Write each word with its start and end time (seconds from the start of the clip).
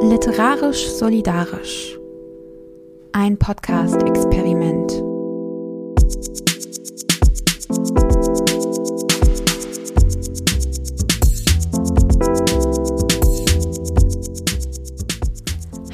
Literarisch 0.00 0.86
Solidarisch. 0.90 1.98
Ein 3.12 3.36
Podcast-Experiment. 3.36 4.92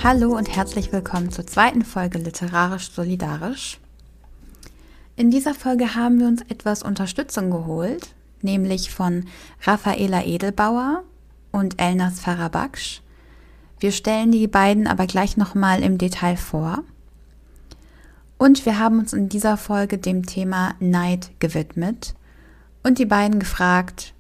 Hallo 0.03 0.37
und 0.37 0.55
herzlich 0.55 0.93
willkommen 0.93 1.31
zur 1.31 1.47
zweiten 1.47 1.83
Folge 1.83 2.19
Literarisch 2.19 2.91
Solidarisch. 2.91 3.79
In 5.17 5.31
dieser 5.31 5.55
Folge 5.55 5.95
haben 5.95 6.21
wir 6.21 6.27
uns 6.27 6.43
etwas 6.51 6.83
Unterstützung 6.83 7.51
geholt, 7.51 8.09
nämlich 8.43 8.91
von 8.91 9.25
Raffaela 9.63 10.25
Edelbauer 10.25 11.05
und 11.53 11.81
Elnas 11.81 12.21
Farabaksch. 12.21 13.01
Wir 13.79 13.93
stellen 13.93 14.33
die 14.33 14.47
beiden 14.47 14.87
aber 14.87 15.07
gleich 15.07 15.37
nochmal 15.37 15.83
im 15.83 15.99
Detail 15.99 16.37
vor. 16.37 16.83
Und 18.39 18.67
wir 18.67 18.79
haben 18.79 18.99
uns 18.99 19.13
in 19.13 19.29
dieser 19.29 19.57
Folge 19.57 19.99
dem 19.99 20.27
Thema 20.27 20.75
Neid 20.81 21.31
gewidmet 21.39 22.15
und 22.83 22.99
die 22.99 23.07
beiden 23.07 23.39
gefragt, 23.39 24.15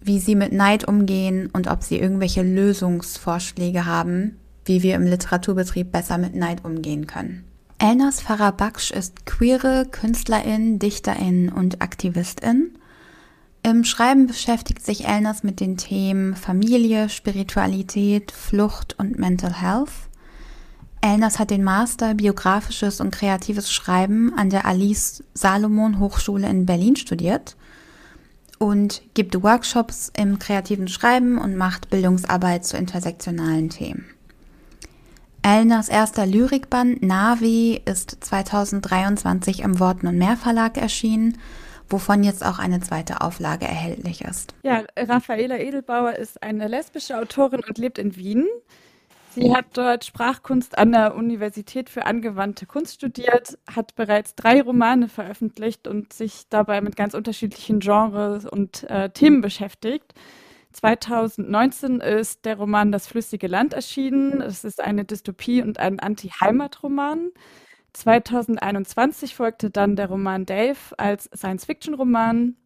wie 0.00 0.18
sie 0.18 0.34
mit 0.34 0.52
Neid 0.52 0.86
umgehen 0.88 1.50
und 1.52 1.68
ob 1.68 1.82
sie 1.82 1.98
irgendwelche 1.98 2.42
Lösungsvorschläge 2.42 3.84
haben, 3.84 4.36
wie 4.64 4.82
wir 4.82 4.94
im 4.94 5.04
Literaturbetrieb 5.04 5.92
besser 5.92 6.16
mit 6.16 6.34
Neid 6.34 6.64
umgehen 6.64 7.06
können. 7.06 7.44
Elnas 7.78 8.20
Farabaksch 8.20 8.90
ist 8.90 9.26
queere 9.26 9.86
Künstlerin, 9.90 10.78
Dichterin 10.78 11.50
und 11.50 11.82
Aktivistin. 11.82 12.72
Im 13.62 13.84
Schreiben 13.84 14.26
beschäftigt 14.26 14.84
sich 14.84 15.06
Elnas 15.06 15.42
mit 15.42 15.60
den 15.60 15.76
Themen 15.76 16.34
Familie, 16.34 17.10
Spiritualität, 17.10 18.32
Flucht 18.32 18.98
und 18.98 19.18
Mental 19.18 19.60
Health. 19.60 19.90
Elnas 21.02 21.38
hat 21.38 21.50
den 21.50 21.62
Master 21.62 22.14
Biografisches 22.14 23.00
und 23.00 23.10
Kreatives 23.10 23.70
Schreiben 23.70 24.32
an 24.34 24.48
der 24.48 24.64
Alice 24.64 25.22
Salomon 25.34 25.98
Hochschule 25.98 26.48
in 26.48 26.64
Berlin 26.64 26.96
studiert 26.96 27.56
und 28.58 29.02
gibt 29.14 29.42
Workshops 29.42 30.10
im 30.16 30.38
kreativen 30.38 30.88
Schreiben 30.88 31.38
und 31.38 31.56
macht 31.56 31.90
Bildungsarbeit 31.90 32.64
zu 32.64 32.78
intersektionalen 32.78 33.68
Themen. 33.68 34.06
Elnas 35.42 35.88
erster 35.88 36.26
Lyrikband 36.26 37.02
Navi 37.02 37.80
ist 37.84 38.18
2023 38.20 39.60
im 39.60 39.80
Worten 39.80 40.06
und 40.06 40.18
Meer 40.18 40.36
Verlag 40.36 40.76
erschienen, 40.76 41.38
wovon 41.90 42.22
jetzt 42.22 42.44
auch 42.44 42.58
eine 42.58 42.80
zweite 42.80 43.20
Auflage 43.20 43.66
erhältlich 43.66 44.22
ist. 44.22 44.54
Ja, 44.62 44.84
Raffaela 44.96 45.58
Edelbauer 45.58 46.14
ist 46.14 46.42
eine 46.42 46.68
lesbische 46.68 47.18
Autorin 47.18 47.62
und 47.66 47.78
lebt 47.78 47.98
in 47.98 48.16
Wien. 48.16 48.46
Sie 49.32 49.54
hat 49.54 49.66
dort 49.74 50.04
Sprachkunst 50.04 50.76
an 50.76 50.90
der 50.90 51.14
Universität 51.14 51.88
für 51.88 52.04
angewandte 52.04 52.66
Kunst 52.66 52.94
studiert, 52.94 53.58
hat 53.72 53.94
bereits 53.94 54.34
drei 54.34 54.60
Romane 54.60 55.08
veröffentlicht 55.08 55.86
und 55.86 56.12
sich 56.12 56.48
dabei 56.50 56.80
mit 56.80 56.96
ganz 56.96 57.14
unterschiedlichen 57.14 57.78
Genres 57.78 58.44
und 58.44 58.90
äh, 58.90 59.10
Themen 59.10 59.40
beschäftigt. 59.40 60.14
2019 60.72 62.00
ist 62.00 62.44
der 62.44 62.56
Roman 62.56 62.90
Das 62.90 63.06
flüssige 63.06 63.46
Land 63.46 63.72
erschienen. 63.72 64.40
Es 64.40 64.64
ist 64.64 64.80
eine 64.80 65.04
Dystopie 65.04 65.62
und 65.62 65.78
ein 65.78 66.00
Anti-Heimat-Roman. 66.00 67.30
2021 67.92 69.34
folgte 69.34 69.70
dann 69.70 69.96
der 69.96 70.08
Roman 70.08 70.46
Dave 70.46 70.78
als 70.96 71.30
Science-Fiction-Roman 71.34 72.56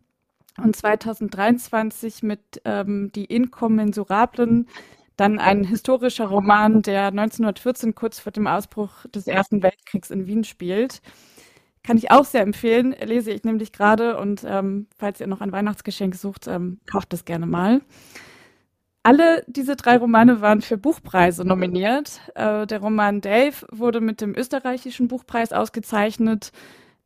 und 0.63 0.77
2023 0.77 2.23
mit 2.23 2.61
ähm, 2.65 3.11
Die 3.13 3.25
Inkommensurablen 3.25 4.69
dann 5.17 5.39
ein 5.39 5.65
historischer 5.65 6.27
Roman, 6.27 6.83
der 6.83 7.07
1914 7.07 7.95
kurz 7.95 8.19
vor 8.19 8.33
dem 8.33 8.47
Ausbruch 8.47 9.07
des 9.15 9.27
Ersten 9.27 9.63
Weltkriegs 9.63 10.11
in 10.11 10.27
Wien 10.27 10.45
spielt. 10.45 11.01
Kann 11.85 11.99
ich 11.99 12.11
auch 12.11 12.25
sehr 12.25 12.41
empfehlen, 12.41 12.95
lese 13.05 13.31
ich 13.31 13.45
nämlich 13.45 13.73
gerade 13.73 14.19
und 14.19 14.45
ähm, 14.47 14.87
falls 14.99 15.21
ihr 15.21 15.27
noch 15.27 15.41
ein 15.41 15.53
Weihnachtsgeschenk 15.53 16.15
sucht, 16.15 16.49
ähm, 16.49 16.81
kauft 16.91 17.13
es 17.13 17.25
gerne 17.25 17.47
mal. 17.47 17.83
Alle 19.07 19.45
diese 19.47 19.77
drei 19.77 19.99
Romane 19.99 20.41
waren 20.41 20.63
für 20.63 20.79
Buchpreise 20.79 21.45
nominiert. 21.45 22.23
Äh, 22.35 22.67
der 22.67 22.81
Roman 22.81 23.21
Dave 23.21 23.55
wurde 23.71 24.01
mit 24.01 24.23
dem 24.23 24.35
österreichischen 24.35 25.09
Buchpreis 25.09 25.53
ausgezeichnet. 25.53 26.53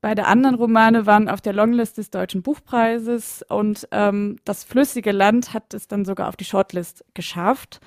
Beide 0.00 0.26
anderen 0.26 0.54
Romane 0.54 1.06
waren 1.06 1.28
auf 1.28 1.40
der 1.40 1.54
Longlist 1.54 1.98
des 1.98 2.10
Deutschen 2.10 2.42
Buchpreises 2.42 3.44
und 3.48 3.88
ähm, 3.90 4.36
das 4.44 4.62
Flüssige 4.62 5.10
Land 5.10 5.52
hat 5.52 5.74
es 5.74 5.88
dann 5.88 6.04
sogar 6.04 6.28
auf 6.28 6.36
die 6.36 6.44
Shortlist 6.44 7.04
geschafft. 7.14 7.80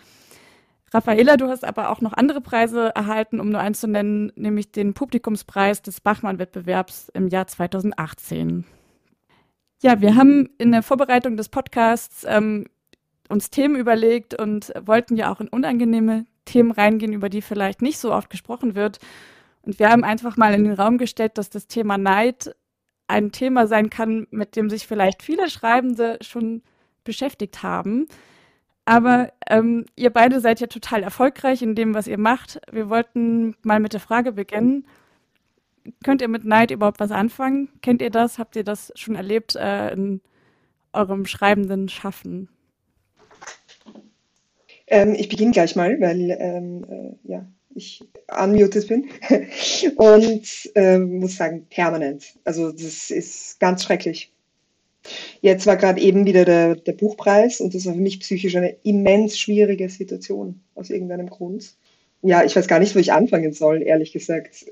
Raffaela, 0.94 1.38
du 1.38 1.48
hast 1.48 1.64
aber 1.64 1.90
auch 1.90 2.02
noch 2.02 2.12
andere 2.12 2.42
Preise 2.42 2.94
erhalten, 2.94 3.40
um 3.40 3.50
nur 3.50 3.62
eins 3.62 3.80
zu 3.80 3.88
nennen, 3.88 4.34
nämlich 4.36 4.74
den 4.74 4.94
Publikumspreis 4.94 5.84
des 5.84 6.02
Bachmann-Wettbewerbs 6.02 7.08
im 7.14 7.30
Jahr 7.30 7.48
2018. 7.48 8.66
Ja, 9.82 10.02
wir 10.02 10.18
haben 10.18 10.50
in 10.58 10.74
der 10.74 10.84
Vorbereitung 10.84 11.38
des 11.38 11.48
Podcasts 11.48 12.26
ähm, 12.28 12.66
uns 13.32 13.50
Themen 13.50 13.76
überlegt 13.76 14.40
und 14.40 14.72
wollten 14.86 15.16
ja 15.16 15.32
auch 15.32 15.42
in 15.42 15.48
unangenehme 15.48 16.26
Themen 16.46 16.72
reingehen, 16.72 17.14
über 17.14 17.30
die 17.30 17.42
vielleicht 17.42 17.82
nicht 17.82 17.98
so 17.98 18.14
oft 18.14 18.30
gesprochen 18.30 18.76
wird. 18.76 19.00
Und 19.64 19.80
wir 19.80 19.90
haben 19.90 20.04
einfach 20.04 20.38
mal 20.38 20.54
in 20.54 20.64
den 20.64 20.74
Raum 20.74 20.98
gestellt, 20.98 21.38
dass 21.38 21.50
das 21.50 21.68
Thema 21.68 21.98
Neid 21.98 22.56
ein 23.08 23.32
Thema 23.32 23.68
sein 23.68 23.90
kann, 23.90 24.28
mit 24.32 24.56
dem 24.56 24.70
sich 24.70 24.88
vielleicht 24.88 25.22
viele 25.22 25.50
Schreibende 25.50 26.18
schon 26.22 26.64
beschäftigt 27.04 27.62
haben. 27.62 28.08
Aber 28.86 29.32
ähm, 29.48 29.86
ihr 29.96 30.10
beide 30.10 30.40
seid 30.40 30.60
ja 30.60 30.68
total 30.68 31.04
erfolgreich 31.04 31.62
in 31.62 31.76
dem, 31.76 31.94
was 31.94 32.08
ihr 32.08 32.18
macht. 32.18 32.60
Wir 32.72 32.90
wollten 32.90 33.56
mal 33.62 33.80
mit 33.80 33.94
der 33.94 34.00
Frage 34.00 34.32
beginnen. 34.32 34.88
Könnt 36.04 36.22
ihr 36.22 36.28
mit 36.28 36.46
Neid 36.46 36.72
überhaupt 36.72 37.00
was 37.00 37.12
anfangen? 37.12 37.70
Kennt 37.82 38.02
ihr 38.02 38.10
das? 38.10 38.40
Habt 38.40 38.56
ihr 38.56 38.64
das 38.64 38.92
schon 38.96 39.16
erlebt 39.16 39.56
äh, 39.56 39.94
in 39.94 40.22
eurem 40.94 41.26
schreibenden 41.26 41.90
Schaffen? 41.90 42.50
Ähm, 44.92 45.16
ich 45.18 45.30
beginne 45.30 45.52
gleich 45.52 45.76
mal, 45.78 46.00
weil 46.02 46.38
ähm, 46.38 46.86
äh, 46.90 47.32
ja, 47.32 47.46
ich 47.74 48.04
unmuted 48.28 48.88
bin 48.90 49.06
und 49.96 50.72
ähm, 50.76 51.20
muss 51.20 51.38
sagen, 51.38 51.66
permanent. 51.70 52.34
Also 52.44 52.72
das 52.74 53.10
ist 53.10 53.60
ganz 53.62 53.84
schrecklich. 53.84 54.34
Jetzt 55.40 55.66
war 55.66 55.78
gerade 55.78 56.02
eben 56.02 56.26
wieder 56.26 56.44
der, 56.44 56.76
der 56.76 56.92
Buchpreis 56.92 57.62
und 57.62 57.74
das 57.74 57.86
war 57.86 57.94
für 57.94 58.02
mich 58.02 58.20
psychisch 58.20 58.56
eine 58.58 58.76
immens 58.84 59.40
schwierige 59.40 59.90
Situation 59.90 60.60
aus 60.76 60.90
irgendeinem 60.90 61.30
Grund. 61.30 61.74
Ja, 62.22 62.44
ich 62.44 62.54
weiß 62.56 62.68
gar 62.68 62.80
nicht, 62.80 62.94
wo 62.94 63.00
ich 63.00 63.14
anfangen 63.14 63.54
soll, 63.54 63.82
ehrlich 63.82 64.12
gesagt. 64.12 64.66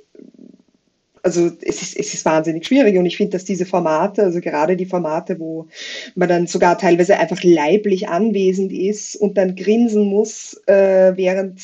Also 1.23 1.51
es 1.61 1.81
ist, 1.81 1.97
es 1.97 2.13
ist 2.13 2.25
wahnsinnig 2.25 2.65
schwierig 2.65 2.97
und 2.97 3.05
ich 3.05 3.17
finde, 3.17 3.31
dass 3.31 3.45
diese 3.45 3.65
Formate, 3.65 4.23
also 4.23 4.39
gerade 4.39 4.77
die 4.77 4.85
Formate, 4.85 5.39
wo 5.39 5.67
man 6.15 6.29
dann 6.29 6.47
sogar 6.47 6.77
teilweise 6.77 7.17
einfach 7.17 7.43
leiblich 7.43 8.07
anwesend 8.07 8.71
ist 8.71 9.15
und 9.15 9.37
dann 9.37 9.55
grinsen 9.55 10.03
muss, 10.03 10.61
äh, 10.67 11.13
während 11.15 11.61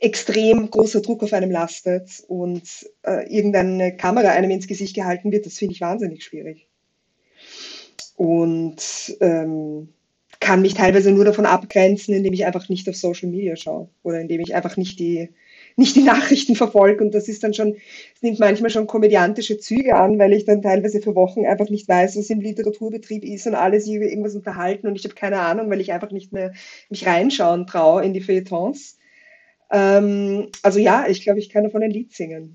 extrem 0.00 0.70
großer 0.70 1.00
Druck 1.00 1.22
auf 1.22 1.32
einem 1.32 1.50
lastet 1.50 2.22
und 2.28 2.62
äh, 3.06 3.26
irgendeine 3.34 3.96
Kamera 3.96 4.28
einem 4.28 4.50
ins 4.50 4.66
Gesicht 4.66 4.94
gehalten 4.94 5.32
wird, 5.32 5.46
das 5.46 5.58
finde 5.58 5.74
ich 5.74 5.80
wahnsinnig 5.80 6.24
schwierig. 6.24 6.66
Und 8.16 9.16
ähm, 9.20 9.88
kann 10.40 10.60
mich 10.60 10.74
teilweise 10.74 11.10
nur 11.10 11.24
davon 11.24 11.46
abgrenzen, 11.46 12.14
indem 12.14 12.34
ich 12.34 12.44
einfach 12.44 12.68
nicht 12.68 12.88
auf 12.88 12.96
Social 12.96 13.30
Media 13.30 13.56
schaue 13.56 13.88
oder 14.02 14.20
indem 14.20 14.40
ich 14.40 14.54
einfach 14.54 14.76
nicht 14.76 14.98
die, 14.98 15.30
nicht 15.76 15.96
die 15.96 16.02
Nachrichten 16.02 16.56
verfolge. 16.56 17.04
Und 17.04 17.14
das 17.14 17.28
ist 17.28 17.42
dann 17.42 17.54
schon, 17.54 17.76
es 18.14 18.22
nimmt 18.22 18.38
manchmal 18.38 18.70
schon 18.70 18.86
komödiantische 18.86 19.58
Züge 19.58 19.96
an, 19.96 20.18
weil 20.18 20.32
ich 20.32 20.44
dann 20.44 20.62
teilweise 20.62 21.00
für 21.00 21.14
Wochen 21.14 21.46
einfach 21.46 21.68
nicht 21.68 21.88
weiß, 21.88 22.16
was 22.16 22.30
im 22.30 22.40
Literaturbetrieb 22.40 23.24
ist 23.24 23.46
und 23.46 23.54
alles 23.54 23.88
über 23.88 24.04
irgendwas 24.04 24.34
unterhalten 24.34 24.86
und 24.86 24.96
ich 24.96 25.04
habe 25.04 25.14
keine 25.14 25.40
Ahnung, 25.40 25.70
weil 25.70 25.80
ich 25.80 25.92
einfach 25.92 26.10
nicht 26.10 26.32
mehr 26.32 26.52
mich 26.90 27.06
reinschauen 27.06 27.66
traue 27.66 28.04
in 28.04 28.12
die 28.12 28.20
Feuilletons. 28.20 28.98
Ähm, 29.70 30.48
also 30.62 30.78
ja, 30.78 31.06
ich 31.08 31.22
glaube, 31.22 31.38
ich 31.40 31.48
kann 31.48 31.64
davon 31.64 31.82
ein 31.82 31.90
Lied 31.90 32.12
singen. 32.12 32.54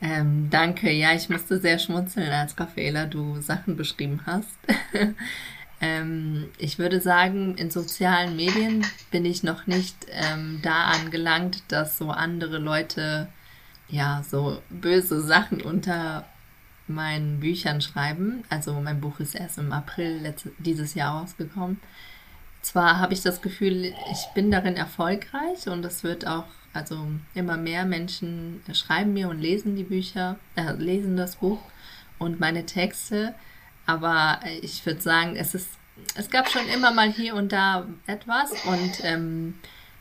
Ähm, 0.00 0.48
danke. 0.50 0.90
Ja, 0.90 1.14
ich 1.14 1.28
musste 1.28 1.58
sehr 1.58 1.78
schmunzeln, 1.78 2.30
als 2.30 2.58
Raffaela 2.58 3.06
du 3.06 3.40
Sachen 3.40 3.76
beschrieben 3.76 4.20
hast. 4.26 4.58
ähm, 5.80 6.48
ich 6.58 6.78
würde 6.78 7.00
sagen, 7.00 7.56
in 7.56 7.70
sozialen 7.70 8.36
Medien 8.36 8.86
bin 9.10 9.24
ich 9.24 9.42
noch 9.42 9.66
nicht 9.66 10.06
ähm, 10.10 10.60
da 10.62 10.86
angelangt, 10.86 11.62
dass 11.68 11.98
so 11.98 12.10
andere 12.10 12.58
Leute 12.58 13.28
ja 13.88 14.22
so 14.28 14.60
böse 14.70 15.20
Sachen 15.20 15.60
unter 15.60 16.24
meinen 16.88 17.40
Büchern 17.40 17.80
schreiben. 17.80 18.44
Also 18.48 18.72
mein 18.80 19.00
Buch 19.00 19.20
ist 19.20 19.34
erst 19.34 19.58
im 19.58 19.72
April 19.72 20.34
dieses 20.58 20.94
Jahr 20.94 21.20
rausgekommen. 21.20 21.80
Zwar 22.62 22.98
habe 22.98 23.12
ich 23.12 23.22
das 23.22 23.42
Gefühl, 23.42 23.94
ich 24.10 24.26
bin 24.34 24.50
darin 24.50 24.76
erfolgreich 24.76 25.68
und 25.68 25.84
es 25.84 26.02
wird 26.02 26.26
auch 26.26 26.46
also 26.72 27.06
immer 27.34 27.56
mehr 27.56 27.84
Menschen 27.84 28.60
schreiben 28.72 29.14
mir 29.14 29.28
und 29.28 29.40
lesen 29.40 29.76
die 29.76 29.84
Bücher, 29.84 30.36
äh, 30.56 30.72
lesen 30.72 31.16
das 31.16 31.36
Buch 31.36 31.60
und 32.18 32.38
meine 32.40 32.66
Texte. 32.66 33.34
Aber 33.86 34.40
ich 34.62 34.84
würde 34.84 35.00
sagen, 35.00 35.36
es 35.36 35.54
ist, 35.54 35.68
es 36.16 36.28
gab 36.30 36.50
schon 36.50 36.66
immer 36.68 36.92
mal 36.92 37.10
hier 37.10 37.34
und 37.34 37.52
da 37.52 37.86
etwas 38.06 38.52
und 38.64 39.04
ähm, 39.04 39.54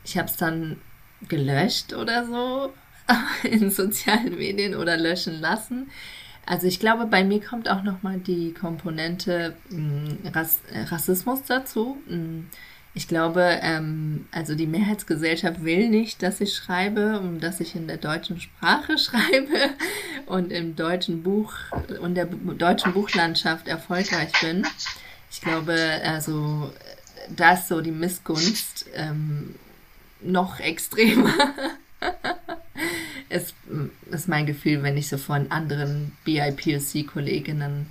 ich 0.03 0.17
habe 0.17 0.27
es 0.27 0.37
dann 0.37 0.81
gelöscht 1.27 1.93
oder 1.93 2.25
so 2.25 2.73
in 3.43 3.69
sozialen 3.71 4.37
Medien 4.37 4.75
oder 4.75 4.97
löschen 4.97 5.39
lassen. 5.39 5.89
Also 6.45 6.67
ich 6.67 6.79
glaube, 6.79 7.07
bei 7.07 7.23
mir 7.23 7.41
kommt 7.41 7.69
auch 7.69 7.81
nochmal 7.81 8.19
die 8.19 8.53
Komponente 8.53 9.55
Rass 10.31 10.61
Rassismus 10.89 11.41
dazu. 11.43 11.97
Ich 12.97 13.09
glaube, 13.09 13.59
ähm, 13.61 14.25
also 14.31 14.55
die 14.55 14.67
Mehrheitsgesellschaft 14.67 15.65
will 15.65 15.89
nicht, 15.89 16.23
dass 16.23 16.39
ich 16.39 16.55
schreibe 16.55 17.19
und 17.19 17.41
dass 17.41 17.59
ich 17.59 17.75
in 17.75 17.87
der 17.87 17.97
deutschen 17.97 18.39
Sprache 18.39 18.97
schreibe 18.97 19.75
und 20.25 20.51
im 20.51 20.77
deutschen 20.77 21.21
Buch 21.21 21.53
und 22.01 22.15
der 22.15 22.25
deutschen 22.25 22.93
Buchlandschaft 22.93 23.67
erfolgreich 23.67 24.31
bin. 24.41 24.65
Ich 25.29 25.41
glaube, 25.41 25.77
also 26.05 26.71
da 27.35 27.53
ist 27.53 27.67
so 27.67 27.81
die 27.81 27.91
Missgunst 27.91 28.85
ähm, 28.95 29.55
noch 30.21 30.61
extremer. 30.61 31.33
es 33.29 33.53
ist 34.09 34.29
mein 34.29 34.45
Gefühl, 34.45 34.83
wenn 34.83 34.95
ich 34.95 35.09
so 35.09 35.17
von 35.17 35.51
anderen 35.51 36.13
BIPOC-Kolleginnen 36.23 37.87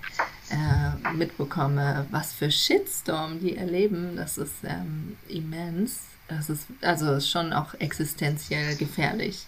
äh, 0.50 1.12
mitbekomme, 1.12 2.06
was 2.10 2.32
für 2.32 2.50
Shitstorm 2.50 3.40
die 3.40 3.56
erleben, 3.56 4.16
das 4.16 4.38
ist 4.38 4.64
ähm, 4.64 5.16
immens. 5.28 6.02
Das 6.28 6.48
ist 6.48 6.66
also 6.80 7.20
schon 7.20 7.52
auch 7.52 7.74
existenziell 7.80 8.76
gefährlich 8.76 9.44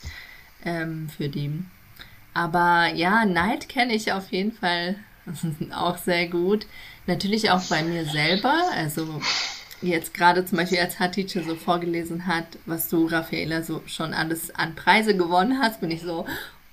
ähm, 0.65 1.09
für 1.09 1.29
die. 1.29 1.51
Aber 2.35 2.93
ja, 2.95 3.25
Neid 3.25 3.69
kenne 3.69 3.95
ich 3.95 4.13
auf 4.13 4.31
jeden 4.31 4.53
Fall 4.53 4.97
auch 5.75 5.97
sehr 5.97 6.29
gut. 6.29 6.67
Natürlich 7.07 7.51
auch 7.51 7.63
bei 7.63 7.83
mir 7.83 8.05
selber. 8.05 8.55
Also 8.75 9.21
jetzt 9.81 10.15
gerade 10.15 10.45
zum 10.45 10.59
Beispiel 10.59 10.79
als 10.79 10.99
Hatice 10.99 11.45
so 11.47 11.55
vorgelesen 11.55 12.27
hat, 12.27 12.59
was 12.67 12.89
du, 12.89 13.07
Raffaela, 13.07 13.63
so 13.63 13.83
schon 13.87 14.13
alles 14.13 14.55
an 14.55 14.75
Preise 14.75 15.17
gewonnen 15.17 15.61
hast, 15.63 15.81
bin 15.81 15.91
ich 15.91 16.03
so, 16.03 16.27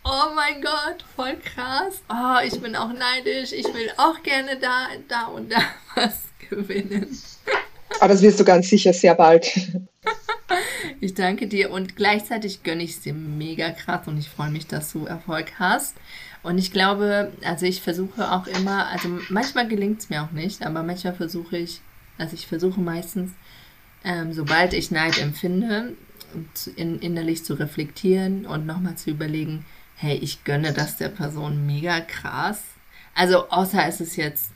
oh 0.03 0.33
mein 0.35 0.61
Gott, 0.61 1.03
voll 1.15 1.37
krass. 1.37 2.01
Oh, 2.09 2.45
ich 2.45 2.59
bin 2.59 2.75
auch 2.75 2.91
neidisch. 2.93 3.51
Ich 3.53 3.65
will 3.65 3.91
auch 3.97 4.21
gerne 4.23 4.57
da, 4.59 4.87
da 5.07 5.25
und 5.27 5.51
da 5.51 5.61
was 5.95 6.23
gewinnen. 6.49 7.17
Aber 7.99 8.13
das 8.13 8.21
wirst 8.21 8.39
du 8.39 8.43
ganz 8.43 8.69
sicher 8.69 8.93
sehr 8.93 9.15
bald. 9.15 9.47
ich 10.99 11.13
danke 11.13 11.47
dir 11.47 11.71
und 11.71 11.95
gleichzeitig 11.95 12.63
gönne 12.63 12.83
ich 12.83 12.91
es 12.91 13.01
dir 13.01 13.13
mega 13.13 13.69
krass 13.71 14.07
und 14.07 14.17
ich 14.17 14.29
freue 14.29 14.49
mich, 14.49 14.67
dass 14.67 14.91
du 14.91 15.05
Erfolg 15.05 15.53
hast. 15.59 15.95
Und 16.41 16.57
ich 16.57 16.71
glaube, 16.73 17.31
also 17.43 17.65
ich 17.65 17.81
versuche 17.81 18.31
auch 18.31 18.47
immer, 18.47 18.87
also 18.87 19.07
manchmal 19.29 19.67
gelingt 19.67 20.01
es 20.01 20.09
mir 20.09 20.23
auch 20.23 20.31
nicht, 20.31 20.65
aber 20.65 20.83
manchmal 20.83 21.13
versuche 21.13 21.57
ich, 21.57 21.79
also 22.17 22.33
ich 22.33 22.47
versuche 22.47 22.81
meistens, 22.81 23.31
ähm, 24.03 24.33
sobald 24.33 24.73
ich 24.73 24.91
Neid 24.91 25.17
empfinde, 25.21 25.93
in, 26.75 26.99
innerlich 26.99 27.45
zu 27.45 27.53
reflektieren 27.53 28.45
und 28.45 28.65
nochmal 28.65 28.95
zu 28.95 29.11
überlegen, 29.11 29.65
hey, 30.03 30.17
ich 30.17 30.43
gönne 30.43 30.73
das 30.73 30.97
der 30.97 31.07
Person 31.07 31.65
mega 31.65 32.01
krass. 32.01 32.61
Also 33.15 33.49
außer 33.49 33.87
es 33.87 34.01
ist 34.01 34.17
jetzt 34.17 34.51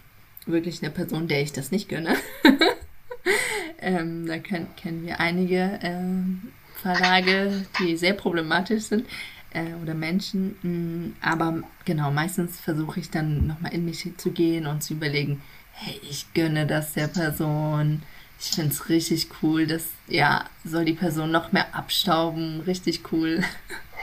wirklich 0.46 0.84
eine 0.84 0.92
Person, 0.92 1.30
der 1.30 1.42
ich 1.42 1.54
das 1.54 1.72
nicht 1.72 1.88
gönne. 1.88 2.18
ähm, 3.80 4.28
da 4.28 4.40
können, 4.40 4.68
kennen 4.76 5.06
wir 5.06 5.22
einige 5.22 5.80
ähm, 5.84 6.52
Verlage, 6.76 7.66
die 7.80 7.96
sehr 7.96 8.12
problematisch 8.12 8.84
sind 8.84 9.08
äh, 9.52 9.74
oder 9.82 9.94
Menschen. 9.94 10.58
Mh, 10.64 10.70
mm, 10.70 11.16
aber 11.22 11.64
genau, 11.86 12.12
meistens 12.12 12.60
versuche 12.60 13.00
ich 13.00 13.10
dann 13.10 13.48
nochmal 13.48 13.74
in 13.74 13.86
mich 13.86 14.06
zu 14.18 14.32
gehen 14.32 14.68
und 14.68 14.84
zu 14.84 14.96
überlegen, 14.96 15.42
hey, 15.72 15.98
ich 16.10 16.26
gönne 16.34 16.68
das 16.68 16.92
der 16.92 17.08
Person. 17.08 18.04
Ich 18.38 18.50
finde 18.50 18.72
es 18.72 18.90
richtig 18.90 19.30
cool, 19.42 19.66
dass, 19.66 19.86
ja, 20.08 20.44
soll 20.66 20.84
die 20.84 20.94
Person 20.94 21.32
noch 21.32 21.54
mehr 21.54 21.74
abstauben. 21.74 22.60
Richtig 22.68 23.14
cool. 23.14 23.46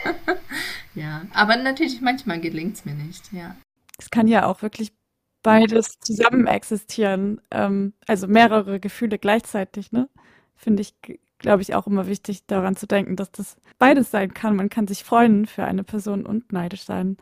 ja, 0.95 1.25
aber 1.33 1.57
natürlich 1.57 2.01
manchmal 2.01 2.39
gelingt 2.39 2.77
es 2.77 2.85
mir 2.85 2.95
nicht, 2.95 3.31
ja. 3.33 3.55
Es 3.97 4.09
kann 4.09 4.27
ja 4.27 4.45
auch 4.45 4.61
wirklich 4.61 4.91
beides 5.45 5.99
zusammen 5.99 6.47
existieren. 6.47 7.39
Ähm, 7.51 7.93
also 8.07 8.27
mehrere 8.27 8.79
Gefühle 8.79 9.19
gleichzeitig, 9.19 9.91
ne? 9.91 10.09
Finde 10.55 10.81
ich, 10.81 10.95
glaube 11.37 11.61
ich, 11.61 11.75
auch 11.75 11.85
immer 11.85 12.07
wichtig, 12.07 12.45
daran 12.47 12.75
zu 12.75 12.87
denken, 12.87 13.15
dass 13.15 13.31
das 13.31 13.57
beides 13.77 14.11
sein 14.11 14.33
kann. 14.33 14.55
Man 14.55 14.69
kann 14.69 14.87
sich 14.87 15.03
freuen 15.03 15.45
für 15.45 15.63
eine 15.63 15.83
Person 15.83 16.25
und 16.25 16.51
neidisch 16.51 16.83
sein. 16.83 17.17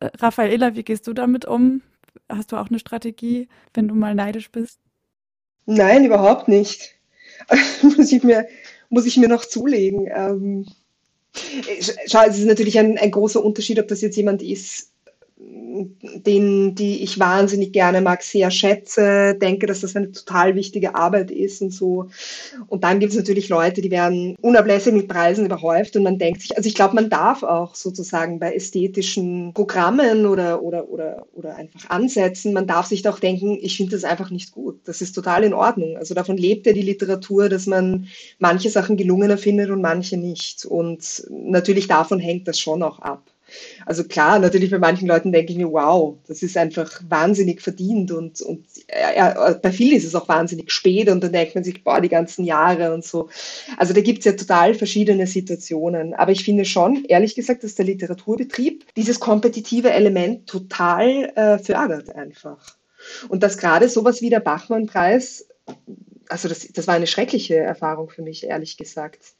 Äh, 0.00 0.10
Raffaela, 0.18 0.76
wie 0.76 0.84
gehst 0.84 1.06
du 1.06 1.12
damit 1.12 1.44
um? 1.44 1.82
Hast 2.28 2.52
du 2.52 2.56
auch 2.56 2.68
eine 2.68 2.78
Strategie, 2.78 3.48
wenn 3.74 3.88
du 3.88 3.94
mal 3.94 4.14
neidisch 4.14 4.50
bist? 4.50 4.78
Nein, 5.66 6.04
überhaupt 6.04 6.48
nicht. 6.48 6.94
muss, 7.82 8.12
ich 8.12 8.22
mir, 8.22 8.46
muss 8.88 9.06
ich 9.06 9.16
mir 9.16 9.28
noch 9.28 9.44
zulegen. 9.44 10.08
Ähm, 10.14 10.66
schau, 12.06 12.22
es 12.26 12.38
ist 12.38 12.46
natürlich 12.46 12.78
ein, 12.78 12.98
ein 12.98 13.10
großer 13.10 13.42
Unterschied, 13.42 13.78
ob 13.78 13.88
das 13.88 14.00
jetzt 14.00 14.16
jemand 14.16 14.42
ist, 14.42 14.91
den, 16.26 16.74
die 16.74 17.02
ich 17.02 17.18
wahnsinnig 17.18 17.72
gerne 17.72 18.00
mag, 18.00 18.22
sehr 18.22 18.50
schätze, 18.50 19.34
denke, 19.40 19.66
dass 19.66 19.80
das 19.80 19.96
eine 19.96 20.12
total 20.12 20.54
wichtige 20.54 20.94
Arbeit 20.94 21.30
ist 21.30 21.62
und 21.62 21.70
so. 21.70 22.08
Und 22.68 22.84
dann 22.84 23.00
gibt 23.00 23.12
es 23.12 23.18
natürlich 23.18 23.48
Leute, 23.48 23.80
die 23.80 23.90
werden 23.90 24.36
unablässig 24.40 24.92
mit 24.92 25.08
Preisen 25.08 25.46
überhäuft 25.46 25.96
und 25.96 26.02
man 26.02 26.18
denkt 26.18 26.42
sich, 26.42 26.56
also 26.56 26.68
ich 26.68 26.74
glaube, 26.74 26.94
man 26.94 27.10
darf 27.10 27.42
auch 27.42 27.74
sozusagen 27.74 28.38
bei 28.38 28.54
ästhetischen 28.54 29.52
Programmen 29.54 30.26
oder, 30.26 30.62
oder, 30.62 30.88
oder, 30.88 31.26
oder 31.32 31.56
einfach 31.56 31.88
Ansätzen, 31.88 32.52
man 32.52 32.66
darf 32.66 32.86
sich 32.86 33.02
doch 33.02 33.18
denken, 33.18 33.58
ich 33.60 33.76
finde 33.76 33.92
das 33.92 34.04
einfach 34.04 34.30
nicht 34.30 34.52
gut. 34.52 34.80
Das 34.84 35.00
ist 35.00 35.12
total 35.12 35.44
in 35.44 35.54
Ordnung. 35.54 35.96
Also 35.96 36.14
davon 36.14 36.36
lebt 36.36 36.66
ja 36.66 36.72
die 36.72 36.82
Literatur, 36.82 37.48
dass 37.48 37.66
man 37.66 38.08
manche 38.38 38.70
Sachen 38.70 38.96
gelungener 38.96 39.38
findet 39.38 39.70
und 39.70 39.80
manche 39.80 40.16
nicht. 40.16 40.64
Und 40.64 41.24
natürlich 41.30 41.88
davon 41.88 42.18
hängt 42.18 42.46
das 42.46 42.58
schon 42.58 42.82
auch 42.82 42.98
ab. 42.98 43.31
Also 43.86 44.04
klar, 44.04 44.38
natürlich 44.38 44.70
bei 44.70 44.78
manchen 44.78 45.08
Leuten 45.08 45.32
denke 45.32 45.52
ich 45.52 45.58
mir, 45.58 45.70
wow, 45.70 46.16
das 46.26 46.42
ist 46.42 46.56
einfach 46.56 47.02
wahnsinnig 47.08 47.60
verdient 47.60 48.10
und, 48.10 48.40
und 48.40 48.66
ja, 48.88 49.54
bei 49.54 49.72
vielen 49.72 49.96
ist 49.96 50.04
es 50.04 50.14
auch 50.14 50.28
wahnsinnig 50.28 50.70
spät 50.70 51.08
und 51.08 51.22
dann 51.22 51.32
denkt 51.32 51.54
man 51.54 51.64
sich, 51.64 51.82
boah, 51.82 52.00
die 52.00 52.08
ganzen 52.08 52.44
Jahre 52.44 52.94
und 52.94 53.04
so. 53.04 53.28
Also 53.76 53.92
da 53.92 54.00
gibt 54.00 54.20
es 54.20 54.24
ja 54.24 54.32
total 54.32 54.74
verschiedene 54.74 55.26
Situationen. 55.26 56.14
Aber 56.14 56.32
ich 56.32 56.44
finde 56.44 56.64
schon, 56.64 57.04
ehrlich 57.04 57.34
gesagt, 57.34 57.64
dass 57.64 57.74
der 57.74 57.86
Literaturbetrieb 57.86 58.86
dieses 58.96 59.20
kompetitive 59.20 59.90
Element 59.90 60.46
total 60.46 61.32
äh, 61.34 61.58
fördert 61.58 62.14
einfach. 62.14 62.76
Und 63.28 63.42
dass 63.42 63.58
gerade 63.58 63.88
sowas 63.88 64.22
wie 64.22 64.30
der 64.30 64.40
Bachmann-Preis, 64.40 65.48
also 66.28 66.48
das, 66.48 66.68
das 66.72 66.86
war 66.86 66.94
eine 66.94 67.06
schreckliche 67.06 67.56
Erfahrung 67.56 68.08
für 68.10 68.22
mich, 68.22 68.44
ehrlich 68.44 68.76
gesagt 68.76 69.34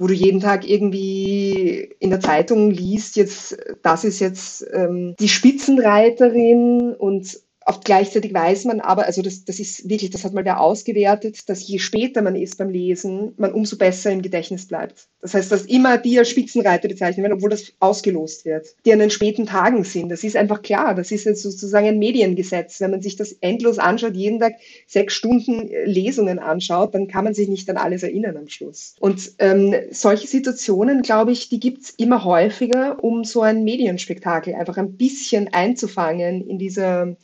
wo 0.00 0.06
du 0.06 0.14
jeden 0.14 0.40
Tag 0.40 0.66
irgendwie 0.66 1.94
in 1.98 2.08
der 2.08 2.20
Zeitung 2.20 2.70
liest, 2.70 3.16
jetzt, 3.16 3.58
das 3.82 4.02
ist 4.02 4.18
jetzt 4.18 4.66
ähm, 4.72 5.14
die 5.20 5.28
Spitzenreiterin 5.28 6.94
und 6.94 7.38
auch 7.70 7.80
gleichzeitig 7.80 8.34
weiß 8.34 8.64
man 8.64 8.80
aber, 8.80 9.06
also 9.06 9.22
das, 9.22 9.44
das 9.44 9.60
ist 9.60 9.88
wirklich, 9.88 10.10
das 10.10 10.24
hat 10.24 10.34
mal 10.34 10.42
der 10.42 10.60
ausgewertet, 10.60 11.48
dass 11.48 11.66
je 11.66 11.78
später 11.78 12.20
man 12.20 12.34
ist 12.34 12.58
beim 12.58 12.70
Lesen, 12.70 13.32
man 13.36 13.52
umso 13.52 13.76
besser 13.76 14.10
im 14.10 14.22
Gedächtnis 14.22 14.66
bleibt. 14.66 15.08
Das 15.22 15.34
heißt, 15.34 15.52
dass 15.52 15.66
immer 15.66 15.98
die 15.98 16.18
als 16.18 16.30
Spitzenreiter 16.30 16.88
bezeichnet 16.88 17.22
werden, 17.22 17.34
obwohl 17.34 17.50
das 17.50 17.72
ausgelost 17.78 18.44
wird, 18.44 18.66
die 18.84 18.92
an 18.92 18.98
den 18.98 19.10
späten 19.10 19.46
Tagen 19.46 19.84
sind. 19.84 20.08
Das 20.08 20.24
ist 20.24 20.36
einfach 20.36 20.62
klar. 20.62 20.94
Das 20.94 21.12
ist 21.12 21.24
jetzt 21.24 21.42
sozusagen 21.42 21.86
ein 21.86 21.98
Mediengesetz. 21.98 22.80
Wenn 22.80 22.90
man 22.90 23.02
sich 23.02 23.16
das 23.16 23.32
endlos 23.40 23.78
anschaut, 23.78 24.14
jeden 24.14 24.40
Tag 24.40 24.54
sechs 24.86 25.14
Stunden 25.14 25.68
Lesungen 25.84 26.38
anschaut, 26.38 26.94
dann 26.94 27.06
kann 27.06 27.24
man 27.24 27.34
sich 27.34 27.48
nicht 27.48 27.70
an 27.70 27.76
alles 27.76 28.02
erinnern 28.02 28.36
am 28.36 28.48
Schluss. 28.48 28.96
Und 28.98 29.32
ähm, 29.38 29.74
solche 29.90 30.26
Situationen, 30.26 31.02
glaube 31.02 31.32
ich, 31.32 31.48
die 31.48 31.60
gibt's 31.60 31.90
immer 31.98 32.24
häufiger, 32.24 33.02
um 33.04 33.22
so 33.22 33.42
ein 33.42 33.62
Medienspektakel 33.62 34.54
einfach 34.54 34.78
ein 34.78 34.96
bisschen 34.96 35.52
einzufangen 35.52 36.48
in 36.48 36.58
dieser 36.58 37.16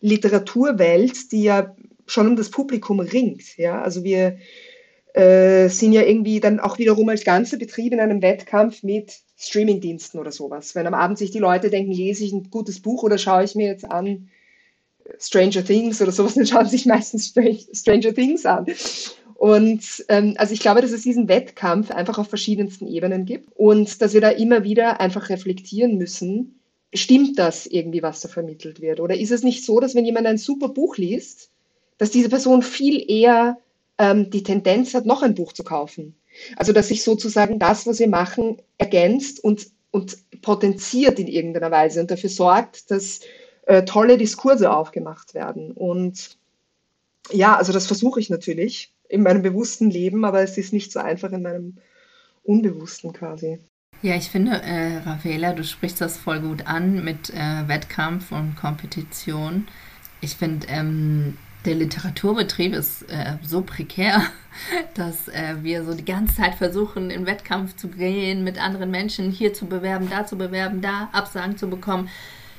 Literaturwelt, 0.00 1.32
die 1.32 1.42
ja 1.42 1.74
schon 2.06 2.26
um 2.26 2.36
das 2.36 2.50
Publikum 2.50 3.00
ringt. 3.00 3.56
Ja? 3.56 3.82
Also 3.82 4.04
wir 4.04 4.38
äh, 5.14 5.68
sind 5.68 5.92
ja 5.92 6.02
irgendwie 6.02 6.40
dann 6.40 6.60
auch 6.60 6.78
wiederum 6.78 7.08
als 7.08 7.24
ganzer 7.24 7.56
Betrieb 7.56 7.92
in 7.92 8.00
einem 8.00 8.22
Wettkampf 8.22 8.82
mit 8.82 9.12
Streamingdiensten 9.38 10.20
oder 10.20 10.32
sowas. 10.32 10.74
Wenn 10.74 10.86
am 10.86 10.94
Abend 10.94 11.18
sich 11.18 11.30
die 11.30 11.38
Leute 11.38 11.70
denken, 11.70 11.92
lese 11.92 12.24
ich 12.24 12.32
ein 12.32 12.50
gutes 12.50 12.80
Buch 12.80 13.02
oder 13.02 13.18
schaue 13.18 13.44
ich 13.44 13.54
mir 13.54 13.68
jetzt 13.68 13.90
an 13.90 14.28
Stranger 15.18 15.64
Things 15.64 16.00
oder 16.00 16.12
sowas, 16.12 16.34
dann 16.36 16.46
schauen 16.46 16.66
sich 16.66 16.86
meistens 16.86 17.32
Stranger 17.72 18.14
Things 18.14 18.46
an. 18.46 18.66
Und 19.34 20.04
ähm, 20.08 20.34
also 20.36 20.52
ich 20.52 20.60
glaube, 20.60 20.82
dass 20.82 20.92
es 20.92 21.02
diesen 21.02 21.26
Wettkampf 21.26 21.90
einfach 21.90 22.18
auf 22.18 22.28
verschiedensten 22.28 22.86
Ebenen 22.86 23.24
gibt 23.24 23.48
und 23.56 24.02
dass 24.02 24.12
wir 24.12 24.20
da 24.20 24.28
immer 24.28 24.64
wieder 24.64 25.00
einfach 25.00 25.30
reflektieren 25.30 25.96
müssen, 25.96 26.59
stimmt 26.94 27.38
das 27.38 27.66
irgendwie, 27.66 28.02
was 28.02 28.20
da 28.20 28.28
vermittelt 28.28 28.80
wird? 28.80 29.00
Oder 29.00 29.16
ist 29.16 29.30
es 29.30 29.42
nicht 29.42 29.64
so, 29.64 29.80
dass 29.80 29.94
wenn 29.94 30.04
jemand 30.04 30.26
ein 30.26 30.38
super 30.38 30.68
Buch 30.68 30.96
liest, 30.96 31.50
dass 31.98 32.10
diese 32.10 32.28
Person 32.28 32.62
viel 32.62 33.10
eher 33.10 33.58
ähm, 33.98 34.30
die 34.30 34.42
Tendenz 34.42 34.94
hat, 34.94 35.06
noch 35.06 35.22
ein 35.22 35.34
Buch 35.34 35.52
zu 35.52 35.64
kaufen? 35.64 36.14
Also 36.56 36.72
dass 36.72 36.88
sich 36.88 37.02
sozusagen 37.02 37.58
das, 37.58 37.86
was 37.86 37.98
wir 37.98 38.08
machen, 38.08 38.60
ergänzt 38.78 39.42
und, 39.42 39.68
und 39.90 40.18
potenziert 40.42 41.18
in 41.18 41.28
irgendeiner 41.28 41.70
Weise 41.70 42.00
und 42.00 42.10
dafür 42.10 42.30
sorgt, 42.30 42.90
dass 42.90 43.20
äh, 43.66 43.84
tolle 43.84 44.16
Diskurse 44.16 44.70
aufgemacht 44.70 45.34
werden. 45.34 45.72
Und 45.72 46.38
ja, 47.30 47.56
also 47.56 47.72
das 47.72 47.86
versuche 47.86 48.20
ich 48.20 48.30
natürlich 48.30 48.92
in 49.08 49.22
meinem 49.22 49.42
bewussten 49.42 49.90
Leben, 49.90 50.24
aber 50.24 50.42
es 50.42 50.56
ist 50.56 50.72
nicht 50.72 50.92
so 50.92 51.00
einfach 51.00 51.32
in 51.32 51.42
meinem 51.42 51.76
Unbewussten 52.42 53.12
quasi. 53.12 53.58
Ja, 54.02 54.14
ich 54.16 54.30
finde, 54.30 54.62
äh, 54.62 54.96
Raffaela, 55.04 55.52
du 55.52 55.62
sprichst 55.62 56.00
das 56.00 56.16
voll 56.16 56.40
gut 56.40 56.66
an 56.66 57.04
mit 57.04 57.30
äh, 57.30 57.68
Wettkampf 57.68 58.32
und 58.32 58.56
Kompetition. 58.56 59.68
Ich 60.22 60.36
finde, 60.36 60.66
ähm, 60.68 61.36
der 61.66 61.74
Literaturbetrieb 61.74 62.72
ist 62.72 63.02
äh, 63.10 63.34
so 63.42 63.60
prekär, 63.60 64.22
dass 64.94 65.28
äh, 65.28 65.56
wir 65.60 65.84
so 65.84 65.92
die 65.92 66.04
ganze 66.04 66.36
Zeit 66.36 66.54
versuchen, 66.54 67.10
in 67.10 67.26
Wettkampf 67.26 67.76
zu 67.76 67.88
gehen, 67.88 68.42
mit 68.42 68.58
anderen 68.58 68.90
Menschen 68.90 69.30
hier 69.30 69.52
zu 69.52 69.66
bewerben, 69.66 70.08
da 70.08 70.24
zu 70.24 70.38
bewerben, 70.38 70.80
da 70.80 71.10
Absagen 71.12 71.58
zu 71.58 71.68
bekommen. 71.68 72.08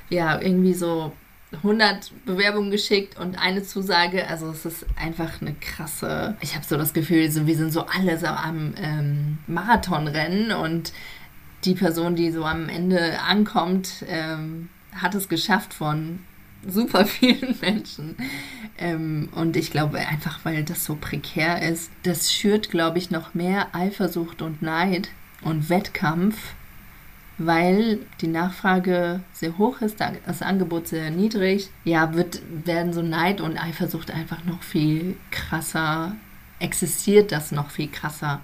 Ja, 0.10 0.40
irgendwie 0.40 0.76
so 0.76 1.12
100 1.54 2.12
Bewerbungen 2.26 2.70
geschickt 2.70 3.20
und 3.20 3.42
eine 3.42 3.64
Zusage. 3.64 4.28
Also 4.28 4.50
es 4.52 4.66
ist 4.66 4.86
einfach 4.96 5.42
eine 5.42 5.54
krasse. 5.54 6.36
Ich 6.42 6.54
habe 6.54 6.66
so 6.66 6.78
das 6.78 6.94
Gefühl, 6.94 7.32
so, 7.32 7.48
wir 7.48 7.58
sind 7.58 7.74
so 7.74 7.86
alle 7.88 8.20
so 8.20 8.28
am 8.28 8.76
ähm, 8.78 9.40
Marathonrennen 9.48 10.52
und 10.52 10.94
die 11.64 11.76
Person, 11.76 12.16
die 12.16 12.32
so 12.32 12.46
am 12.46 12.70
Ende 12.70 13.20
ankommt, 13.22 14.06
ähm, 14.08 14.70
hat 14.96 15.16
es 15.16 15.30
geschafft 15.30 15.74
von 15.74 16.20
super 16.68 17.06
vielen 17.06 17.56
Menschen. 17.62 18.16
Ähm, 18.78 19.30
und 19.34 19.56
ich 19.56 19.72
glaube 19.72 20.00
einfach, 20.00 20.40
weil 20.44 20.64
das 20.64 20.86
so 20.86 20.96
prekär 21.00 21.62
ist, 21.62 21.92
das 22.04 22.32
schürt, 22.32 22.70
glaube 22.70 22.98
ich, 22.98 23.12
noch 23.12 23.34
mehr 23.34 23.76
Eifersucht 23.76 24.42
und 24.42 24.62
Neid 24.62 25.10
und 25.42 25.70
Wettkampf, 25.70 26.38
weil 27.38 28.00
die 28.22 28.28
Nachfrage 28.28 29.22
sehr 29.34 29.58
hoch 29.58 29.82
ist, 29.82 30.00
das 30.00 30.42
Angebot 30.42 30.88
sehr 30.88 31.10
niedrig. 31.10 31.70
Ja, 31.84 32.14
wird, 32.14 32.42
werden 32.66 32.94
so 32.94 33.02
Neid 33.02 33.42
und 33.42 33.58
Eifersucht 33.58 34.12
einfach 34.12 34.44
noch 34.46 34.62
viel 34.62 35.16
krasser, 35.32 36.16
existiert 36.60 37.32
das 37.32 37.52
noch 37.52 37.72
viel 37.72 37.88
krasser. 37.88 38.42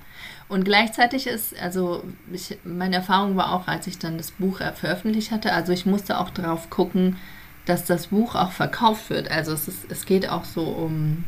Und 0.50 0.64
gleichzeitig 0.64 1.28
ist, 1.28 1.60
also 1.60 2.04
ich, 2.32 2.58
meine 2.64 2.98
Erfahrung 2.98 3.36
war 3.36 3.52
auch, 3.52 3.68
als 3.68 3.88
ich 3.88 4.00
dann 4.00 4.18
das 4.18 4.32
Buch 4.32 4.60
veröffentlicht 4.60 5.32
hatte, 5.32 5.52
also 5.52 5.74
ich 5.74 5.86
musste 5.86 6.20
auch 6.20 6.30
darauf 6.30 6.70
gucken, 6.70 7.18
dass 7.66 7.84
das 7.84 8.08
Buch 8.08 8.36
auch 8.36 8.52
verkauft 8.52 9.10
wird. 9.10 9.30
Also 9.30 9.52
es, 9.52 9.68
ist, 9.68 9.92
es 9.92 10.06
geht 10.06 10.30
auch 10.30 10.46
so 10.46 10.64
um 10.64 11.26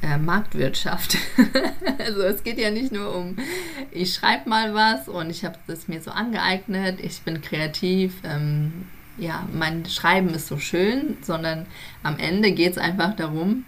äh, 0.00 0.16
Marktwirtschaft. 0.16 1.18
also 1.98 2.22
es 2.22 2.42
geht 2.42 2.58
ja 2.58 2.70
nicht 2.70 2.92
nur 2.92 3.14
um, 3.14 3.36
ich 3.90 4.14
schreibe 4.14 4.48
mal 4.48 4.74
was 4.74 5.08
und 5.08 5.28
ich 5.28 5.44
habe 5.44 5.58
das 5.66 5.88
mir 5.88 6.00
so 6.00 6.10
angeeignet, 6.10 7.00
ich 7.00 7.20
bin 7.22 7.42
kreativ, 7.42 8.14
ähm, 8.24 8.86
ja, 9.16 9.46
mein 9.52 9.86
Schreiben 9.86 10.30
ist 10.30 10.48
so 10.48 10.58
schön, 10.58 11.18
sondern 11.22 11.66
am 12.02 12.18
Ende 12.18 12.52
geht 12.52 12.72
es 12.72 12.78
einfach 12.78 13.14
darum, 13.14 13.64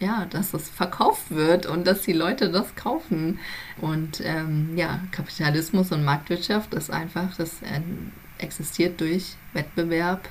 ja, 0.00 0.26
dass 0.30 0.54
es 0.54 0.68
verkauft 0.68 1.30
wird 1.30 1.66
und 1.66 1.86
dass 1.86 2.02
die 2.02 2.12
Leute 2.12 2.50
das 2.50 2.74
kaufen. 2.74 3.38
Und 3.80 4.20
ähm, 4.24 4.76
ja, 4.76 5.00
Kapitalismus 5.12 5.92
und 5.92 6.04
Marktwirtschaft 6.04 6.74
ist 6.74 6.90
einfach, 6.90 7.36
das 7.36 7.62
äh, 7.62 7.80
existiert 8.38 9.00
durch 9.00 9.36
Wettbewerb, 9.52 10.28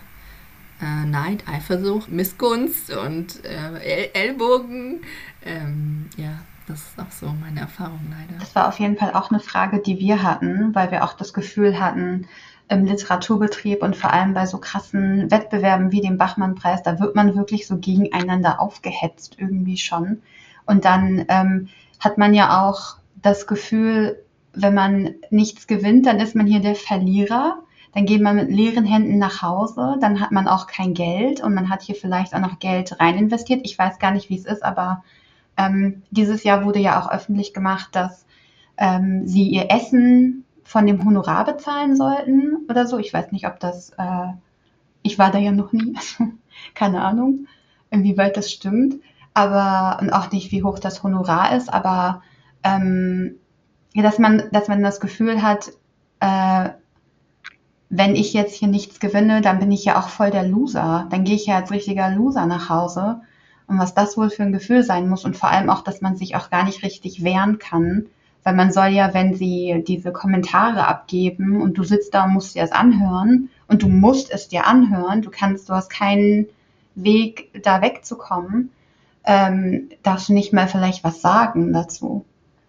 äh, 0.81 1.05
Neid, 1.05 1.47
Eifersucht, 1.47 2.09
Missgunst 2.09 2.91
und 2.91 3.45
äh, 3.45 4.09
Ellbogen. 4.13 5.01
Ähm, 5.43 6.09
ja, 6.17 6.39
das 6.67 6.79
ist 6.79 6.99
auch 6.99 7.11
so 7.11 7.27
meine 7.39 7.61
Erfahrung 7.61 8.01
leider. 8.09 8.39
Das 8.39 8.55
war 8.55 8.67
auf 8.67 8.79
jeden 8.79 8.97
Fall 8.97 9.13
auch 9.13 9.29
eine 9.29 9.39
Frage, 9.39 9.79
die 9.79 9.99
wir 9.99 10.23
hatten, 10.23 10.73
weil 10.73 10.91
wir 10.91 11.03
auch 11.03 11.13
das 11.13 11.33
Gefühl 11.33 11.79
hatten, 11.79 12.27
im 12.69 12.85
Literaturbetrieb 12.85 13.81
und 13.81 13.95
vor 13.95 14.13
allem 14.13 14.33
bei 14.33 14.45
so 14.45 14.59
krassen 14.59 15.29
Wettbewerben 15.31 15.91
wie 15.91 16.01
dem 16.01 16.17
Bachmann-Preis, 16.17 16.83
da 16.83 16.99
wird 16.99 17.15
man 17.15 17.35
wirklich 17.35 17.67
so 17.67 17.77
gegeneinander 17.77 18.61
aufgehetzt 18.61 19.35
irgendwie 19.37 19.77
schon. 19.77 20.21
Und 20.65 20.85
dann 20.85 21.25
ähm, 21.29 21.69
hat 21.99 22.17
man 22.17 22.33
ja 22.33 22.63
auch 22.63 22.97
das 23.21 23.47
Gefühl, 23.47 24.23
wenn 24.53 24.73
man 24.73 25.15
nichts 25.31 25.67
gewinnt, 25.67 26.05
dann 26.05 26.19
ist 26.19 26.35
man 26.35 26.45
hier 26.45 26.61
der 26.61 26.75
Verlierer 26.75 27.63
dann 27.93 28.05
geht 28.05 28.21
man 28.21 28.35
mit 28.35 28.49
leeren 28.49 28.85
Händen 28.85 29.17
nach 29.17 29.41
Hause, 29.41 29.97
dann 29.99 30.19
hat 30.19 30.31
man 30.31 30.47
auch 30.47 30.67
kein 30.67 30.93
Geld 30.93 31.41
und 31.41 31.53
man 31.53 31.69
hat 31.69 31.81
hier 31.81 31.95
vielleicht 31.95 32.35
auch 32.35 32.39
noch 32.39 32.59
Geld 32.59 32.99
rein 32.99 33.17
investiert. 33.17 33.61
Ich 33.63 33.77
weiß 33.77 33.99
gar 33.99 34.11
nicht, 34.11 34.29
wie 34.29 34.37
es 34.37 34.45
ist, 34.45 34.63
aber 34.63 35.03
ähm, 35.57 36.03
dieses 36.11 36.43
Jahr 36.43 36.65
wurde 36.65 36.79
ja 36.79 37.01
auch 37.01 37.09
öffentlich 37.09 37.53
gemacht, 37.53 37.89
dass 37.93 38.25
ähm, 38.77 39.27
sie 39.27 39.47
ihr 39.47 39.71
Essen 39.71 40.45
von 40.69 40.85
dem 40.85 41.03
Honorar 41.03 41.45
bezahlen 41.45 41.95
sollten 41.95 42.67
oder 42.69 42.85
so. 42.85 42.99
Ich 42.99 43.11
weiß 43.11 43.31
nicht, 43.31 43.47
ob 43.47 43.59
das, 43.59 43.89
äh, 43.97 44.27
ich 45.01 45.17
war 45.17 45.31
da 45.31 45.39
ja 45.39 45.51
noch 45.51 45.71
nie, 45.73 45.97
keine 46.75 47.01
Ahnung, 47.01 47.47
inwieweit 47.89 48.37
das 48.37 48.51
stimmt, 48.51 49.01
aber 49.33 49.99
und 49.99 50.11
auch 50.11 50.31
nicht, 50.31 50.51
wie 50.51 50.61
hoch 50.61 50.77
das 50.77 51.01
Honorar 51.01 51.55
ist, 51.55 51.73
aber 51.73 52.21
ähm, 52.63 53.37
dass 53.95 54.19
man, 54.19 54.43
dass 54.51 54.67
man 54.67 54.83
das 54.83 54.99
Gefühl 54.99 55.41
hat, 55.41 55.71
äh, 56.19 56.69
wenn 57.89 58.15
ich 58.15 58.33
jetzt 58.33 58.53
hier 58.53 58.67
nichts 58.67 58.99
gewinne, 58.99 59.41
dann 59.41 59.57
bin 59.57 59.71
ich 59.71 59.83
ja 59.85 59.99
auch 59.99 60.09
voll 60.09 60.29
der 60.29 60.47
Loser. 60.47 61.07
Dann 61.09 61.23
gehe 61.23 61.35
ich 61.35 61.47
ja 61.47 61.55
als 61.55 61.71
richtiger 61.71 62.11
Loser 62.11 62.45
nach 62.45 62.69
Hause. 62.69 63.21
Und 63.65 63.79
was 63.79 63.95
das 63.95 64.17
wohl 64.17 64.29
für 64.29 64.43
ein 64.43 64.53
Gefühl 64.53 64.83
sein 64.83 65.09
muss 65.09 65.25
und 65.25 65.35
vor 65.35 65.49
allem 65.49 65.71
auch, 65.71 65.83
dass 65.83 66.01
man 66.01 66.15
sich 66.15 66.35
auch 66.35 66.51
gar 66.51 66.65
nicht 66.65 66.83
richtig 66.83 67.23
wehren 67.23 67.57
kann. 67.57 68.05
Weil 68.49 68.55
man 68.55 68.71
soll 68.71 68.87
ja, 68.87 69.13
wenn 69.13 69.35
sie 69.35 69.83
diese 69.87 70.11
Kommentare 70.11 70.87
abgeben 70.87 71.61
und 71.61 71.77
du 71.77 71.83
sitzt 71.83 72.15
da 72.15 72.23
und 72.23 72.33
musst 72.33 72.55
dir 72.55 72.63
das 72.63 72.71
anhören 72.71 73.51
und 73.67 73.83
du 73.83 73.87
musst 73.87 74.31
es 74.31 74.47
dir 74.47 74.65
anhören, 74.65 75.21
du 75.21 75.29
kannst, 75.29 75.69
du 75.69 75.73
hast 75.73 75.91
keinen 75.91 76.47
Weg, 76.95 77.51
da 77.61 77.83
wegzukommen, 77.83 78.71
ähm, 79.23 79.89
darfst 80.01 80.29
du 80.29 80.33
nicht 80.33 80.51
mal 80.51 80.67
vielleicht 80.67 81.03
was 81.03 81.21
sagen 81.21 81.73
dazu. 81.73 82.25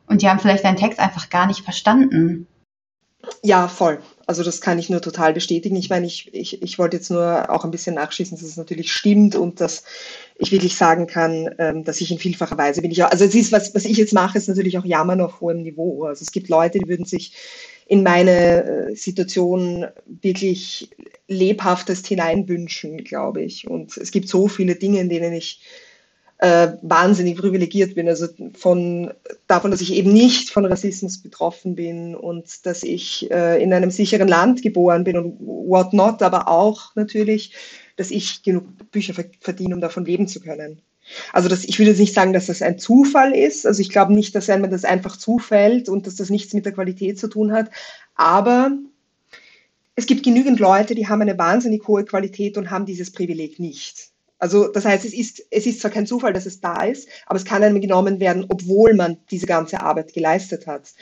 Und 0.06 0.20
die 0.20 0.28
haben 0.28 0.38
vielleicht 0.38 0.64
deinen 0.64 0.76
Text 0.76 1.00
einfach 1.00 1.30
gar 1.30 1.46
nicht 1.46 1.64
verstanden. 1.64 2.46
Ja, 3.42 3.66
voll. 3.66 4.00
Also 4.30 4.44
das 4.44 4.60
kann 4.60 4.78
ich 4.78 4.88
nur 4.88 5.02
total 5.02 5.32
bestätigen. 5.32 5.74
Ich 5.74 5.90
meine, 5.90 6.06
ich, 6.06 6.32
ich, 6.32 6.62
ich 6.62 6.78
wollte 6.78 6.98
jetzt 6.98 7.10
nur 7.10 7.50
auch 7.50 7.64
ein 7.64 7.72
bisschen 7.72 7.96
nachschießen, 7.96 8.38
dass 8.38 8.46
es 8.46 8.56
natürlich 8.56 8.92
stimmt 8.92 9.34
und 9.34 9.60
dass 9.60 9.82
ich 10.38 10.52
wirklich 10.52 10.76
sagen 10.76 11.08
kann, 11.08 11.52
ähm, 11.58 11.82
dass 11.82 12.00
ich 12.00 12.12
in 12.12 12.20
vielfacher 12.20 12.56
Weise 12.56 12.80
bin 12.80 12.92
ich 12.92 13.02
auch, 13.02 13.10
also 13.10 13.24
es 13.24 13.34
ist, 13.34 13.50
was, 13.50 13.74
was 13.74 13.84
ich 13.84 13.96
jetzt 13.96 14.12
mache, 14.12 14.38
ist 14.38 14.46
natürlich 14.46 14.78
auch 14.78 14.84
Jammern 14.84 15.20
auf 15.20 15.40
hohem 15.40 15.62
Niveau. 15.62 16.04
Also 16.04 16.22
es 16.22 16.30
gibt 16.30 16.48
Leute, 16.48 16.78
die 16.78 16.88
würden 16.88 17.06
sich 17.06 17.32
in 17.88 18.04
meine 18.04 18.90
äh, 18.90 18.94
Situation 18.94 19.86
wirklich 20.06 20.90
lebhaftest 21.26 22.06
hineinwünschen, 22.06 23.02
glaube 23.02 23.42
ich. 23.42 23.66
Und 23.66 23.96
es 23.96 24.12
gibt 24.12 24.28
so 24.28 24.46
viele 24.46 24.76
Dinge, 24.76 25.00
in 25.00 25.08
denen 25.08 25.32
ich 25.32 25.60
äh, 26.40 26.72
wahnsinnig 26.80 27.36
privilegiert 27.36 27.94
bin. 27.94 28.08
Also 28.08 28.26
von 28.54 29.12
davon, 29.46 29.70
dass 29.70 29.82
ich 29.82 29.92
eben 29.92 30.10
nicht 30.10 30.48
von 30.48 30.64
Rassismus 30.64 31.18
betroffen 31.18 31.74
bin 31.74 32.14
und 32.14 32.64
dass 32.64 32.82
ich 32.82 33.30
äh, 33.30 33.62
in 33.62 33.74
einem 33.74 33.90
sicheren 33.90 34.26
Land 34.26 34.62
geboren 34.62 35.04
bin 35.04 35.18
und 35.18 35.38
what 35.40 35.92
not, 35.92 36.22
aber 36.22 36.48
auch 36.48 36.96
natürlich, 36.96 37.54
dass 37.96 38.10
ich 38.10 38.42
genug 38.42 38.64
Bücher 38.90 39.12
verdiene, 39.40 39.74
um 39.74 39.82
davon 39.82 40.06
leben 40.06 40.28
zu 40.28 40.40
können. 40.40 40.80
Also 41.34 41.50
das, 41.50 41.64
ich 41.64 41.78
würde 41.78 41.90
jetzt 41.90 42.00
nicht 42.00 42.14
sagen, 42.14 42.32
dass 42.32 42.46
das 42.46 42.62
ein 42.62 42.78
Zufall 42.78 43.34
ist. 43.34 43.66
Also 43.66 43.82
ich 43.82 43.90
glaube 43.90 44.14
nicht, 44.14 44.34
dass 44.34 44.48
einem 44.48 44.70
das 44.70 44.86
einfach 44.86 45.18
zufällt 45.18 45.90
und 45.90 46.06
dass 46.06 46.16
das 46.16 46.30
nichts 46.30 46.54
mit 46.54 46.64
der 46.64 46.72
Qualität 46.72 47.18
zu 47.18 47.28
tun 47.28 47.52
hat. 47.52 47.70
Aber 48.14 48.70
es 49.94 50.06
gibt 50.06 50.22
genügend 50.22 50.58
Leute, 50.58 50.94
die 50.94 51.08
haben 51.08 51.20
eine 51.20 51.36
wahnsinnig 51.36 51.86
hohe 51.86 52.06
Qualität 52.06 52.56
und 52.56 52.70
haben 52.70 52.86
dieses 52.86 53.12
Privileg 53.12 53.58
nicht. 53.58 54.09
Also 54.40 54.68
das 54.68 54.86
heißt, 54.86 55.04
es 55.04 55.12
ist, 55.12 55.46
es 55.50 55.66
ist 55.66 55.80
zwar 55.80 55.90
kein 55.90 56.06
Zufall, 56.06 56.32
dass 56.32 56.46
es 56.46 56.60
da 56.60 56.82
ist, 56.84 57.08
aber 57.26 57.36
es 57.36 57.44
kann 57.44 57.62
einem 57.62 57.80
genommen 57.80 58.20
werden, 58.20 58.46
obwohl 58.48 58.94
man 58.94 59.18
diese 59.30 59.46
ganze 59.46 59.80
Arbeit 59.80 60.14
geleistet 60.14 60.66
hat. 60.66 60.94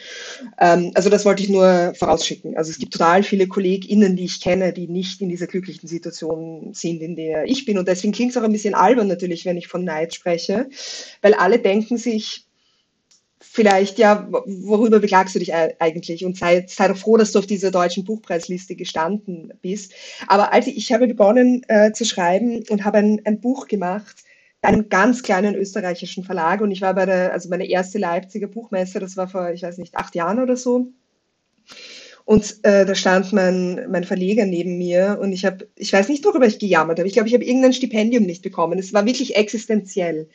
Ähm, 0.60 0.90
also 0.94 1.08
das 1.08 1.24
wollte 1.24 1.44
ich 1.44 1.48
nur 1.48 1.94
vorausschicken. 1.96 2.56
Also 2.56 2.70
es 2.70 2.78
gibt 2.78 2.92
total 2.92 3.22
viele 3.22 3.46
KollegInnen, 3.46 4.16
die 4.16 4.24
ich 4.24 4.40
kenne, 4.40 4.72
die 4.72 4.88
nicht 4.88 5.20
in 5.20 5.28
dieser 5.28 5.46
glücklichen 5.46 5.88
Situation 5.88 6.74
sind, 6.74 7.00
in 7.00 7.14
der 7.14 7.44
ich 7.44 7.64
bin. 7.64 7.78
Und 7.78 7.86
deswegen 7.86 8.12
klingt 8.12 8.32
es 8.32 8.36
auch 8.36 8.42
ein 8.42 8.52
bisschen 8.52 8.74
albern 8.74 9.06
natürlich, 9.06 9.44
wenn 9.44 9.56
ich 9.56 9.68
von 9.68 9.84
Neid 9.84 10.14
spreche, 10.14 10.68
weil 11.22 11.34
alle 11.34 11.60
denken 11.60 11.96
sich, 11.96 12.47
vielleicht, 13.58 13.98
ja, 13.98 14.28
worüber 14.30 15.00
beklagst 15.00 15.34
du 15.34 15.40
dich 15.40 15.52
eigentlich? 15.52 16.24
Und 16.24 16.38
sei, 16.38 16.64
sei 16.68 16.86
doch 16.86 16.96
froh, 16.96 17.16
dass 17.16 17.32
du 17.32 17.40
auf 17.40 17.46
dieser 17.46 17.72
deutschen 17.72 18.04
Buchpreisliste 18.04 18.76
gestanden 18.76 19.52
bist. 19.60 19.92
Aber 20.28 20.52
als 20.52 20.68
ich, 20.68 20.92
habe 20.92 21.08
begonnen 21.08 21.64
äh, 21.66 21.90
zu 21.92 22.04
schreiben 22.04 22.62
und 22.70 22.84
habe 22.84 22.98
ein, 22.98 23.20
ein 23.24 23.40
Buch 23.40 23.66
gemacht, 23.66 24.22
bei 24.60 24.68
einem 24.68 24.88
ganz 24.88 25.24
kleinen 25.24 25.56
österreichischen 25.56 26.22
Verlag 26.22 26.60
und 26.60 26.70
ich 26.70 26.82
war 26.82 26.94
bei 26.94 27.04
der, 27.04 27.32
also 27.32 27.48
meine 27.48 27.68
erste 27.68 27.98
Leipziger 27.98 28.46
Buchmesse, 28.46 29.00
das 29.00 29.16
war 29.16 29.26
vor, 29.26 29.50
ich 29.50 29.62
weiß 29.62 29.78
nicht, 29.78 29.96
acht 29.96 30.14
Jahren 30.14 30.40
oder 30.40 30.56
so. 30.56 30.92
Und 32.24 32.58
äh, 32.62 32.86
da 32.86 32.94
stand 32.94 33.32
mein, 33.32 33.86
mein 33.90 34.04
Verleger 34.04 34.46
neben 34.46 34.78
mir 34.78 35.18
und 35.20 35.32
ich 35.32 35.44
habe, 35.44 35.66
ich 35.74 35.92
weiß 35.92 36.08
nicht, 36.08 36.24
worüber 36.24 36.46
ich 36.46 36.60
gejammert 36.60 36.98
habe. 36.98 37.08
Ich 37.08 37.14
glaube, 37.14 37.28
ich 37.28 37.34
habe 37.34 37.44
irgendein 37.44 37.72
Stipendium 37.72 38.24
nicht 38.24 38.42
bekommen. 38.42 38.78
Es 38.78 38.92
war 38.92 39.04
wirklich 39.04 39.34
existenziell. 39.34 40.28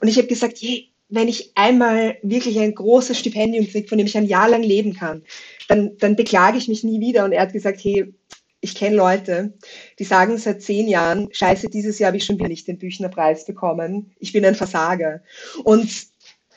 Und 0.00 0.06
ich 0.06 0.18
habe 0.18 0.28
gesagt, 0.28 0.58
je, 0.58 0.88
wenn 1.08 1.28
ich 1.28 1.52
einmal 1.54 2.18
wirklich 2.22 2.58
ein 2.58 2.74
großes 2.74 3.18
Stipendium 3.18 3.66
kriege, 3.66 3.88
von 3.88 3.98
dem 3.98 4.06
ich 4.06 4.16
ein 4.16 4.26
Jahr 4.26 4.48
lang 4.48 4.62
leben 4.62 4.94
kann, 4.94 5.24
dann, 5.68 5.96
dann 5.98 6.16
beklage 6.16 6.58
ich 6.58 6.68
mich 6.68 6.84
nie 6.84 7.00
wieder. 7.00 7.24
Und 7.24 7.32
er 7.32 7.42
hat 7.42 7.52
gesagt, 7.52 7.80
hey, 7.82 8.12
ich 8.60 8.74
kenne 8.74 8.96
Leute, 8.96 9.54
die 9.98 10.04
sagen 10.04 10.36
seit 10.36 10.62
zehn 10.62 10.88
Jahren, 10.88 11.28
scheiße, 11.30 11.68
dieses 11.68 11.98
Jahr 11.98 12.08
habe 12.08 12.16
ich 12.16 12.24
schon 12.24 12.38
wieder 12.38 12.48
nicht 12.48 12.66
den 12.66 12.78
Büchnerpreis 12.78 13.46
bekommen. 13.46 14.12
Ich 14.18 14.32
bin 14.32 14.44
ein 14.44 14.54
Versager. 14.54 15.22
Und 15.64 15.88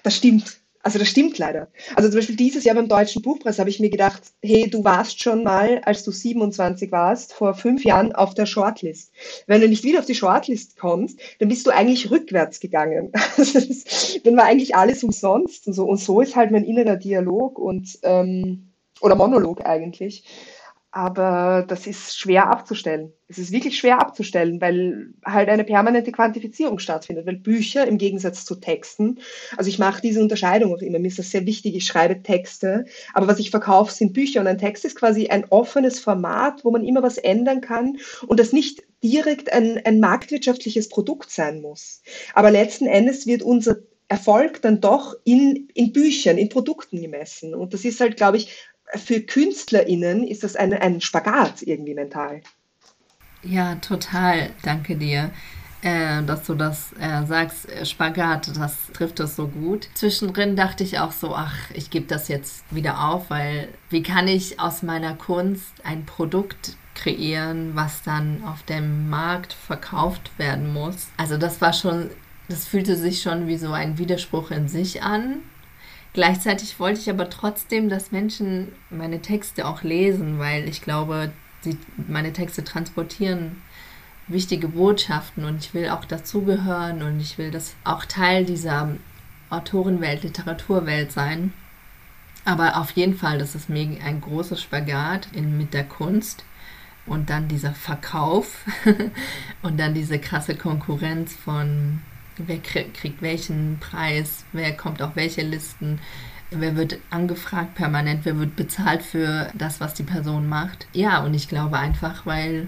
Das 0.04 0.16
stimmt. 0.16 0.61
Also 0.84 1.00
das 1.00 1.08
stimmt 1.08 1.38
leider. 1.38 1.68
Also 1.96 2.10
zum 2.10 2.20
Beispiel 2.20 2.36
dieses 2.36 2.64
Jahr 2.64 2.76
beim 2.76 2.88
Deutschen 2.88 3.22
Buchpreis 3.22 3.60
habe 3.60 3.70
ich 3.70 3.80
mir 3.80 3.90
gedacht, 3.90 4.22
hey, 4.42 4.70
du 4.70 4.84
warst 4.84 5.22
schon 5.22 5.44
mal, 5.44 5.80
als 5.86 6.04
du 6.04 6.12
27 6.12 6.92
warst, 6.92 7.34
vor 7.34 7.54
fünf 7.54 7.84
Jahren 7.84 8.14
auf 8.14 8.34
der 8.34 8.46
Shortlist. 8.46 9.12
Wenn 9.48 9.62
du 9.62 9.70
nicht 9.70 9.84
wieder 9.84 10.00
auf 10.00 10.06
die 10.06 10.16
Shortlist 10.16 10.78
kommst, 10.78 11.20
dann 11.40 11.50
bist 11.50 11.68
du 11.68 11.72
eigentlich 11.72 12.10
rückwärts 12.10 12.60
gegangen. 12.60 13.12
Dann 14.24 14.38
war 14.38 14.46
eigentlich 14.46 14.76
alles 14.76 15.04
umsonst 15.04 15.68
und 15.68 15.74
so. 15.74 15.86
Und 15.86 15.98
so 15.98 16.22
ist 16.22 16.36
halt 16.36 16.52
mein 16.52 16.64
innerer 16.64 16.96
Dialog 16.96 17.60
und 17.60 18.00
ähm, 18.04 18.72
oder 19.02 19.16
Monolog 19.16 19.66
eigentlich. 19.66 20.24
Aber 20.94 21.64
das 21.70 21.88
ist 21.88 22.20
schwer 22.20 22.48
abzustellen. 22.48 23.14
Es 23.30 23.38
ist 23.38 23.54
wirklich 23.54 23.78
schwer 23.78 24.02
abzustellen, 24.02 24.60
weil 24.60 25.14
halt 25.26 25.48
eine 25.48 25.64
permanente 25.64 26.12
Quantifizierung 26.12 26.80
stattfindet. 26.80 27.26
Weil 27.26 27.38
Bücher 27.38 27.88
im 27.88 27.98
Gegensatz 27.98 28.44
zu 28.44 28.56
Texten, 28.56 29.20
also 29.56 29.70
ich 29.70 29.80
mache 29.80 30.02
diese 30.02 30.20
Unterscheidung 30.22 30.76
auch 30.76 30.82
immer, 30.82 31.00
mir 31.00 31.08
ist 31.08 31.18
das 31.18 31.32
sehr 31.32 31.46
wichtig, 31.46 31.76
ich 31.76 31.86
schreibe 31.86 32.22
Texte, 32.22 32.84
aber 33.14 33.28
was 33.28 33.40
ich 33.40 33.52
verkaufe, 33.52 33.94
sind 33.94 34.12
Bücher 34.12 34.42
und 34.42 34.48
ein 34.48 34.58
Text 34.58 34.84
ist 34.84 34.98
quasi 34.98 35.28
ein 35.28 35.46
offenes 35.50 35.98
Format, 36.02 36.66
wo 36.66 36.72
man 36.72 36.84
immer 36.84 37.02
was 37.02 37.18
ändern 37.18 37.62
kann 37.62 37.98
und 38.28 38.38
das 38.42 38.52
nicht 38.52 38.84
direkt 39.02 39.54
ein, 39.54 39.80
ein 39.86 40.02
marktwirtschaftliches 40.02 40.90
Produkt 40.90 41.32
sein 41.32 41.62
muss. 41.62 42.02
Aber 42.34 42.52
letzten 42.52 42.86
Endes 42.86 43.26
wird 43.26 43.44
unser 43.44 43.78
Erfolg 44.12 44.62
dann 44.62 44.82
doch 44.82 45.16
in, 45.24 45.70
in 45.74 45.94
Büchern, 45.94 46.38
in 46.38 46.50
Produkten 46.50 47.02
gemessen. 47.02 47.56
Und 47.56 47.74
das 47.74 47.86
ist 47.86 48.02
halt, 48.02 48.18
glaube 48.18 48.36
ich, 48.36 48.50
für 48.96 49.22
KünstlerInnen 49.22 50.28
ist 50.28 50.44
das 50.44 50.56
ein, 50.56 50.74
ein 50.74 51.02
Spagat 51.02 51.62
irgendwie 51.62 51.94
mental. 51.94 52.42
Ja, 53.44 53.76
total. 53.76 54.52
Danke 54.64 54.96
dir. 54.96 55.32
Äh, 55.84 56.22
dass 56.24 56.46
du 56.46 56.54
das 56.54 56.94
äh, 57.00 57.26
sagst, 57.26 57.68
Spagat, 57.88 58.56
das 58.56 58.76
trifft 58.94 59.20
das 59.20 59.36
so 59.36 59.48
gut. 59.48 59.90
Zwischendrin 59.96 60.56
dachte 60.56 60.84
ich 60.84 61.00
auch 61.00 61.12
so, 61.12 61.36
ach, 61.36 61.56
ich 61.74 61.90
gebe 61.90 62.06
das 62.06 62.28
jetzt 62.28 62.64
wieder 62.70 63.10
auf, 63.10 63.32
weil 63.32 63.68
wie 63.90 64.04
kann 64.04 64.28
ich 64.28 64.60
aus 64.60 64.84
meiner 64.84 65.16
Kunst 65.16 65.74
ein 65.84 66.06
Produkt 66.06 66.78
kreieren, 66.94 67.72
was 67.74 68.04
dann 68.04 68.44
auf 68.44 68.62
dem 68.62 69.10
Markt 69.10 69.54
verkauft 69.54 70.38
werden 70.38 70.72
muss? 70.72 71.08
Also 71.18 71.38
das 71.38 71.62
war 71.62 71.74
schon, 71.74 72.12
das 72.48 72.68
fühlte 72.68 72.96
sich 72.96 73.24
schon 73.24 73.48
wie 73.48 73.58
so 73.58 73.72
ein 73.72 73.98
Widerspruch 73.98 74.52
in 74.52 74.68
sich 74.68 75.02
an. 75.02 75.40
Gleichzeitig 76.14 76.80
wollte 76.80 77.00
ich 77.00 77.10
aber 77.10 77.30
trotzdem, 77.30 77.88
dass 77.88 78.12
Menschen 78.12 78.74
meine 78.90 79.22
Texte 79.22 79.66
auch 79.66 79.84
lesen, 79.84 80.40
weil 80.40 80.68
ich 80.68 80.82
glaube, 80.82 81.32
sie, 81.62 81.78
meine 82.08 82.34
Texte 82.34 82.64
transportieren 82.64 83.62
wichtige 84.28 84.68
Botschaften 84.68 85.46
und 85.46 85.58
ich 85.58 85.74
will 85.74 85.90
auch 85.90 86.06
dazugehören 86.06 87.02
und 87.02 87.20
ich 87.20 87.38
will 87.38 87.52
das 87.52 87.76
auch 87.84 88.06
Teil 88.06 88.46
dieser 88.46 88.90
Autorenwelt, 89.50 90.24
Literaturwelt 90.24 91.12
sein. 91.12 91.54
Aber 92.46 92.78
auf 92.78 92.92
jeden 92.92 93.16
Fall, 93.16 93.38
das 93.38 93.56
ist 93.56 93.70
mir 93.70 93.98
ein 94.04 94.22
großes 94.22 94.62
Spagat 94.62 95.28
in, 95.34 95.58
mit 95.58 95.74
der 95.74 95.84
Kunst 95.84 96.44
und 97.06 97.30
dann 97.30 97.48
dieser 97.48 97.74
Verkauf 97.74 98.66
und 99.62 99.80
dann 99.80 99.94
diese 99.94 100.20
krasse 100.20 100.56
Konkurrenz 100.56 101.34
von 101.34 102.02
wer 102.48 102.60
kriegt 102.60 103.22
welchen 103.22 103.78
Preis, 103.80 104.46
wer 104.54 104.76
kommt 104.76 105.02
auf 105.02 105.16
welche 105.16 105.42
Listen, 105.42 106.00
wer 106.52 106.76
wird 106.76 107.00
angefragt 107.10 107.76
permanent, 107.76 108.26
wer 108.26 108.38
wird 108.38 108.56
bezahlt 108.56 109.02
für 109.02 109.50
das, 109.54 109.80
was 109.80 109.94
die 109.94 110.04
Person 110.04 110.48
macht. 110.50 110.86
Ja, 110.94 111.24
und 111.24 111.34
ich 111.34 111.48
glaube 111.48 111.78
einfach, 111.78 112.26
weil, 112.26 112.68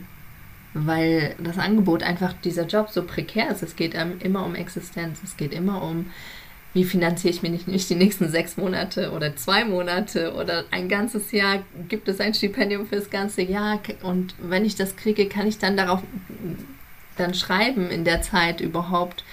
weil 0.74 1.36
das 1.38 1.60
Angebot 1.60 2.02
einfach 2.02 2.34
dieser 2.44 2.66
Job 2.66 2.90
so 2.90 3.04
prekär 3.04 3.50
ist. 3.50 3.62
Es 3.62 3.76
geht 3.76 3.94
immer 3.94 4.46
um 4.46 4.56
Existenz, 4.56 5.20
es 5.24 5.36
geht 5.38 5.54
immer 5.54 5.84
um, 5.84 6.08
wie 6.74 6.86
finanziere 6.86 7.34
ich 7.34 7.44
mir 7.44 7.50
nicht, 7.50 7.68
nicht 7.68 7.90
die 7.90 7.96
nächsten 7.96 8.30
sechs 8.30 8.58
Monate 8.58 9.12
oder 9.12 9.36
zwei 9.36 9.66
Monate 9.66 10.34
oder 10.34 10.64
ein 10.72 10.90
ganzes 10.90 11.32
Jahr? 11.32 11.60
Gibt 11.88 12.08
es 12.08 12.20
ein 12.20 12.34
Stipendium 12.34 12.88
für 12.88 12.96
das 12.96 13.10
ganze 13.10 13.44
Jahr? 13.44 13.80
Und 14.02 14.34
wenn 14.40 14.66
ich 14.66 14.76
das 14.76 14.96
kriege, 14.96 15.28
kann 15.28 15.46
ich 15.46 15.60
dann 15.60 15.78
darauf 15.78 16.02
dann 17.18 17.36
schreiben 17.36 17.92
in 17.92 18.06
der 18.06 18.24
Zeit 18.24 18.60
überhaupt? 18.60 19.24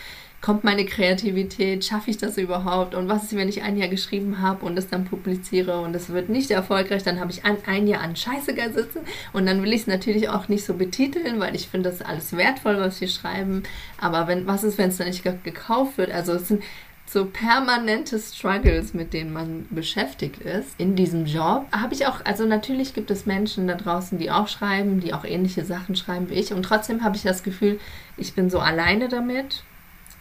Kommt 0.41 0.65
meine 0.65 0.87
Kreativität, 0.87 1.85
schaffe 1.85 2.11
ich 2.11 2.17
das 2.17 2.39
überhaupt? 2.39 2.95
Und 2.95 3.09
was 3.09 3.25
ist, 3.25 3.37
wenn 3.37 3.49
ich 3.49 3.63
ein 3.63 3.77
Jahr 3.77 3.89
geschrieben 3.89 4.41
habe 4.41 4.65
und 4.65 4.79
es 4.79 4.89
dann 4.89 5.05
publiziere 5.05 5.81
und 5.81 5.95
es 5.95 6.09
wird 6.11 6.29
nicht 6.29 6.51
erfolgreich, 6.51 7.03
dann 7.03 7.21
habe 7.21 7.31
ich 7.31 7.45
ein, 7.45 7.59
ein 7.67 7.87
Jahr 7.87 8.01
an 8.01 8.17
Scheiße 8.17 8.55
sitzen 8.73 9.01
und 9.33 9.47
dann 9.47 9.63
will 9.63 9.73
ich 9.73 9.83
es 9.83 9.87
natürlich 9.87 10.29
auch 10.29 10.49
nicht 10.49 10.65
so 10.65 10.75
betiteln, 10.75 11.41
weil 11.41 11.55
ich 11.55 11.69
finde 11.69 11.91
das 11.91 12.01
alles 12.01 12.37
wertvoll, 12.37 12.79
was 12.79 13.01
wir 13.01 13.09
schreiben, 13.09 13.65
aber 14.01 14.29
wenn, 14.29 14.47
was 14.47 14.65
ist, 14.65 14.79
wenn 14.79 14.89
es 14.89 14.97
dann 14.97 15.09
nicht 15.09 15.25
gekauft 15.25 15.99
wird, 15.99 16.11
also 16.11 16.33
es 16.33 16.49
sind 16.49 16.63
so 17.07 17.27
permanente 17.27 18.21
Struggles, 18.21 18.95
mit 18.95 19.13
denen 19.13 19.33
man 19.33 19.67
beschäftigt 19.71 20.43
ist 20.43 20.79
in 20.79 20.95
diesem 20.95 21.27
Job. 21.27 21.67
Habe 21.73 21.93
ich 21.93 22.07
auch, 22.07 22.25
also 22.25 22.47
natürlich 22.47 22.95
gibt 22.95 23.11
es 23.11 23.27
Menschen 23.27 23.67
da 23.67 23.75
draußen, 23.75 24.17
die 24.17 24.31
auch 24.31 24.47
schreiben, 24.47 25.01
die 25.01 25.13
auch 25.13 25.25
ähnliche 25.25 25.65
Sachen 25.65 25.97
schreiben 25.97 26.31
wie 26.31 26.35
ich. 26.35 26.53
Und 26.53 26.63
trotzdem 26.63 27.03
habe 27.03 27.17
ich 27.17 27.23
das 27.23 27.43
Gefühl, 27.43 27.81
ich 28.17 28.35
bin 28.35 28.49
so 28.49 28.61
alleine 28.61 29.09
damit 29.09 29.65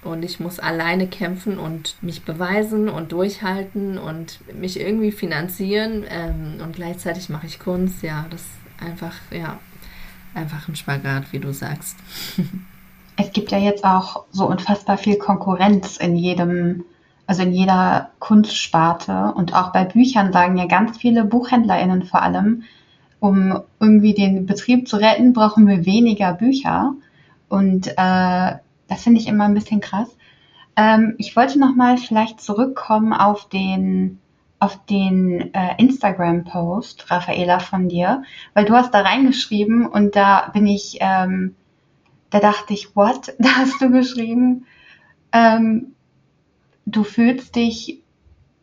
und 0.03 0.23
ich 0.23 0.39
muss 0.39 0.59
alleine 0.59 1.07
kämpfen 1.07 1.59
und 1.59 1.95
mich 2.01 2.23
beweisen 2.23 2.87
und 2.87 3.11
durchhalten 3.11 3.97
und 3.97 4.39
mich 4.55 4.79
irgendwie 4.79 5.11
finanzieren 5.11 6.05
ähm, 6.09 6.61
und 6.63 6.75
gleichzeitig 6.75 7.29
mache 7.29 7.47
ich 7.47 7.59
Kunst. 7.59 8.01
Ja, 8.01 8.25
das 8.29 8.41
ist 8.41 8.49
einfach, 8.85 9.15
ja, 9.31 9.59
einfach 10.33 10.67
ein 10.67 10.75
Spagat, 10.75 11.31
wie 11.31 11.39
du 11.39 11.53
sagst. 11.53 11.97
Es 13.21 13.33
gibt 13.33 13.51
ja 13.51 13.57
jetzt 13.57 13.83
auch 13.83 14.23
so 14.31 14.47
unfassbar 14.47 14.97
viel 14.97 15.17
Konkurrenz 15.17 15.97
in 15.97 16.15
jedem, 16.15 16.85
also 17.27 17.43
in 17.43 17.51
jeder 17.51 18.11
Kunstsparte 18.19 19.33
und 19.35 19.53
auch 19.53 19.73
bei 19.73 19.83
Büchern 19.83 20.31
sagen 20.31 20.55
ja 20.55 20.67
ganz 20.67 20.97
viele 20.97 21.25
BuchhändlerInnen 21.25 22.03
vor 22.03 22.21
allem, 22.21 22.63
um 23.19 23.59
irgendwie 23.81 24.13
den 24.13 24.45
Betrieb 24.45 24.87
zu 24.87 24.95
retten, 24.95 25.33
brauchen 25.33 25.67
wir 25.67 25.85
weniger 25.85 26.31
Bücher. 26.31 26.93
Und 27.49 27.89
äh, 27.97 28.55
das 28.89 29.03
finde 29.03 29.21
ich 29.21 29.27
immer 29.27 29.45
ein 29.45 29.53
bisschen 29.53 29.79
krass. 29.79 30.17
Ähm, 30.75 31.15
ich 31.17 31.35
wollte 31.35 31.59
nochmal 31.59 31.97
vielleicht 31.97 32.41
zurückkommen 32.41 33.13
auf 33.13 33.47
den, 33.49 34.19
auf 34.59 34.83
den 34.85 35.53
äh, 35.53 35.75
Instagram-Post, 35.77 37.11
Raffaela, 37.11 37.59
von 37.59 37.87
dir, 37.87 38.23
weil 38.53 38.65
du 38.65 38.73
hast 38.73 38.93
da 38.93 39.01
reingeschrieben 39.01 39.85
und 39.85 40.15
da 40.15 40.49
bin 40.53 40.67
ich, 40.67 40.97
ähm, 40.99 41.55
da 42.29 42.39
dachte 42.39 42.73
ich, 42.73 42.95
what? 42.95 43.33
Da 43.39 43.49
hast 43.57 43.81
du 43.81 43.91
geschrieben, 43.91 44.65
ähm, 45.31 45.95
du 46.85 47.03
fühlst 47.03 47.55
dich 47.55 48.01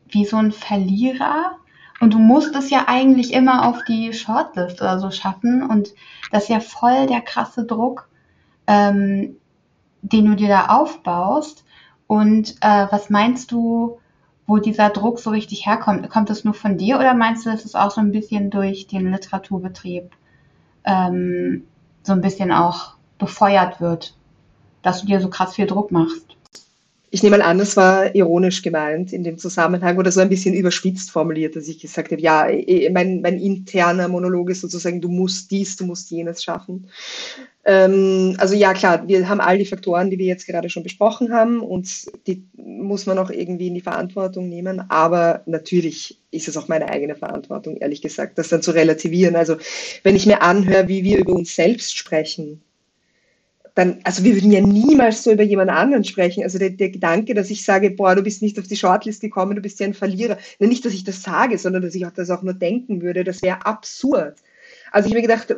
wie 0.08 0.24
so 0.24 0.36
ein 0.36 0.52
Verlierer 0.52 1.56
und 2.00 2.14
du 2.14 2.18
musst 2.18 2.54
es 2.56 2.70
ja 2.70 2.84
eigentlich 2.88 3.32
immer 3.32 3.66
auf 3.66 3.82
die 3.88 4.12
Shortlist 4.12 4.80
oder 4.80 4.98
so 4.98 5.10
schaffen 5.10 5.62
und 5.62 5.94
das 6.30 6.44
ist 6.44 6.48
ja 6.48 6.60
voll 6.60 7.06
der 7.06 7.20
krasse 7.20 7.64
Druck. 7.64 8.08
Ähm, 8.66 9.36
den 10.12 10.26
du 10.26 10.36
dir 10.36 10.48
da 10.48 10.66
aufbaust. 10.66 11.64
Und 12.06 12.56
äh, 12.60 12.86
was 12.90 13.10
meinst 13.10 13.50
du, 13.50 13.98
wo 14.46 14.58
dieser 14.58 14.90
Druck 14.90 15.18
so 15.18 15.30
richtig 15.30 15.66
herkommt? 15.66 16.08
Kommt 16.08 16.30
das 16.30 16.44
nur 16.44 16.54
von 16.54 16.78
dir 16.78 16.98
oder 16.98 17.14
meinst 17.14 17.44
du, 17.44 17.50
dass 17.50 17.64
es 17.64 17.74
auch 17.74 17.90
so 17.90 18.00
ein 18.00 18.12
bisschen 18.12 18.50
durch 18.50 18.86
den 18.86 19.10
Literaturbetrieb 19.10 20.10
ähm, 20.84 21.64
so 22.04 22.12
ein 22.12 22.20
bisschen 22.20 22.52
auch 22.52 22.94
befeuert 23.18 23.80
wird, 23.80 24.14
dass 24.82 25.00
du 25.00 25.06
dir 25.06 25.20
so 25.20 25.28
krass 25.28 25.54
viel 25.54 25.66
Druck 25.66 25.90
machst? 25.90 26.36
Ich 27.10 27.22
nehme 27.22 27.38
mal 27.38 27.44
an, 27.44 27.58
das 27.58 27.76
war 27.76 28.14
ironisch 28.14 28.62
gemeint 28.62 29.12
in 29.12 29.24
dem 29.24 29.38
Zusammenhang 29.38 29.96
oder 29.96 30.12
so 30.12 30.20
ein 30.20 30.28
bisschen 30.28 30.54
überspitzt 30.54 31.10
formuliert, 31.10 31.56
dass 31.56 31.66
ich 31.66 31.80
gesagt 31.80 32.12
habe, 32.12 32.20
ja, 32.20 32.46
mein, 32.92 33.22
mein 33.22 33.38
interner 33.38 34.08
Monolog 34.08 34.50
ist 34.50 34.60
sozusagen, 34.60 35.00
du 35.00 35.08
musst 35.08 35.50
dies, 35.50 35.76
du 35.76 35.86
musst 35.86 36.10
jenes 36.10 36.44
schaffen. 36.44 36.88
Ähm, 37.68 38.36
also 38.38 38.54
ja, 38.54 38.72
klar, 38.74 39.08
wir 39.08 39.28
haben 39.28 39.40
all 39.40 39.58
die 39.58 39.66
Faktoren, 39.66 40.08
die 40.08 40.18
wir 40.18 40.26
jetzt 40.26 40.46
gerade 40.46 40.70
schon 40.70 40.84
besprochen 40.84 41.32
haben 41.32 41.60
und 41.60 42.06
die 42.28 42.44
muss 42.54 43.06
man 43.06 43.18
auch 43.18 43.28
irgendwie 43.28 43.66
in 43.66 43.74
die 43.74 43.80
Verantwortung 43.80 44.48
nehmen. 44.48 44.88
Aber 44.88 45.42
natürlich 45.46 46.20
ist 46.30 46.46
es 46.46 46.56
auch 46.56 46.68
meine 46.68 46.88
eigene 46.88 47.16
Verantwortung, 47.16 47.76
ehrlich 47.78 48.02
gesagt, 48.02 48.38
das 48.38 48.50
dann 48.50 48.62
zu 48.62 48.70
relativieren. 48.70 49.34
Also 49.34 49.56
wenn 50.04 50.14
ich 50.14 50.26
mir 50.26 50.42
anhöre, 50.42 50.86
wie 50.86 51.02
wir 51.02 51.18
über 51.18 51.32
uns 51.32 51.56
selbst 51.56 51.96
sprechen, 51.96 52.62
dann, 53.74 53.98
also 54.04 54.22
wir 54.22 54.34
würden 54.34 54.52
ja 54.52 54.60
niemals 54.60 55.24
so 55.24 55.32
über 55.32 55.42
jemand 55.42 55.70
anderen 55.70 56.04
sprechen. 56.04 56.44
Also 56.44 56.58
der, 56.58 56.70
der 56.70 56.90
Gedanke, 56.90 57.34
dass 57.34 57.50
ich 57.50 57.64
sage, 57.64 57.90
boah, 57.90 58.14
du 58.14 58.22
bist 58.22 58.42
nicht 58.42 58.60
auf 58.60 58.68
die 58.68 58.76
Shortlist 58.76 59.20
gekommen, 59.20 59.56
du 59.56 59.60
bist 59.60 59.80
ja 59.80 59.86
ein 59.86 59.94
Verlierer. 59.94 60.38
Nicht, 60.60 60.84
dass 60.84 60.94
ich 60.94 61.02
das 61.02 61.20
sage, 61.20 61.58
sondern 61.58 61.82
dass 61.82 61.96
ich 61.96 62.06
auch 62.06 62.12
das 62.12 62.30
auch 62.30 62.42
nur 62.42 62.54
denken 62.54 63.02
würde, 63.02 63.24
das 63.24 63.42
wäre 63.42 63.66
absurd. 63.66 64.36
Also 64.92 65.08
ich 65.08 65.14
habe 65.14 65.20
mir 65.20 65.28
gedacht, 65.28 65.54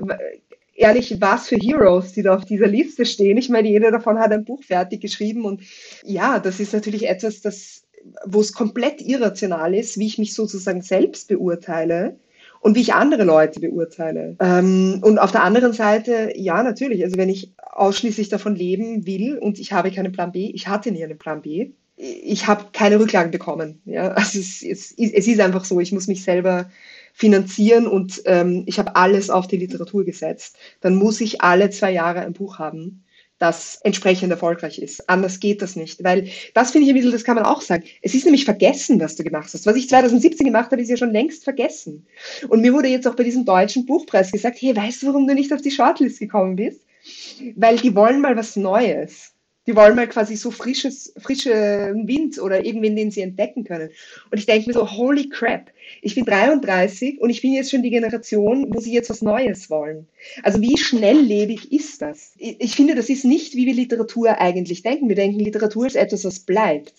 ehrlich, 0.78 1.20
was 1.20 1.48
für 1.48 1.56
Heroes, 1.56 2.12
die 2.12 2.22
da 2.22 2.36
auf 2.36 2.44
dieser 2.44 2.68
Liste 2.68 3.04
stehen. 3.04 3.36
Ich 3.36 3.48
meine, 3.48 3.68
jeder 3.68 3.90
davon 3.90 4.18
hat 4.18 4.32
ein 4.32 4.44
Buch 4.44 4.62
fertig 4.62 5.00
geschrieben 5.00 5.44
und 5.44 5.62
ja, 6.04 6.38
das 6.38 6.60
ist 6.60 6.72
natürlich 6.72 7.08
etwas, 7.08 7.40
das, 7.40 7.84
wo 8.24 8.40
es 8.40 8.52
komplett 8.52 9.02
irrational 9.02 9.74
ist, 9.74 9.98
wie 9.98 10.06
ich 10.06 10.18
mich 10.18 10.34
sozusagen 10.34 10.82
selbst 10.82 11.28
beurteile 11.28 12.16
und 12.60 12.76
wie 12.76 12.80
ich 12.80 12.94
andere 12.94 13.24
Leute 13.24 13.60
beurteile. 13.60 14.36
Ähm, 14.40 15.00
und 15.02 15.18
auf 15.18 15.32
der 15.32 15.42
anderen 15.42 15.72
Seite, 15.72 16.32
ja, 16.36 16.62
natürlich, 16.62 17.04
also 17.04 17.16
wenn 17.16 17.28
ich 17.28 17.52
ausschließlich 17.72 18.28
davon 18.28 18.54
leben 18.54 19.04
will 19.06 19.36
und 19.38 19.58
ich 19.58 19.72
habe 19.72 19.90
keinen 19.90 20.12
Plan 20.12 20.32
B, 20.32 20.50
ich 20.54 20.68
hatte 20.68 20.92
nie 20.92 21.04
einen 21.04 21.18
Plan 21.18 21.42
B, 21.42 21.72
ich 21.96 22.46
habe 22.46 22.66
keine 22.72 23.00
Rücklagen 23.00 23.32
bekommen. 23.32 23.82
Ja? 23.84 24.12
Also 24.12 24.38
es, 24.38 24.62
es, 24.62 24.94
es 24.96 25.26
ist 25.26 25.40
einfach 25.40 25.64
so, 25.64 25.80
ich 25.80 25.90
muss 25.90 26.06
mich 26.06 26.22
selber 26.22 26.70
finanzieren 27.12 27.86
und 27.86 28.22
ähm, 28.24 28.64
ich 28.66 28.78
habe 28.78 28.96
alles 28.96 29.30
auf 29.30 29.46
die 29.46 29.56
Literatur 29.56 30.04
gesetzt. 30.04 30.56
Dann 30.80 30.96
muss 30.96 31.20
ich 31.20 31.40
alle 31.40 31.70
zwei 31.70 31.92
Jahre 31.92 32.20
ein 32.20 32.32
Buch 32.32 32.58
haben 32.58 33.04
das 33.38 33.78
entsprechend 33.82 34.30
erfolgreich 34.30 34.78
ist. 34.78 35.08
Anders 35.08 35.40
geht 35.40 35.62
das 35.62 35.76
nicht, 35.76 36.02
weil 36.02 36.28
das 36.54 36.72
finde 36.72 36.86
ich 36.86 36.90
ein 36.90 36.94
bisschen, 36.96 37.12
das 37.12 37.24
kann 37.24 37.36
man 37.36 37.44
auch 37.44 37.60
sagen. 37.60 37.84
Es 38.02 38.14
ist 38.14 38.24
nämlich 38.24 38.44
vergessen, 38.44 39.00
was 39.00 39.16
du 39.16 39.22
gemacht 39.22 39.50
hast. 39.52 39.64
Was 39.64 39.76
ich 39.76 39.88
2017 39.88 40.44
gemacht 40.44 40.72
habe, 40.72 40.82
ist 40.82 40.88
ja 40.88 40.96
schon 40.96 41.12
längst 41.12 41.44
vergessen. 41.44 42.06
Und 42.48 42.60
mir 42.60 42.72
wurde 42.72 42.88
jetzt 42.88 43.06
auch 43.06 43.14
bei 43.14 43.22
diesem 43.22 43.44
deutschen 43.44 43.86
Buchpreis 43.86 44.32
gesagt, 44.32 44.58
hey, 44.60 44.74
weißt 44.74 45.02
du, 45.02 45.06
warum 45.08 45.26
du 45.26 45.34
nicht 45.34 45.52
auf 45.52 45.62
die 45.62 45.70
Shortlist 45.70 46.18
gekommen 46.18 46.56
bist? 46.56 46.80
Weil 47.54 47.76
die 47.76 47.94
wollen 47.94 48.20
mal 48.20 48.36
was 48.36 48.56
Neues. 48.56 49.32
Die 49.68 49.76
wollen 49.76 49.96
mal 49.96 50.08
quasi 50.08 50.34
so 50.34 50.50
frisches, 50.50 51.12
frische 51.18 51.94
Wind 51.94 52.40
oder 52.40 52.64
irgendwen, 52.64 52.96
den 52.96 53.10
sie 53.10 53.20
entdecken 53.20 53.64
können. 53.64 53.90
Und 54.30 54.38
ich 54.38 54.46
denke 54.46 54.66
mir 54.66 54.72
so, 54.72 54.90
holy 54.90 55.28
crap, 55.28 55.70
ich 56.00 56.14
bin 56.14 56.24
33 56.24 57.20
und 57.20 57.28
ich 57.28 57.42
bin 57.42 57.52
jetzt 57.52 57.70
schon 57.70 57.82
die 57.82 57.90
Generation, 57.90 58.74
wo 58.74 58.80
sie 58.80 58.94
jetzt 58.94 59.10
was 59.10 59.20
Neues 59.20 59.68
wollen. 59.68 60.06
Also 60.42 60.62
wie 60.62 60.78
schnelllebig 60.78 61.70
ist 61.70 62.00
das? 62.00 62.32
Ich 62.38 62.76
finde, 62.76 62.94
das 62.94 63.10
ist 63.10 63.26
nicht, 63.26 63.56
wie 63.56 63.66
wir 63.66 63.74
Literatur 63.74 64.40
eigentlich 64.40 64.82
denken. 64.82 65.10
Wir 65.10 65.16
denken, 65.16 65.38
Literatur 65.38 65.86
ist 65.86 65.96
etwas, 65.96 66.24
was 66.24 66.40
bleibt. 66.40 66.94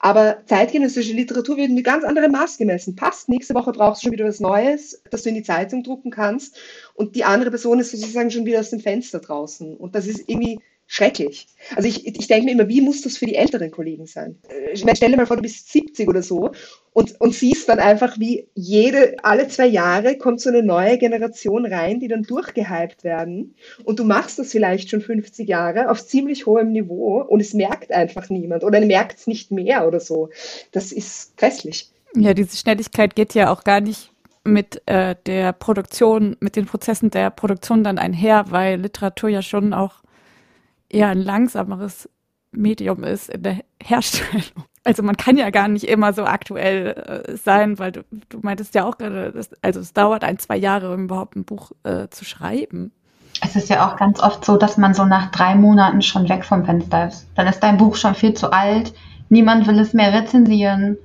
Aber 0.00 0.38
zeitgenössische 0.46 1.12
Literatur 1.12 1.58
wird 1.58 1.72
mit 1.72 1.84
ganz 1.84 2.04
anderem 2.04 2.32
Maß 2.32 2.56
gemessen. 2.56 2.96
Passt, 2.96 3.28
nächste 3.28 3.54
Woche 3.54 3.72
brauchst 3.72 4.00
du 4.00 4.06
schon 4.06 4.12
wieder 4.12 4.24
was 4.24 4.40
Neues, 4.40 5.02
das 5.10 5.24
du 5.24 5.28
in 5.28 5.34
die 5.34 5.42
Zeitung 5.42 5.82
drucken 5.82 6.10
kannst. 6.10 6.56
Und 6.94 7.16
die 7.16 7.24
andere 7.24 7.50
Person 7.50 7.80
ist 7.80 7.90
sozusagen 7.90 8.30
schon 8.30 8.46
wieder 8.46 8.60
aus 8.60 8.70
dem 8.70 8.80
Fenster 8.80 9.18
draußen. 9.18 9.76
Und 9.76 9.94
das 9.94 10.06
ist 10.06 10.24
irgendwie 10.26 10.58
schrecklich. 10.86 11.46
Also 11.74 11.88
ich, 11.88 12.06
ich 12.06 12.26
denke 12.26 12.44
mir 12.44 12.52
immer, 12.52 12.68
wie 12.68 12.80
muss 12.80 13.02
das 13.02 13.16
für 13.16 13.26
die 13.26 13.36
älteren 13.36 13.70
Kollegen 13.70 14.06
sein? 14.06 14.36
Ich 14.72 14.84
meine, 14.84 14.96
stell 14.96 15.10
dir 15.10 15.16
mal 15.16 15.26
vor, 15.26 15.36
du 15.36 15.42
bist 15.42 15.72
70 15.72 16.08
oder 16.08 16.22
so 16.22 16.52
und, 16.92 17.20
und 17.20 17.34
siehst 17.34 17.68
dann 17.68 17.80
einfach, 17.80 18.18
wie 18.18 18.48
jede, 18.54 19.16
alle 19.22 19.48
zwei 19.48 19.66
Jahre 19.66 20.18
kommt 20.18 20.40
so 20.40 20.50
eine 20.50 20.62
neue 20.62 20.98
Generation 20.98 21.66
rein, 21.66 22.00
die 22.00 22.08
dann 22.08 22.22
durchgehypt 22.22 23.02
werden. 23.02 23.54
Und 23.84 23.98
du 23.98 24.04
machst 24.04 24.38
das 24.38 24.52
vielleicht 24.52 24.90
schon 24.90 25.00
50 25.00 25.48
Jahre 25.48 25.90
auf 25.90 26.06
ziemlich 26.06 26.46
hohem 26.46 26.72
Niveau 26.72 27.22
und 27.22 27.40
es 27.40 27.54
merkt 27.54 27.90
einfach 27.90 28.28
niemand 28.28 28.62
oder 28.62 28.80
merkt 28.80 29.18
es 29.18 29.26
nicht 29.26 29.50
mehr 29.50 29.86
oder 29.88 30.00
so. 30.00 30.28
Das 30.72 30.92
ist 30.92 31.36
grässlich. 31.36 31.90
Ja, 32.14 32.34
diese 32.34 32.56
Schnelligkeit 32.56 33.16
geht 33.16 33.34
ja 33.34 33.50
auch 33.50 33.64
gar 33.64 33.80
nicht 33.80 34.12
mit 34.44 34.82
äh, 34.86 35.16
der 35.26 35.52
Produktion, 35.52 36.36
mit 36.38 36.54
den 36.54 36.66
Prozessen 36.66 37.10
der 37.10 37.30
Produktion 37.30 37.82
dann 37.82 37.98
einher, 37.98 38.44
weil 38.50 38.80
Literatur 38.80 39.30
ja 39.30 39.42
schon 39.42 39.72
auch 39.72 40.03
eher 40.94 41.08
ein 41.08 41.18
langsameres 41.18 42.08
Medium 42.52 43.04
ist 43.04 43.28
in 43.28 43.42
der 43.42 43.58
Herstellung. 43.82 44.64
Also 44.84 45.02
man 45.02 45.16
kann 45.16 45.38
ja 45.38 45.48
gar 45.48 45.68
nicht 45.68 45.84
immer 45.84 46.12
so 46.12 46.24
aktuell 46.24 47.24
äh, 47.26 47.36
sein, 47.36 47.78
weil 47.78 47.92
du, 47.92 48.04
du 48.28 48.40
meintest 48.42 48.74
ja 48.74 48.84
auch 48.84 48.98
gerade, 48.98 49.32
dass, 49.32 49.50
also 49.62 49.80
es 49.80 49.94
dauert 49.94 50.24
ein, 50.24 50.38
zwei 50.38 50.56
Jahre, 50.56 50.92
um 50.92 51.04
überhaupt 51.04 51.36
ein 51.36 51.44
Buch 51.44 51.72
äh, 51.84 52.08
zu 52.08 52.24
schreiben. 52.24 52.92
Es 53.40 53.56
ist 53.56 53.70
ja 53.70 53.88
auch 53.88 53.96
ganz 53.96 54.20
oft 54.20 54.44
so, 54.44 54.56
dass 54.56 54.76
man 54.76 54.92
so 54.92 55.06
nach 55.06 55.30
drei 55.30 55.54
Monaten 55.54 56.02
schon 56.02 56.28
weg 56.28 56.44
vom 56.44 56.66
Fenster 56.66 57.08
ist. 57.08 57.26
Dann 57.34 57.46
ist 57.46 57.60
dein 57.60 57.78
Buch 57.78 57.96
schon 57.96 58.14
viel 58.14 58.34
zu 58.34 58.52
alt, 58.52 58.92
niemand 59.30 59.66
will 59.66 59.78
es 59.78 59.94
mehr 59.94 60.12
rezensieren. 60.12 60.98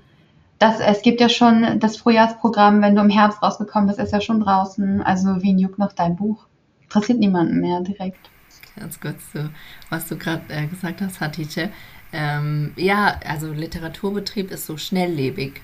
Das, 0.60 0.82
es 0.82 1.02
gibt 1.02 1.22
ja 1.22 1.30
schon 1.30 1.80
das 1.80 1.96
Frühjahrsprogramm, 1.96 2.82
wenn 2.82 2.96
du 2.96 3.02
im 3.02 3.10
Herbst 3.10 3.42
rausgekommen 3.42 3.88
bist, 3.88 4.00
ist 4.00 4.12
ja 4.12 4.20
schon 4.20 4.42
draußen. 4.42 5.02
Also 5.02 5.42
wie 5.42 5.56
juckt 5.58 5.80
noch 5.80 5.94
dein 5.94 6.18
Buch? 6.18 6.48
Interessiert 6.82 7.20
niemanden 7.20 7.62
mehr 7.62 7.80
direkt 7.80 8.30
ganz 8.80 9.00
kurz 9.00 9.32
zu, 9.32 9.50
was 9.90 10.08
du 10.08 10.18
gerade 10.18 10.44
äh, 10.50 10.68
gesagt 10.68 11.02
hast, 11.02 11.20
Hatice. 11.20 11.70
Ähm, 12.12 12.74
ja, 12.76 13.20
also 13.26 13.52
Literaturbetrieb 13.52 14.52
ist 14.52 14.66
so 14.66 14.78
schnelllebig. 14.78 15.62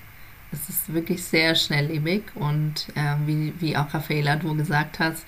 Es 0.52 0.68
ist 0.68 0.92
wirklich 0.92 1.24
sehr 1.24 1.54
schnelllebig 1.54 2.22
und 2.34 2.88
äh, 2.94 3.16
wie, 3.26 3.52
wie 3.58 3.76
auch 3.76 3.92
Raffaela 3.92 4.36
du 4.36 4.54
gesagt 4.54 5.00
hast, 5.00 5.26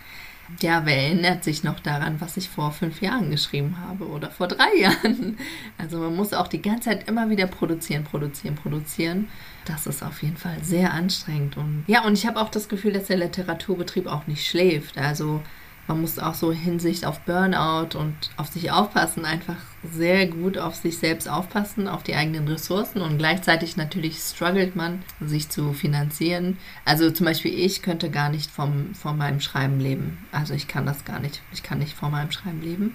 ja, 0.61 0.87
wer 0.87 0.97
erinnert 0.97 1.45
sich 1.45 1.63
noch 1.63 1.79
daran, 1.79 2.21
was 2.21 2.37
ich 2.37 2.49
vor 2.49 2.73
fünf 2.73 3.03
Jahren 3.03 3.31
geschrieben 3.31 3.77
habe 3.87 4.09
oder 4.09 4.31
vor 4.31 4.49
drei 4.49 4.75
Jahren? 4.77 5.37
Also 5.77 5.99
man 5.99 6.17
muss 6.17 6.33
auch 6.33 6.49
die 6.49 6.63
ganze 6.63 6.91
Zeit 6.91 7.09
immer 7.09 7.31
wieder 7.31 7.47
produzieren, 7.47 8.05
produzieren, 8.05 8.57
produzieren. 8.57 9.29
Das 9.65 9.87
ist 9.87 10.03
auf 10.03 10.23
jeden 10.23 10.37
Fall 10.37 10.57
sehr 10.63 10.93
anstrengend. 10.93 11.57
Und 11.57 11.85
ja, 11.87 12.05
und 12.05 12.15
ich 12.15 12.27
habe 12.27 12.41
auch 12.41 12.49
das 12.49 12.69
Gefühl, 12.69 12.93
dass 12.93 13.07
der 13.07 13.19
Literaturbetrieb 13.19 14.07
auch 14.07 14.27
nicht 14.27 14.47
schläft. 14.47 14.99
Also 14.99 15.43
man 15.89 16.03
muss 16.03 16.19
auch 16.19 16.35
so 16.35 16.53
Hinsicht 16.53 17.07
auf 17.07 17.21
Burnout 17.21 17.99
und 17.99 18.15
auf 18.37 18.49
sich 18.49 18.71
aufpassen, 18.71 19.25
einfach 19.25 19.57
sehr 19.91 20.27
gut 20.27 20.59
auf 20.59 20.75
sich 20.75 20.99
selbst 20.99 21.29
aufpassen, 21.29 21.89
auf 21.89 22.03
die 22.03 22.15
eigenen 22.15 22.47
Ressourcen 22.47 23.01
und 23.01 23.17
gleichzeitig 23.17 23.79
natürlich 23.79 24.19
struggelt 24.19 24.77
man, 24.77 25.03
sich 25.19 25.49
zu 25.49 25.73
finanzieren. 25.73 26.59
Also 26.85 27.11
zum 27.11 27.25
Beispiel 27.25 27.59
ich 27.59 27.81
könnte 27.81 28.11
gar 28.11 28.29
nicht 28.29 28.51
vom, 28.51 28.95
von 28.95 29.17
meinem 29.17 29.41
Schreiben 29.41 29.81
leben. 29.81 30.19
Also 30.31 30.53
ich 30.53 30.69
kann 30.69 30.85
das 30.85 31.07
gar 31.07 31.21
nicht. 31.21 31.41
Ich 31.53 31.63
kann 31.63 31.79
nicht 31.79 31.95
von 31.95 32.11
meinem 32.11 32.31
Schreiben 32.31 32.61
leben. 32.61 32.95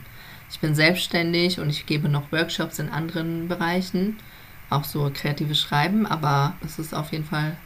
Ich 0.52 0.60
bin 0.60 0.76
selbstständig 0.76 1.60
und 1.60 1.72
ich 1.72 1.88
gebe 1.88 2.10
noch 2.10 2.32
Workshops 2.32 2.78
in 2.78 2.90
anderen 2.90 3.48
Bereichen, 3.48 4.18
auch 4.70 4.84
so 4.84 5.10
kreatives 5.12 5.60
Schreiben, 5.60 6.06
aber 6.06 6.56
es 6.64 6.78
ist 6.78 6.94
auf 6.94 7.12
jeden 7.12 7.26
Fall, 7.26 7.58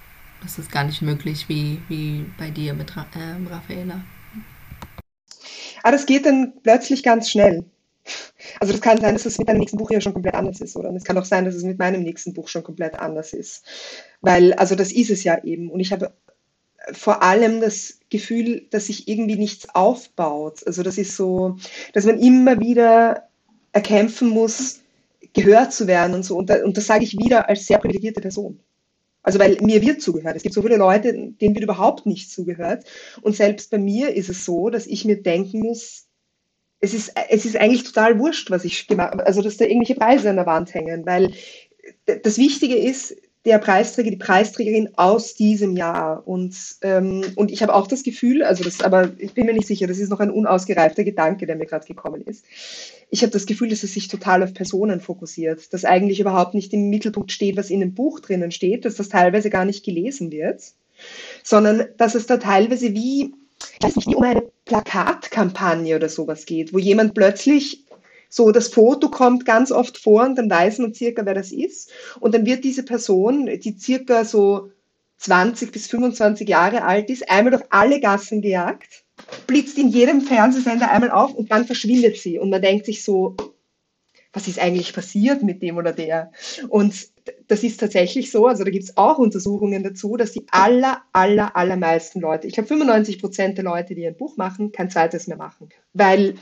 es 0.46 0.58
ist 0.58 0.72
gar 0.72 0.86
nicht 0.86 1.02
möglich 1.02 1.50
wie, 1.50 1.82
wie 1.90 2.26
bei 2.38 2.50
dir 2.50 2.74
mit 2.74 2.96
äh, 2.96 3.52
Raffaela. 3.52 4.04
Aber 5.84 5.92
das 5.92 6.06
geht 6.06 6.26
dann 6.26 6.54
plötzlich 6.64 7.04
ganz 7.04 7.30
schnell. 7.30 7.64
Also 8.60 8.74
das 8.74 8.82
kann 8.82 9.00
sein, 9.00 9.14
dass 9.14 9.26
es 9.26 9.38
mit 9.38 9.50
deinem 9.50 9.60
nächsten 9.60 9.78
Buch 9.78 9.92
ja 9.92 10.00
schon 10.02 10.14
komplett 10.14 10.36
anders 10.36 10.62
ist, 10.62 10.76
oder? 10.76 10.90
Und 10.90 10.96
es 10.96 11.04
kann 11.04 11.18
auch 11.18 11.26
sein, 11.26 11.46
dass 11.46 11.56
es 11.56 11.64
mit 11.64 11.78
meinem 11.78 12.04
nächsten 12.04 12.34
Buch 12.34 12.48
schon 12.48 12.64
komplett 12.64 13.00
anders 13.00 13.34
ist. 13.34 13.66
Weil, 14.22 14.54
also 14.54 14.76
das 14.76 14.92
ist 14.92 15.10
es 15.10 15.24
ja 15.24 15.44
eben. 15.44 15.70
Und 15.70 15.80
ich 15.80 15.92
habe 15.92 16.14
vor 16.94 17.22
allem 17.22 17.60
das 17.60 18.00
Gefühl, 18.10 18.66
dass 18.70 18.88
sich 18.88 19.08
irgendwie 19.08 19.36
nichts 19.36 19.68
aufbaut. 19.74 20.66
Also 20.66 20.84
das 20.84 20.98
ist 20.98 21.16
so, 21.16 21.58
dass 21.94 22.06
man 22.06 22.20
immer 22.20 22.60
wieder 22.60 23.28
erkämpfen 23.74 24.30
muss, 24.30 24.82
gehört 25.34 25.74
zu 25.74 25.88
werden 25.88 26.14
und 26.14 26.24
so. 26.24 26.38
Und, 26.38 26.50
da, 26.50 26.64
und 26.64 26.78
das 26.78 26.88
sage 26.88 27.04
ich 27.04 27.18
wieder 27.18 27.50
als 27.50 27.66
sehr 27.66 27.80
privilegierte 27.80 28.22
Person. 28.22 28.60
Also 29.24 29.40
weil 29.40 29.58
mir 29.62 29.82
wird 29.82 30.02
zugehört. 30.02 30.36
Es 30.36 30.44
gibt 30.44 30.56
so 30.56 30.62
viele 30.62 30.78
Leute, 30.78 31.12
denen 31.14 31.56
wird 31.56 31.64
überhaupt 31.64 32.06
nicht 32.06 32.32
zugehört. 32.32 32.86
Und 33.22 33.36
selbst 33.36 33.72
bei 33.72 33.78
mir 33.78 34.16
ist 34.16 34.30
es 34.30 34.46
so, 34.46 34.70
dass 34.70 34.88
ich 34.88 35.06
mir 35.06 35.22
denken 35.22 35.60
muss, 35.60 36.06
es 36.80 36.94
ist, 36.94 37.14
es 37.30 37.46
ist 37.46 37.58
eigentlich 37.58 37.84
total 37.84 38.20
wurscht, 38.20 38.52
was 38.52 38.64
ich 38.64 38.88
gemacht. 38.88 39.20
Also 39.20 39.42
dass 39.42 39.58
da 39.58 39.66
irgendwelche 39.66 39.96
Preise 39.96 40.30
an 40.30 40.36
der 40.36 40.46
Wand 40.46 40.74
hängen. 40.74 41.06
Weil 41.06 41.34
das 42.06 42.38
Wichtige 42.38 42.76
ist, 42.78 43.16
der 43.48 43.60
Preisträger, 43.60 44.12
die 44.12 44.18
Preisträgerin 44.18 44.90
aus 44.98 45.34
diesem 45.34 45.78
Jahr. 45.78 46.28
Und, 46.28 46.54
ähm, 46.82 47.24
und 47.36 47.50
ich 47.50 47.62
habe 47.62 47.74
auch 47.74 47.88
das 47.88 48.04
Gefühl, 48.04 48.44
also 48.44 48.62
das, 48.62 48.82
aber 48.82 49.12
ich 49.20 49.34
bin 49.34 49.46
mir 49.46 49.54
nicht 49.54 49.68
sicher, 49.68 49.88
das 49.88 50.00
ist 50.00 50.10
noch 50.10 50.20
ein 50.20 50.32
unausgereifter 50.32 51.06
Gedanke, 51.06 51.48
der 51.48 51.56
mir 51.56 51.66
gerade 51.66 51.88
gekommen 51.88 52.22
ist. 52.22 52.44
Ich 53.10 53.22
habe 53.22 53.32
das 53.32 53.46
Gefühl, 53.46 53.70
dass 53.70 53.84
es 53.84 53.94
sich 53.94 54.10
total 54.10 54.44
auf 54.44 54.54
Personen 54.54 55.00
fokussiert, 55.00 55.74
dass 55.74 55.86
eigentlich 55.86 56.20
überhaupt 56.20 56.56
nicht 56.56 56.74
im 56.74 56.90
Mittelpunkt 56.90 57.32
steht, 57.32 57.56
was 57.56 57.70
in 57.70 57.80
dem 57.80 57.94
Buch 57.94 58.20
drinnen 58.20 58.52
steht, 58.52 58.84
dass 58.84 58.96
das 58.96 59.08
teilweise 59.08 59.50
gar 59.50 59.64
nicht 59.64 59.86
gelesen 59.86 60.30
wird, 60.30 60.62
sondern 61.42 61.86
dass 61.96 62.16
es 62.16 62.28
da 62.28 62.36
teilweise 62.36 62.94
wie, 62.94 63.34
ich 63.80 63.82
weiß 63.82 63.96
nicht, 63.96 64.10
wie 64.10 64.16
um 64.16 64.24
eine 64.24 64.44
Plakatkampagne 64.66 65.96
oder 65.96 66.10
sowas 66.10 66.46
geht, 66.46 66.74
wo 66.74 66.80
jemand 66.80 67.14
plötzlich 67.14 67.87
so, 68.30 68.52
das 68.52 68.68
Foto 68.68 69.10
kommt 69.10 69.46
ganz 69.46 69.72
oft 69.72 69.98
vor 69.98 70.24
und 70.24 70.36
dann 70.36 70.50
weiß 70.50 70.80
man 70.80 70.94
circa, 70.94 71.26
wer 71.26 71.34
das 71.34 71.52
ist. 71.52 71.92
Und 72.20 72.34
dann 72.34 72.46
wird 72.46 72.63
diese 72.63 72.84
Person, 72.84 73.46
die 73.46 73.78
circa 73.78 74.26
so 74.26 74.72
20 75.18 75.72
bis 75.72 75.88
25 75.88 76.48
Jahre 76.48 76.84
alt 76.84 77.10
ist, 77.10 77.30
einmal 77.30 77.52
durch 77.52 77.63
alle 77.70 78.00
Gassen 78.00 78.42
gejagt, 78.42 79.04
blitzt 79.48 79.78
in 79.78 79.90
jedem 79.90 80.22
Fernsehsender 80.22 80.92
einmal 80.92 81.12
auf 81.12 81.34
und 81.34 81.52
dann 81.52 81.66
verschwindet 81.66 82.18
sie. 82.18 82.38
Und 82.38 82.50
man 82.50 82.62
denkt 82.62 82.86
sich 82.86 83.04
so, 83.04 83.36
was 84.34 84.48
ist 84.48 84.60
eigentlich 84.60 84.94
passiert 84.94 85.44
mit 85.44 85.62
dem 85.62 85.78
oder 85.78 85.94
der? 85.94 86.32
Und 86.70 86.94
das 87.48 87.63
ist 87.63 87.80
tatsächlich 87.80 88.32
so, 88.32 88.48
also 88.48 88.63
da 88.63 88.70
gibt 88.70 88.86
es 88.86 88.98
auch 88.98 89.18
Untersuchungen 89.18 89.84
dazu, 89.84 90.16
dass 90.18 90.32
die 90.32 90.46
aller, 90.52 91.02
aller, 91.12 91.56
allermeisten 91.56 92.20
Leute, 92.20 92.48
ich 92.48 92.54
glaube 92.54 92.68
95 92.68 93.20
Prozent 93.20 93.58
der 93.58 93.66
Leute, 93.66 93.96
die 93.96 94.06
ein 94.06 94.16
Buch 94.16 94.38
machen, 94.38 94.72
kein 94.72 94.90
zweites 94.90 95.28
mehr 95.28 95.38
machen. 95.38 95.70
Weil, 95.94 96.36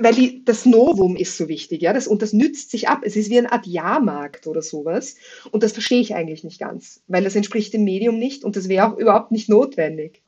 weil 0.00 0.14
die, 0.14 0.44
das 0.44 0.66
Novum 0.66 1.16
ist 1.16 1.36
so 1.36 1.48
wichtig, 1.48 1.82
ja, 1.82 1.92
das, 1.92 2.06
und 2.06 2.22
das 2.22 2.32
nützt 2.32 2.70
sich 2.70 2.88
ab. 2.88 3.00
Es 3.04 3.16
ist 3.16 3.30
wie 3.30 3.38
eine 3.38 3.52
Art 3.52 3.66
Jahrmarkt 3.66 4.46
oder 4.46 4.62
sowas. 4.62 5.16
Und 5.50 5.62
das 5.62 5.72
verstehe 5.72 6.00
ich 6.00 6.14
eigentlich 6.14 6.44
nicht 6.44 6.58
ganz, 6.58 7.02
weil 7.08 7.24
das 7.24 7.36
entspricht 7.36 7.72
dem 7.74 7.84
Medium 7.84 8.18
nicht 8.18 8.44
und 8.44 8.56
das 8.56 8.68
wäre 8.68 8.88
auch 8.88 8.96
überhaupt 8.96 9.32
nicht 9.32 9.48
notwendig. 9.48 10.22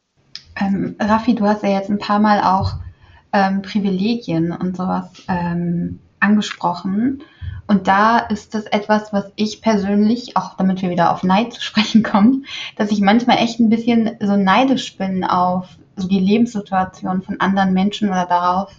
Ähm, 0.60 0.96
Raffi, 1.00 1.34
du 1.34 1.44
hast 1.44 1.62
ja 1.62 1.70
jetzt 1.70 1.90
ein 1.90 1.98
paar 1.98 2.20
Mal 2.20 2.40
auch 2.40 2.74
ähm, 3.32 3.62
Privilegien 3.62 4.52
und 4.52 4.76
sowas 4.76 5.10
ähm, 5.28 5.98
angesprochen. 6.24 7.22
Und 7.66 7.88
da 7.88 8.18
ist 8.18 8.54
das 8.54 8.66
etwas, 8.66 9.12
was 9.12 9.32
ich 9.36 9.62
persönlich, 9.62 10.36
auch 10.36 10.56
damit 10.56 10.82
wir 10.82 10.90
wieder 10.90 11.12
auf 11.12 11.22
Neid 11.22 11.54
zu 11.54 11.62
sprechen 11.62 12.02
kommen, 12.02 12.46
dass 12.76 12.90
ich 12.90 13.00
manchmal 13.00 13.38
echt 13.38 13.60
ein 13.60 13.70
bisschen 13.70 14.16
so 14.20 14.36
neidisch 14.36 14.96
bin 14.96 15.24
auf 15.24 15.68
so 15.96 16.08
die 16.08 16.20
Lebenssituation 16.20 17.22
von 17.22 17.40
anderen 17.40 17.72
Menschen 17.72 18.08
oder 18.08 18.26
darauf, 18.26 18.72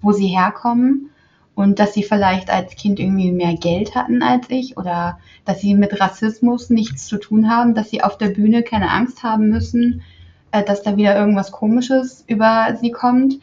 wo 0.00 0.12
sie 0.12 0.26
herkommen 0.26 1.10
und 1.54 1.78
dass 1.78 1.94
sie 1.94 2.02
vielleicht 2.02 2.50
als 2.50 2.74
Kind 2.76 2.98
irgendwie 2.98 3.30
mehr 3.30 3.54
Geld 3.54 3.94
hatten 3.94 4.22
als 4.22 4.48
ich 4.48 4.76
oder 4.76 5.18
dass 5.44 5.60
sie 5.60 5.74
mit 5.74 6.00
Rassismus 6.00 6.70
nichts 6.70 7.06
zu 7.06 7.18
tun 7.18 7.50
haben, 7.50 7.74
dass 7.74 7.90
sie 7.90 8.02
auf 8.02 8.16
der 8.16 8.28
Bühne 8.28 8.62
keine 8.62 8.90
Angst 8.90 9.22
haben 9.22 9.48
müssen, 9.48 10.02
äh, 10.50 10.64
dass 10.64 10.82
da 10.82 10.96
wieder 10.96 11.16
irgendwas 11.16 11.52
Komisches 11.52 12.24
über 12.26 12.76
sie 12.80 12.90
kommt. 12.90 13.38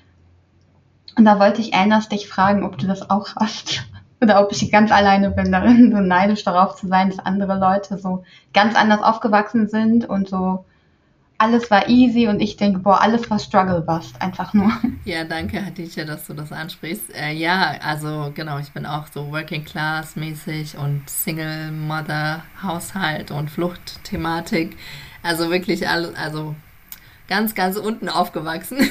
Und 1.20 1.26
da 1.26 1.38
wollte 1.38 1.60
ich 1.60 1.74
Erinnerst 1.74 2.14
dich 2.14 2.30
fragen, 2.30 2.64
ob 2.64 2.78
du 2.78 2.88
das 2.88 3.10
auch 3.10 3.36
hast. 3.36 3.84
Oder 4.22 4.42
ob 4.42 4.54
ich 4.54 4.72
ganz 4.72 4.90
alleine 4.90 5.32
bin, 5.32 5.52
darin 5.52 5.92
so 5.92 6.00
neidisch 6.00 6.46
darauf 6.46 6.76
zu 6.78 6.88
sein, 6.88 7.10
dass 7.10 7.20
andere 7.20 7.60
Leute 7.60 7.98
so 7.98 8.24
ganz 8.54 8.74
anders 8.74 9.04
aufgewachsen 9.04 9.68
sind 9.68 10.08
und 10.08 10.30
so 10.30 10.64
alles 11.38 11.70
war 11.72 11.90
easy 11.90 12.28
und 12.28 12.42
ich 12.42 12.56
denke, 12.56 12.80
boah, 12.80 13.02
alles 13.02 13.30
war 13.30 13.38
Struggle 13.38 13.82
Bust, 13.82 14.22
einfach 14.22 14.54
nur. 14.54 14.72
Ja, 15.06 15.26
danke, 15.26 15.66
Hadija, 15.66 16.06
dass 16.06 16.28
du 16.28 16.34
das 16.34 16.54
ansprichst. 16.54 17.14
Äh, 17.14 17.34
ja, 17.34 17.76
also 17.82 18.32
genau, 18.34 18.58
ich 18.60 18.72
bin 18.72 18.86
auch 18.86 19.08
so 19.08 19.30
Working 19.32 19.66
Class 19.66 20.16
mäßig 20.16 20.78
und 20.78 21.10
Single 21.10 21.72
Mother, 21.72 22.44
Haushalt 22.64 23.32
und 23.32 23.50
Fluchtthematik. 23.50 24.78
Also 25.22 25.50
wirklich 25.50 25.88
alles, 25.88 26.16
also 26.16 26.56
ganz, 27.30 27.56
ganz 27.56 27.78
unten 27.78 28.10
aufgewachsen. 28.10 28.90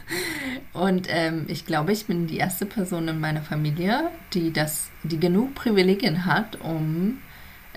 und 0.72 1.06
ähm, 1.08 1.46
ich 1.48 1.64
glaube, 1.64 1.92
ich 1.92 2.06
bin 2.06 2.26
die 2.26 2.36
erste 2.36 2.66
Person 2.66 3.08
in 3.08 3.20
meiner 3.20 3.42
Familie, 3.42 4.10
die 4.34 4.52
das, 4.52 4.90
die 5.04 5.20
genug 5.20 5.54
Privilegien 5.54 6.26
hat, 6.26 6.60
um 6.60 7.18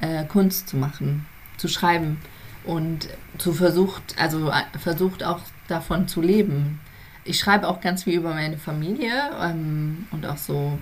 äh, 0.01 0.25
Kunst 0.25 0.67
zu 0.67 0.77
machen, 0.77 1.25
zu 1.57 1.67
schreiben 1.67 2.17
und 2.65 3.07
zu 3.37 3.53
versucht, 3.53 4.15
also 4.17 4.49
äh, 4.49 4.63
versucht 4.79 5.23
auch 5.23 5.39
davon 5.67 6.07
zu 6.07 6.21
leben. 6.21 6.79
Ich 7.23 7.39
schreibe 7.39 7.67
auch 7.67 7.79
ganz 7.79 8.03
viel 8.03 8.15
über 8.15 8.33
meine 8.33 8.57
Familie 8.57 9.13
ähm, 9.41 10.07
und 10.11 10.25
auch 10.25 10.37
so 10.37 10.77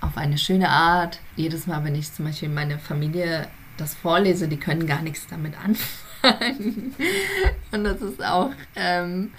auf 0.00 0.16
eine 0.16 0.38
schöne 0.38 0.70
Art. 0.70 1.20
Jedes 1.36 1.66
Mal, 1.66 1.84
wenn 1.84 1.94
ich 1.94 2.12
zum 2.12 2.24
Beispiel 2.24 2.48
meine 2.48 2.78
Familie 2.78 3.48
das 3.76 3.94
vorlese, 3.94 4.48
die 4.48 4.56
können 4.56 4.86
gar 4.86 5.02
nichts 5.02 5.26
damit 5.28 5.54
anfangen. 5.58 6.05
und 7.72 7.84
das 7.84 8.00
ist 8.00 8.24
auch 8.24 8.50
ähm, 8.74 9.32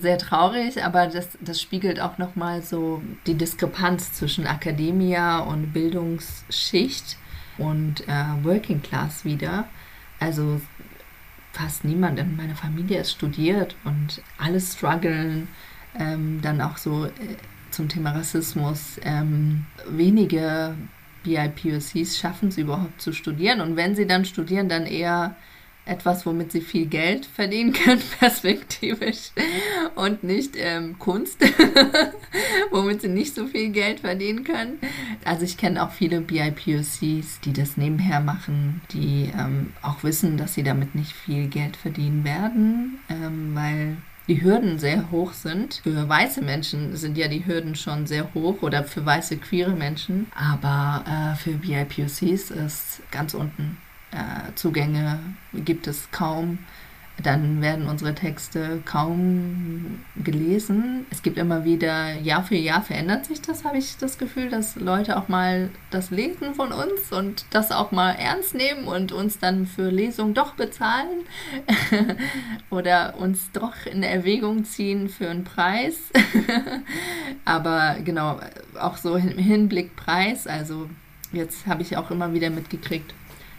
sehr 0.00 0.18
traurig, 0.18 0.82
aber 0.84 1.06
das, 1.06 1.28
das 1.40 1.60
spiegelt 1.60 2.00
auch 2.00 2.18
nochmal 2.18 2.62
so 2.62 3.02
die 3.26 3.34
Diskrepanz 3.34 4.12
zwischen 4.12 4.46
Akademia 4.46 5.38
und 5.40 5.72
Bildungsschicht 5.72 7.16
und 7.58 8.06
äh, 8.08 8.44
Working 8.44 8.82
Class 8.82 9.24
wieder. 9.24 9.68
Also 10.20 10.60
fast 11.52 11.84
niemand 11.84 12.18
in 12.18 12.36
meiner 12.36 12.56
Familie 12.56 13.00
ist 13.00 13.12
studiert 13.12 13.76
und 13.84 14.20
alle 14.38 14.60
strugglen. 14.60 15.48
Ähm, 15.98 16.40
dann 16.42 16.60
auch 16.60 16.76
so 16.76 17.04
äh, 17.04 17.10
zum 17.70 17.88
Thema 17.88 18.10
Rassismus. 18.10 18.98
Ähm, 19.02 19.66
wenige 19.88 20.74
BIPOCs 21.22 22.18
schaffen 22.18 22.48
es 22.48 22.58
überhaupt 22.58 23.00
zu 23.00 23.12
studieren 23.12 23.60
und 23.60 23.76
wenn 23.76 23.94
sie 23.94 24.06
dann 24.06 24.24
studieren, 24.24 24.68
dann 24.68 24.86
eher 24.86 25.36
etwas, 25.86 26.24
womit 26.24 26.52
sie 26.52 26.60
viel 26.60 26.86
Geld 26.86 27.26
verdienen 27.26 27.72
können, 27.72 28.02
perspektivisch, 28.18 29.32
und 29.94 30.24
nicht 30.24 30.54
ähm, 30.56 30.98
Kunst, 30.98 31.38
womit 32.70 33.02
sie 33.02 33.08
nicht 33.08 33.34
so 33.34 33.46
viel 33.46 33.70
Geld 33.70 34.00
verdienen 34.00 34.44
können. 34.44 34.78
Also 35.24 35.44
ich 35.44 35.56
kenne 35.56 35.82
auch 35.82 35.90
viele 35.90 36.20
BIPOCs, 36.20 37.00
die 37.00 37.52
das 37.52 37.76
nebenher 37.76 38.20
machen, 38.20 38.80
die 38.92 39.30
ähm, 39.38 39.72
auch 39.82 40.02
wissen, 40.02 40.36
dass 40.36 40.54
sie 40.54 40.62
damit 40.62 40.94
nicht 40.94 41.12
viel 41.12 41.48
Geld 41.48 41.76
verdienen 41.76 42.24
werden, 42.24 42.98
ähm, 43.10 43.54
weil 43.54 43.96
die 44.26 44.42
Hürden 44.42 44.78
sehr 44.78 45.10
hoch 45.10 45.34
sind. 45.34 45.80
Für 45.82 46.08
weiße 46.08 46.40
Menschen 46.40 46.96
sind 46.96 47.18
ja 47.18 47.28
die 47.28 47.44
Hürden 47.44 47.74
schon 47.74 48.06
sehr 48.06 48.32
hoch 48.32 48.62
oder 48.62 48.84
für 48.84 49.04
weiße 49.04 49.36
queere 49.36 49.72
Menschen, 49.72 50.28
aber 50.34 51.04
äh, 51.06 51.36
für 51.36 51.52
BIPOCs 51.52 52.50
ist 52.50 53.02
ganz 53.10 53.34
unten 53.34 53.76
Zugänge 54.54 55.18
gibt 55.52 55.86
es 55.86 56.10
kaum. 56.10 56.58
Dann 57.22 57.62
werden 57.62 57.86
unsere 57.86 58.12
Texte 58.12 58.82
kaum 58.84 60.00
gelesen. 60.16 61.06
Es 61.10 61.22
gibt 61.22 61.38
immer 61.38 61.64
wieder, 61.64 62.18
Jahr 62.18 62.42
für 62.42 62.56
Jahr 62.56 62.82
verändert 62.82 63.26
sich 63.26 63.40
das, 63.40 63.64
habe 63.64 63.78
ich 63.78 63.96
das 63.98 64.18
Gefühl, 64.18 64.50
dass 64.50 64.74
Leute 64.74 65.16
auch 65.16 65.28
mal 65.28 65.70
das 65.92 66.10
lesen 66.10 66.56
von 66.56 66.72
uns 66.72 67.12
und 67.12 67.44
das 67.50 67.70
auch 67.70 67.92
mal 67.92 68.10
ernst 68.10 68.56
nehmen 68.56 68.88
und 68.88 69.12
uns 69.12 69.38
dann 69.38 69.66
für 69.66 69.90
Lesungen 69.90 70.34
doch 70.34 70.54
bezahlen 70.54 71.20
oder 72.70 73.14
uns 73.16 73.52
doch 73.52 73.86
in 73.86 74.02
Erwägung 74.02 74.64
ziehen 74.64 75.08
für 75.08 75.30
einen 75.30 75.44
Preis. 75.44 75.96
Aber 77.44 77.96
genau, 78.04 78.40
auch 78.80 78.96
so 78.96 79.14
im 79.14 79.38
Hinblick 79.38 79.94
Preis, 79.94 80.48
also 80.48 80.90
jetzt 81.32 81.68
habe 81.68 81.82
ich 81.82 81.96
auch 81.96 82.10
immer 82.10 82.32
wieder 82.32 82.50
mitgekriegt, 82.50 83.14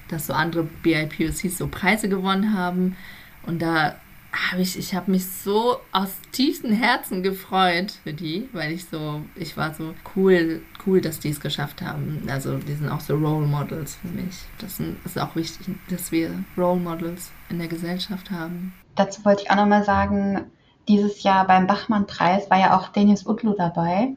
dass 0.09 0.27
so 0.27 0.33
andere 0.33 0.63
BIPOCs 0.63 1.57
so 1.57 1.67
Preise 1.67 2.09
gewonnen 2.09 2.57
haben. 2.57 2.95
Und 3.45 3.61
da 3.61 3.95
habe 4.51 4.61
ich, 4.61 4.77
ich 4.77 4.93
habe 4.93 5.11
mich 5.11 5.25
so 5.25 5.77
aus 5.91 6.09
tiefstem 6.31 6.71
Herzen 6.71 7.23
gefreut 7.23 7.91
für 8.03 8.13
die, 8.13 8.49
weil 8.51 8.71
ich 8.73 8.85
so, 8.85 9.21
ich 9.35 9.55
war 9.55 9.73
so 9.73 9.93
cool, 10.15 10.61
cool, 10.85 11.01
dass 11.01 11.19
die 11.19 11.29
es 11.29 11.39
geschafft 11.39 11.81
haben. 11.81 12.23
Also 12.29 12.57
die 12.57 12.73
sind 12.73 12.89
auch 12.89 12.99
so 12.99 13.15
Role 13.15 13.47
Models 13.47 13.95
für 13.95 14.09
mich. 14.09 14.35
Das 14.59 14.79
ist 15.05 15.19
auch 15.19 15.35
wichtig, 15.35 15.75
dass 15.89 16.11
wir 16.11 16.31
Role 16.57 16.79
Models 16.79 17.31
in 17.49 17.59
der 17.59 17.67
Gesellschaft 17.67 18.29
haben. 18.31 18.73
Dazu 18.95 19.23
wollte 19.25 19.43
ich 19.43 19.51
auch 19.51 19.55
nochmal 19.55 19.83
sagen, 19.83 20.45
dieses 20.87 21.23
Jahr 21.23 21.47
beim 21.47 21.67
Bachmann-Preis 21.67 22.49
war 22.49 22.59
ja 22.59 22.77
auch 22.77 22.89
Denis 22.89 23.25
Utlu 23.25 23.55
dabei. 23.57 24.15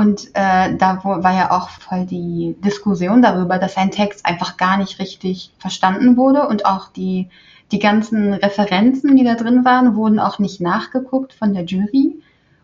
Und 0.00 0.28
äh, 0.32 0.76
da 0.78 1.04
war 1.04 1.34
ja 1.34 1.50
auch 1.50 1.68
voll 1.68 2.06
die 2.06 2.56
Diskussion 2.64 3.20
darüber, 3.20 3.58
dass 3.58 3.74
sein 3.74 3.90
Text 3.90 4.24
einfach 4.24 4.56
gar 4.56 4.78
nicht 4.78 4.98
richtig 4.98 5.52
verstanden 5.58 6.16
wurde 6.16 6.48
und 6.48 6.64
auch 6.64 6.88
die, 6.88 7.28
die 7.70 7.80
ganzen 7.80 8.32
Referenzen, 8.32 9.14
die 9.14 9.24
da 9.24 9.34
drin 9.34 9.62
waren, 9.66 9.96
wurden 9.96 10.18
auch 10.18 10.38
nicht 10.38 10.58
nachgeguckt 10.58 11.34
von 11.34 11.52
der 11.52 11.66
Jury. 11.66 12.18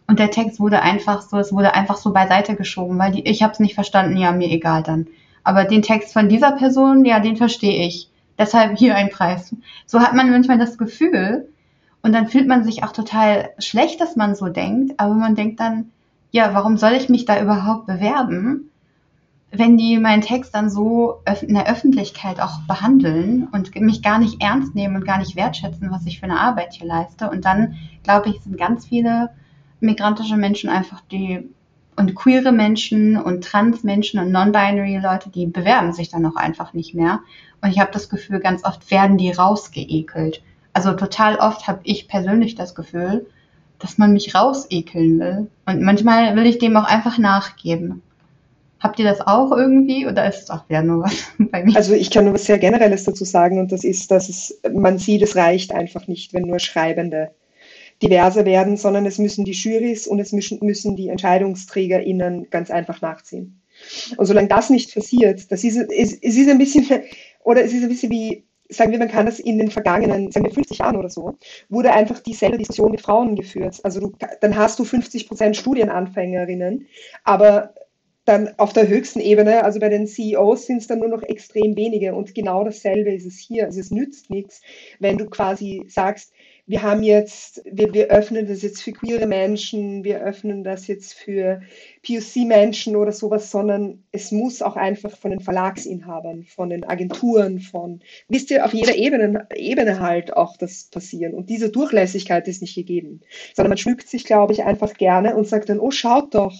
Und 0.07 0.19
der 0.19 0.31
Text 0.31 0.61
wurde 0.61 0.81
einfach 0.81 1.21
so, 1.21 1.37
es 1.37 1.53
wurde 1.53 1.75
einfach 1.75 1.99
so 1.99 2.15
beiseite 2.15 2.57
geschoben, 2.57 2.99
weil 2.99 3.13
die, 3.13 3.29
ich 3.29 3.43
habe 3.43 3.53
es 3.53 3.61
nicht 3.61 3.75
verstanden, 3.75 4.17
ja, 4.17 4.33
mir 4.33 4.49
egal 4.49 4.83
dann. 4.83 5.07
Aber 5.45 5.65
den 5.65 5.83
Text 5.83 6.15
von 6.15 6.31
dieser 6.31 6.53
Person, 6.53 7.05
ja, 7.05 7.21
den 7.21 7.37
verstehe 7.37 7.87
ich. 7.87 8.09
Deshalb 8.39 8.79
hier 8.79 8.95
ein 8.95 9.11
Preis. 9.11 9.55
So 9.85 10.01
hat 10.01 10.15
man 10.15 10.31
manchmal 10.31 10.57
das 10.57 10.79
Gefühl. 10.79 11.51
Und 12.01 12.15
dann 12.15 12.29
fühlt 12.29 12.49
man 12.49 12.65
sich 12.65 12.83
auch 12.83 12.93
total 12.93 13.51
schlecht, 13.59 14.01
dass 14.01 14.17
man 14.17 14.35
so 14.35 14.47
denkt. 14.47 14.95
Aber 14.97 15.13
man 15.13 15.35
denkt 15.35 15.61
dann, 15.61 15.91
ja, 16.31 16.55
warum 16.55 16.77
soll 16.77 16.93
ich 16.93 17.09
mich 17.09 17.25
da 17.25 17.41
überhaupt 17.41 17.87
bewerben, 17.87 18.71
wenn 19.53 19.77
die 19.77 19.99
meinen 19.99 20.23
Text 20.23 20.55
dann 20.55 20.69
so 20.71 21.23
in 21.41 21.55
der 21.55 21.71
Öffentlichkeit 21.71 22.41
auch 22.41 22.61
behandeln 22.67 23.49
und 23.53 23.75
mich 23.81 24.03
gar 24.03 24.19
nicht 24.19 24.43
ernst 24.43 24.75
nehmen 24.75 24.97
und 24.97 25.07
gar 25.07 25.19
nicht 25.19 25.37
wertschätzen, 25.37 25.91
was 25.91 26.05
ich 26.05 26.21
für 26.21 26.25
eine 26.25 26.41
Arbeit 26.41 26.75
hier 26.75 26.87
leiste. 26.87 27.31
Und 27.31 27.45
dann, 27.45 27.77
glaube 28.03 28.29
ich, 28.29 28.41
sind 28.41 28.59
ganz 28.59 28.87
viele 28.87 29.31
migrantische 29.81 30.37
Menschen 30.37 30.69
einfach 30.69 31.01
die 31.13 31.49
und 31.99 32.15
queere 32.15 32.53
Menschen 32.53 33.17
und 33.17 33.45
trans 33.45 33.83
Menschen 33.83 34.21
und 34.21 34.31
non-binary 34.31 34.99
Leute, 34.99 35.31
die 35.31 35.47
bewerben 35.47 35.95
sich 35.95 36.11
dann 36.11 36.27
auch 36.27 36.37
einfach 36.37 36.75
nicht 36.75 36.95
mehr. 36.95 37.21
Und 37.63 37.71
ich 37.71 37.79
habe 37.81 37.91
das 37.91 38.11
Gefühl, 38.11 38.41
ganz 38.41 38.65
oft 38.65 38.91
werden 38.91 39.17
die 39.17 39.31
rausgeekelt. 39.31 40.43
Also 40.75 40.93
total 40.93 41.37
oft 41.37 41.67
habe 41.67 41.81
ich 41.85 42.07
persönlich 42.07 42.55
das 42.55 42.75
Gefühl, 42.75 43.27
dass 43.79 43.99
man 43.99 44.13
mich 44.13 44.35
rausekeln 44.35 45.19
will. 45.19 45.47
Und 45.67 45.83
manchmal 45.83 46.35
will 46.37 46.47
ich 46.47 46.59
dem 46.59 46.77
auch 46.77 46.85
einfach 46.85 47.19
nachgeben. 47.19 48.03
Habt 48.79 48.99
ihr 48.99 49.05
das 49.05 49.21
auch 49.21 49.53
irgendwie 49.53 50.07
oder 50.07 50.29
ist 50.29 50.45
es 50.45 50.51
auch 50.51 50.69
wieder 50.69 50.83
nur 50.83 51.05
was 51.05 51.25
bei 51.39 51.65
mir? 51.65 51.77
Also 51.77 51.95
ich 51.95 52.11
kann 52.11 52.25
nur 52.25 52.35
was 52.35 52.45
sehr 52.45 52.59
Generelles 52.59 53.05
dazu 53.05 53.25
sagen 53.25 53.59
und 53.59 53.73
das 53.73 53.85
ist, 53.85 54.11
dass 54.11 54.29
es, 54.29 54.61
man 54.73 54.99
sieht, 54.99 55.23
es 55.23 55.37
reicht 55.37 55.73
einfach 55.73 56.07
nicht, 56.07 56.33
wenn 56.33 56.45
nur 56.45 56.59
Schreibende 56.59 57.31
diverser 58.03 58.45
werden, 58.45 58.77
sondern 58.77 59.07
es 59.07 59.19
müssen 59.19 59.45
die 59.45 59.53
Jurys 59.53 60.07
und 60.07 60.21
es 60.21 60.33
müssen, 60.33 60.59
müssen 60.61 60.97
die 60.97 61.09
EntscheidungsträgerInnen 61.09 62.51
ganz 62.51 62.71
einfach 62.71 63.01
nachziehen. 63.01 63.63
Und 64.17 64.27
solange 64.27 64.49
das 64.49 64.71
nicht 64.71 64.95
passiert, 64.95 65.51
das 65.51 65.65
ist, 65.65 65.77
es 65.77 66.13
ist 66.13 66.49
ein 66.49 66.59
bisschen, 66.59 66.87
oder 67.45 67.65
es 67.65 67.73
ist 67.73 67.83
ein 67.83 67.89
bisschen 67.89 68.11
wie, 68.11 68.45
sagen 68.69 68.93
wir, 68.93 68.99
man 68.99 69.09
kann 69.09 69.27
das 69.27 69.39
in 69.39 69.59
den 69.59 69.71
vergangenen, 69.71 70.31
sagen 70.31 70.47
wir 70.47 70.53
50 70.53 70.79
Jahren 70.79 70.97
oder 70.97 71.09
so, 71.09 71.39
wurde 71.69 71.93
einfach 71.93 72.21
dieselbe 72.21 72.59
Diskussion 72.59 72.91
mit 72.91 73.01
Frauen 73.01 73.37
geführt. 73.37 73.81
Also 73.83 74.01
du, 74.01 74.13
dann 74.41 74.57
hast 74.57 74.79
du 74.79 74.85
50 74.85 75.29
Prozent 75.29 75.57
Studienanfängerinnen, 75.57 76.87
aber 77.25 77.75
dann 78.27 78.51
auf 78.59 78.73
der 78.73 78.89
höchsten 78.89 79.21
Ebene, 79.21 79.65
also 79.65 79.79
bei 79.79 79.89
den 79.89 80.09
CEOs 80.09 80.67
sind 80.67 80.79
es 80.79 80.89
dann 80.89 80.99
nur 80.99 81.09
noch 81.09 81.23
extrem 81.23 81.77
wenige 81.77 82.15
und 82.15 82.35
genau 82.35 82.65
dasselbe 82.65 83.13
ist 83.13 83.25
es 83.25 83.39
hier. 83.39 83.67
Also 83.67 83.81
es 83.81 83.93
nützt 83.93 84.31
nichts, 84.31 84.63
wenn 84.99 85.17
du 85.17 85.27
quasi 85.27 85.85
sagst, 85.89 86.33
wir 86.67 86.83
haben 86.83 87.05
jetzt, 87.05 87.63
wir, 87.65 87.95
wir 87.95 88.09
öffnen 88.09 88.49
das 88.49 88.63
jetzt 88.63 88.83
für 88.83 88.93
queere 88.93 89.27
Menschen, 89.27 90.03
wir 90.03 90.21
öffnen 90.21 90.65
das 90.65 90.89
jetzt 90.89 91.15
für 91.15 91.63
POC-Menschen 92.05 92.97
oder 92.97 93.13
sowas, 93.13 93.53
sondern 93.53 94.03
es 94.11 94.33
muss 94.33 94.63
auch 94.63 94.75
einfach 94.75 95.17
von 95.17 95.31
den 95.31 95.39
Verlagsinhabern, 95.39 96.43
von 96.45 96.71
den 96.71 96.83
Agenturen, 96.83 97.61
von, 97.61 98.01
wisst 98.29 98.51
ihr, 98.51 98.65
auf 98.65 98.75
jeder 98.75 98.97
Ebene, 98.97 99.47
Ebene 99.55 100.01
halt 100.01 100.37
auch 100.37 100.57
das 100.57 100.91
passieren. 100.91 101.35
Und 101.35 101.51
diese 101.51 101.71
Durchlässigkeit 101.71 102.49
ist 102.49 102.63
nicht 102.63 102.75
gegeben, 102.75 103.21
sondern 103.55 103.71
man 103.71 103.79
schmückt 103.79 104.09
sich, 104.09 104.25
glaube 104.25 104.53
ich, 104.53 104.65
einfach 104.65 104.95
gerne 104.95 105.37
und 105.37 105.47
sagt 105.47 105.69
dann, 105.69 105.79
oh, 105.79 105.93
schaut 105.93 106.35
doch, 106.35 106.55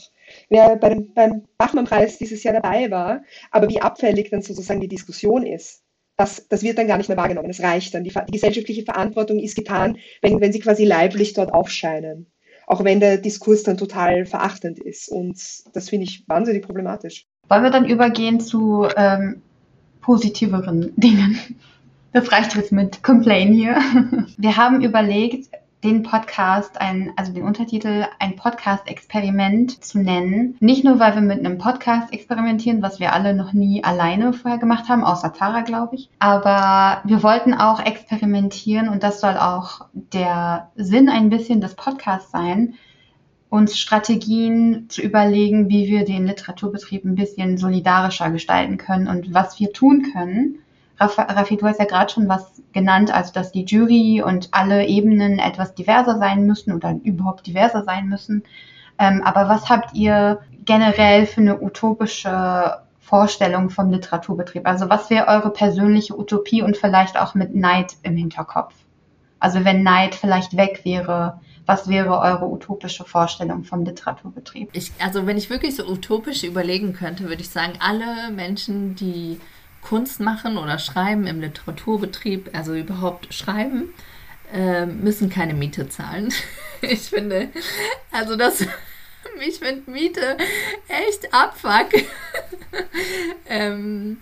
wer 0.49 0.77
bei 0.77 0.91
dem, 0.91 1.15
beim 1.15 1.43
Bachmann-Preis 1.59 2.19
dieses 2.19 2.45
Jahr 2.45 2.55
dabei 2.55 2.93
war, 2.93 3.23
aber 3.51 3.69
wie 3.69 3.81
abfällig 3.81 4.31
dann 4.31 4.43
sozusagen 4.43 4.81
die 4.81 4.89
Diskussion 4.89 5.45
ist. 5.45 5.83
Das, 6.17 6.47
das 6.49 6.63
wird 6.63 6.79
dann 6.79 6.87
gar 6.87 6.97
nicht 6.97 7.09
mehr 7.09 7.17
wahrgenommen. 7.17 7.51
Es 7.51 7.63
reicht 7.63 7.95
dann. 7.95 8.05
Die, 8.05 8.11
die 8.11 8.33
gesellschaftliche 8.33 8.85
Verantwortung 8.85 9.39
ist 9.39 9.55
getan, 9.55 9.99
wenn, 10.23 10.41
wenn 10.41 10.53
sie 10.53 10.61
quasi 10.61 10.85
leiblich 10.85 11.35
dort 11.35 11.53
aufscheinen. 11.53 12.27
Auch 12.67 12.83
wenn 12.83 13.01
der 13.01 13.19
Diskurs 13.19 13.63
dann 13.63 13.77
total 13.77 14.25
verachtend 14.27 14.79
ist. 14.79 15.09
Und 15.09 15.39
das 15.75 15.91
finde 15.91 16.05
ich 16.05 16.25
wahnsinnig 16.27 16.63
problematisch. 16.63 17.27
Wollen 17.49 17.63
wir 17.63 17.71
dann 17.71 17.89
übergehen 17.89 18.41
zu 18.41 18.89
ähm, 18.97 19.43
positiveren 20.01 20.93
Dingen? 20.97 21.39
Das 22.13 22.33
reicht 22.33 22.57
jetzt 22.57 22.73
mit 22.73 23.03
Complain 23.03 23.53
hier. 23.53 23.77
Wir 24.39 24.57
haben 24.57 24.81
überlegt, 24.81 25.51
den 25.85 26.03
Podcast, 26.03 26.81
ein, 26.81 27.13
also 27.17 27.33
den 27.33 27.45
Untertitel 27.45 28.07
ein 28.19 28.37
Podcast-Experiment 28.37 29.85
zu 29.85 29.99
nennen. 29.99 30.57
Nicht 30.59 30.85
nur, 30.85 30.99
weil 30.99 31.15
wir 31.15 31.23
mit 31.23 31.39
einem 31.39 31.59
Podcast 31.59 32.13
experimentieren, 32.13 32.83
was 32.83 32.99
wir 32.99 33.13
alle 33.13 33.35
noch 33.35 33.53
nie 33.53 33.85
alleine 33.85 34.33
vorher 34.33 34.59
gemacht 34.59 34.89
haben, 34.89 35.05
außer 35.05 35.33
Tara, 35.33 35.61
glaube 35.61 35.97
ich. 35.97 36.09
Aber 36.19 37.03
wir 37.05 37.23
wollten 37.23 37.55
auch 37.55 37.85
experimentieren 37.85 38.89
und 38.89 39.03
das 39.03 39.21
soll 39.21 39.37
auch 39.37 39.87
der 39.93 40.71
Sinn 40.77 41.09
ein 41.09 41.31
bisschen 41.31 41.61
des 41.61 41.75
Podcasts 41.75 42.31
sein, 42.31 42.75
uns 43.49 43.79
Strategien 43.79 44.87
zu 44.89 45.03
überlegen, 45.03 45.69
wie 45.69 45.89
wir 45.89 46.05
den 46.05 46.27
Literaturbetrieb 46.27 47.05
ein 47.05 47.15
bisschen 47.15 47.59
solidarischer 47.59 48.31
gestalten 48.31 48.77
können 48.77 49.09
und 49.09 49.33
was 49.33 49.61
wir 49.61 49.73
tun 49.73 50.07
können, 50.13 50.59
Raffi, 50.99 51.57
du 51.57 51.67
hast 51.67 51.79
ja 51.79 51.85
gerade 51.85 52.13
schon 52.13 52.29
was 52.29 52.63
genannt, 52.73 53.13
also 53.13 53.33
dass 53.33 53.53
die 53.53 53.65
Jury 53.65 54.23
und 54.23 54.49
alle 54.53 54.87
Ebenen 54.87 55.39
etwas 55.39 55.75
diverser 55.75 56.19
sein 56.19 56.47
müssen 56.47 56.73
oder 56.73 56.99
überhaupt 57.05 57.47
diverser 57.47 57.85
sein 57.85 58.09
müssen. 58.09 58.45
Ähm, 58.99 59.23
aber 59.23 59.49
was 59.49 59.69
habt 59.69 59.95
ihr 59.95 60.41
generell 60.65 61.27
für 61.27 61.43
eine 61.43 61.61
utopische 61.61 62.79
Vorstellung 62.99 63.71
vom 63.71 63.91
Literaturbetrieb? 63.91 64.67
Also 64.67 64.89
was 64.89 65.11
wäre 65.11 65.29
eure 65.29 65.51
persönliche 65.51 66.19
Utopie 66.19 66.63
und 66.63 66.77
vielleicht 66.77 67.19
auch 67.19 67.35
mit 67.35 67.55
Neid 67.55 67.93
im 68.03 68.17
Hinterkopf? 68.17 68.75
Also 69.39 69.65
wenn 69.65 69.83
Neid 69.83 70.15
vielleicht 70.15 70.57
weg 70.57 70.81
wäre, 70.85 71.41
was 71.67 71.89
wäre 71.89 72.19
eure 72.19 72.47
utopische 72.47 73.05
Vorstellung 73.05 73.65
vom 73.65 73.85
Literaturbetrieb? 73.85 74.71
Ich, 74.73 74.93
also 74.99 75.27
wenn 75.27 75.37
ich 75.37 75.51
wirklich 75.51 75.77
so 75.77 75.85
utopisch 75.87 76.43
überlegen 76.43 76.95
könnte, 76.95 77.25
würde 77.25 77.43
ich 77.43 77.51
sagen, 77.51 77.75
alle 77.81 78.31
Menschen, 78.33 78.95
die 78.95 79.41
Kunst 79.87 80.19
machen 80.19 80.59
oder 80.59 80.81
schreiben 80.81 81.29
im 81.29 81.41
Literaturbetrieb, 81.41 82.51
also 82.53 82.75
überhaupt 82.75 83.33
schreiben, 83.33 83.95
äh, 84.53 84.85
müssen 84.85 85.31
keine 85.31 85.55
Miete 85.55 85.89
zahlen. 85.89 86.35
ich 86.81 87.03
finde, 87.03 87.51
also 88.11 88.35
das, 88.35 88.63
ich 89.47 89.61
finde 89.61 89.89
Miete 89.89 90.37
echt 90.89 91.33
abfuck. 91.33 92.03
ähm, 93.49 94.19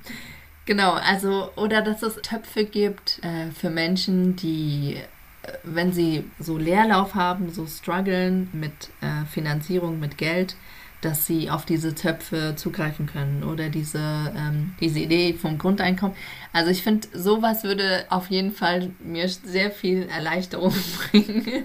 genau, 0.67 0.93
also, 0.93 1.51
oder 1.57 1.81
dass 1.81 2.03
es 2.03 2.17
Töpfe 2.17 2.67
gibt 2.67 3.21
äh, 3.25 3.51
für 3.59 3.71
Menschen, 3.71 4.37
die 4.37 4.99
äh, 5.45 5.53
wenn 5.63 5.95
sie 5.95 6.25
so 6.39 6.59
Leerlauf 6.59 7.15
haben, 7.15 7.51
so 7.51 7.67
strugglen 7.67 8.51
mit 8.53 8.91
äh, 9.01 9.25
Finanzierung, 9.33 9.99
mit 9.99 10.19
Geld, 10.19 10.57
dass 11.05 11.27
sie 11.27 11.51
auf 11.51 11.65
diese 11.67 11.95
Töpfe 11.95 12.55
zugreifen 12.57 13.07
können 13.07 13.45
oder 13.45 13.69
diese, 13.69 14.33
ähm, 14.37 14.75
diese 14.81 15.01
Idee 15.01 15.35
vom 15.35 15.59
Grundeinkommen. 15.59 16.17
Also 16.53 16.71
ich 16.71 16.83
finde, 16.83 17.09
sowas 17.13 17.65
würde 17.65 18.07
auf 18.11 18.31
jeden 18.31 18.53
Fall 18.53 18.91
mir 19.03 19.29
sehr 19.29 19.71
viel 19.71 20.09
Erleichterung 20.09 20.75
bringen. 21.11 21.65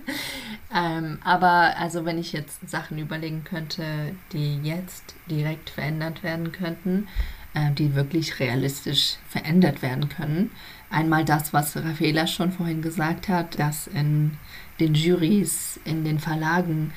ähm, 0.75 1.19
aber 1.23 1.77
also 1.77 2.05
wenn 2.05 2.17
ich 2.17 2.33
jetzt 2.33 2.69
Sachen 2.69 2.97
überlegen 2.97 3.43
könnte, 3.43 3.83
die 4.33 4.59
jetzt 4.61 5.15
direkt 5.29 5.69
verändert 5.69 6.23
werden 6.23 6.51
könnten, 6.51 7.07
äh, 7.53 7.71
die 7.71 7.95
wirklich 7.95 8.39
realistisch 8.39 9.15
verändert 9.27 9.81
werden 9.81 10.09
können. 10.09 10.51
Einmal 10.89 11.23
das, 11.23 11.53
was 11.53 11.77
Raffaela 11.77 12.27
schon 12.27 12.51
vorhin 12.51 12.81
gesagt 12.81 13.29
hat, 13.29 13.57
dass 13.59 13.87
in 13.87 14.37
den 14.79 14.95
Jurys, 14.95 15.79
in 15.85 16.03
den 16.03 16.19
Verlagen 16.19 16.93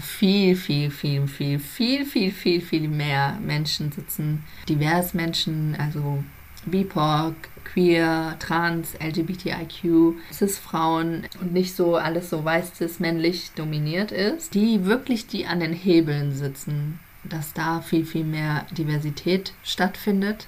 viel, 0.00 0.56
viel, 0.56 0.90
viel, 0.90 1.26
viel, 1.26 1.58
viel, 1.58 2.04
viel, 2.04 2.30
viel, 2.32 2.60
viel 2.60 2.88
mehr 2.88 3.38
Menschen 3.40 3.90
sitzen. 3.92 4.44
Divers 4.68 5.14
Menschen, 5.14 5.76
also 5.78 6.22
BIPOC, 6.66 7.34
queer, 7.64 8.36
trans, 8.38 8.94
LGBTIQ, 9.00 10.14
cis-Frauen 10.32 11.24
und 11.40 11.52
nicht 11.52 11.74
so 11.74 11.96
alles 11.96 12.30
so 12.30 12.44
weiß, 12.44 12.76
cis, 12.76 13.00
männlich 13.00 13.52
dominiert 13.54 14.12
ist, 14.12 14.54
die 14.54 14.84
wirklich 14.84 15.26
die 15.26 15.46
an 15.46 15.60
den 15.60 15.72
Hebeln 15.72 16.32
sitzen, 16.32 17.00
dass 17.24 17.52
da 17.52 17.80
viel, 17.80 18.04
viel 18.04 18.24
mehr 18.24 18.66
Diversität 18.70 19.52
stattfindet. 19.62 20.46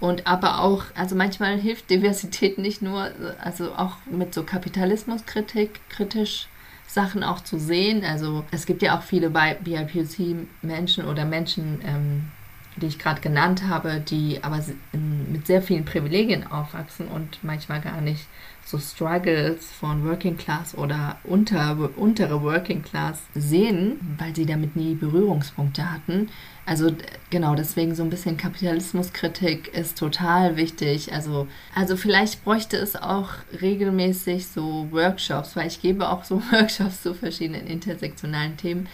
Und 0.00 0.26
aber 0.26 0.60
auch, 0.60 0.84
also 0.94 1.14
manchmal 1.14 1.58
hilft 1.58 1.88
Diversität 1.88 2.58
nicht 2.58 2.82
nur, 2.82 3.10
also 3.40 3.72
auch 3.72 3.96
mit 4.10 4.34
so 4.34 4.42
Kapitalismuskritik 4.42 5.80
kritisch 5.88 6.48
Sachen 6.94 7.24
auch 7.24 7.40
zu 7.40 7.58
sehen. 7.58 8.04
Also 8.04 8.44
es 8.50 8.66
gibt 8.66 8.82
ja 8.82 8.96
auch 8.96 9.02
viele 9.02 9.30
BIPOC-Menschen 9.30 11.04
oder 11.04 11.24
Menschen, 11.24 11.80
ähm, 11.84 12.30
die 12.76 12.86
ich 12.86 12.98
gerade 12.98 13.20
genannt 13.20 13.64
habe, 13.68 14.00
die 14.00 14.42
aber 14.42 14.64
mit 14.92 15.46
sehr 15.46 15.62
vielen 15.62 15.84
Privilegien 15.84 16.46
aufwachsen 16.46 17.08
und 17.08 17.38
manchmal 17.42 17.80
gar 17.80 18.00
nicht 18.00 18.26
so 18.64 18.78
Struggles 18.78 19.70
von 19.70 20.04
Working 20.04 20.36
Class 20.36 20.76
oder 20.76 21.18
unter, 21.24 21.76
untere 21.96 22.42
Working 22.42 22.82
Class 22.82 23.22
sehen, 23.34 24.16
weil 24.18 24.34
sie 24.34 24.46
damit 24.46 24.74
nie 24.74 24.94
Berührungspunkte 24.94 25.90
hatten. 25.90 26.30
Also 26.66 26.92
genau, 27.28 27.54
deswegen 27.54 27.94
so 27.94 28.02
ein 28.02 28.10
bisschen 28.10 28.38
Kapitalismuskritik 28.38 29.68
ist 29.74 29.98
total 29.98 30.56
wichtig. 30.56 31.12
Also, 31.12 31.46
also 31.74 31.96
vielleicht 31.96 32.42
bräuchte 32.42 32.78
es 32.78 32.96
auch 32.96 33.30
regelmäßig 33.60 34.46
so 34.46 34.88
Workshops, 34.90 35.56
weil 35.56 35.66
ich 35.66 35.82
gebe 35.82 36.08
auch 36.08 36.24
so 36.24 36.40
Workshops 36.52 37.02
zu 37.02 37.14
verschiedenen 37.14 37.66
intersektionalen 37.66 38.56
Themen. 38.56 38.88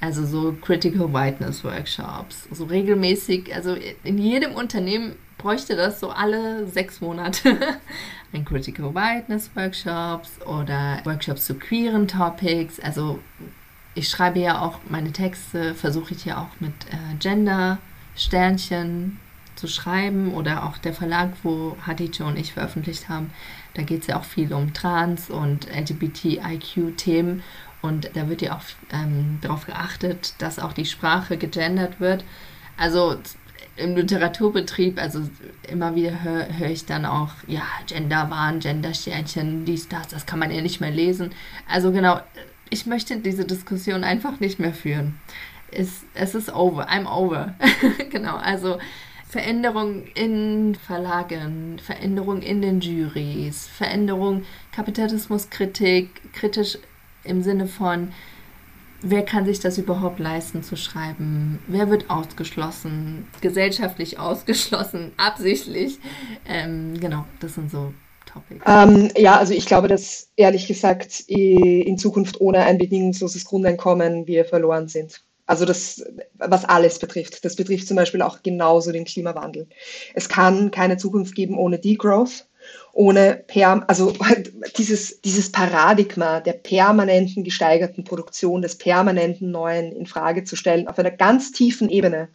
Also 0.00 0.24
so 0.24 0.52
Critical 0.60 1.12
Whiteness 1.12 1.64
Workshops. 1.64 2.46
So 2.52 2.64
regelmäßig, 2.64 3.54
also 3.54 3.76
in 4.04 4.18
jedem 4.18 4.54
Unternehmen 4.54 5.16
bräuchte 5.38 5.74
das 5.74 6.00
so 6.00 6.10
alle 6.10 6.66
sechs 6.66 7.00
Monate. 7.00 7.56
Ein 8.32 8.44
Critical 8.44 8.94
Whiteness 8.94 9.50
Workshops 9.54 10.40
oder 10.46 11.00
Workshops 11.04 11.46
zu 11.46 11.54
queeren 11.54 12.06
Topics. 12.06 12.78
Also 12.78 13.18
ich 13.96 14.08
schreibe 14.08 14.38
ja 14.38 14.60
auch 14.60 14.78
meine 14.88 15.10
Texte, 15.10 15.74
versuche 15.74 16.14
ich 16.14 16.26
ja 16.26 16.38
auch 16.38 16.60
mit 16.60 16.74
äh, 16.90 17.16
Gender-Sternchen 17.18 19.18
zu 19.56 19.66
schreiben 19.66 20.34
oder 20.34 20.64
auch 20.64 20.78
der 20.78 20.92
Verlag, 20.92 21.32
wo 21.42 21.76
Hatice 21.84 22.20
und 22.20 22.38
ich 22.38 22.52
veröffentlicht 22.52 23.08
haben, 23.08 23.32
da 23.74 23.82
geht 23.82 24.02
es 24.02 24.06
ja 24.06 24.18
auch 24.18 24.24
viel 24.24 24.52
um 24.52 24.74
Trans- 24.74 25.30
und 25.30 25.66
LGBTIQ-Themen 25.74 27.42
und 27.80 28.10
da 28.14 28.28
wird 28.28 28.42
ja 28.42 28.56
auch 28.56 28.62
ähm, 28.92 29.38
darauf 29.40 29.64
geachtet, 29.64 30.34
dass 30.38 30.58
auch 30.58 30.74
die 30.74 30.84
Sprache 30.84 31.38
gegendert 31.38 31.98
wird. 31.98 32.22
Also 32.76 33.16
im 33.76 33.96
Literaturbetrieb, 33.96 35.00
also 35.00 35.22
immer 35.68 35.94
wieder 35.94 36.22
höre 36.22 36.48
hör 36.58 36.68
ich 36.68 36.84
dann 36.84 37.06
auch, 37.06 37.30
ja, 37.46 37.62
Genderwahn, 37.86 38.60
Gendersternchen, 38.60 39.64
dies, 39.64 39.88
das, 39.88 40.08
das 40.08 40.26
kann 40.26 40.38
man 40.38 40.50
ja 40.50 40.60
nicht 40.60 40.80
mehr 40.80 40.90
lesen. 40.90 41.30
Also 41.68 41.92
genau, 41.92 42.20
ich 42.70 42.86
möchte 42.86 43.18
diese 43.18 43.44
Diskussion 43.44 44.04
einfach 44.04 44.40
nicht 44.40 44.58
mehr 44.58 44.74
führen. 44.74 45.18
Es, 45.70 46.04
es 46.14 46.34
ist 46.34 46.54
over, 46.54 46.88
I'm 46.88 47.06
over. 47.06 47.54
genau, 48.10 48.36
also 48.36 48.78
Veränderung 49.28 50.04
in 50.14 50.76
Verlagen, 50.76 51.78
Veränderung 51.82 52.42
in 52.42 52.62
den 52.62 52.80
Juries, 52.80 53.66
Veränderung 53.66 54.44
Kapitalismuskritik, 54.72 56.32
kritisch 56.32 56.78
im 57.24 57.42
Sinne 57.42 57.66
von, 57.66 58.12
wer 59.02 59.24
kann 59.24 59.44
sich 59.44 59.60
das 59.60 59.78
überhaupt 59.78 60.20
leisten 60.20 60.62
zu 60.62 60.76
schreiben? 60.76 61.58
Wer 61.66 61.90
wird 61.90 62.08
ausgeschlossen? 62.08 63.26
Gesellschaftlich 63.40 64.18
ausgeschlossen, 64.18 65.12
absichtlich? 65.16 65.98
Ähm, 66.46 66.98
genau, 67.00 67.24
das 67.40 67.54
sind 67.54 67.70
so 67.70 67.92
ähm, 68.66 69.10
ja, 69.16 69.38
also 69.38 69.52
ich 69.52 69.66
glaube, 69.66 69.88
dass 69.88 70.30
ehrlich 70.36 70.66
gesagt 70.66 71.20
in 71.26 71.98
Zukunft 71.98 72.40
ohne 72.40 72.64
ein 72.64 72.78
bedingungsloses 72.78 73.44
Grundeinkommen 73.44 74.26
wir 74.26 74.44
verloren 74.44 74.88
sind. 74.88 75.22
Also 75.46 75.64
das, 75.64 76.04
was 76.34 76.64
alles 76.64 76.98
betrifft. 76.98 77.44
Das 77.44 77.54
betrifft 77.54 77.86
zum 77.86 77.96
Beispiel 77.96 78.22
auch 78.22 78.42
genauso 78.42 78.90
den 78.90 79.04
Klimawandel. 79.04 79.68
Es 80.14 80.28
kann 80.28 80.72
keine 80.72 80.96
Zukunft 80.96 81.36
geben 81.36 81.56
ohne 81.56 81.78
Degrowth, 81.78 82.46
ohne 82.92 83.44
per, 83.46 83.88
also 83.88 84.12
dieses, 84.76 85.20
dieses 85.20 85.52
Paradigma 85.52 86.40
der 86.40 86.54
permanenten 86.54 87.44
gesteigerten 87.44 88.02
Produktion, 88.02 88.60
des 88.60 88.76
permanenten 88.76 89.52
Neuen 89.52 89.92
in 89.92 90.06
Frage 90.06 90.42
zu 90.42 90.56
stellen 90.56 90.88
auf 90.88 90.98
einer 90.98 91.12
ganz 91.12 91.52
tiefen 91.52 91.88
Ebene 91.88 92.28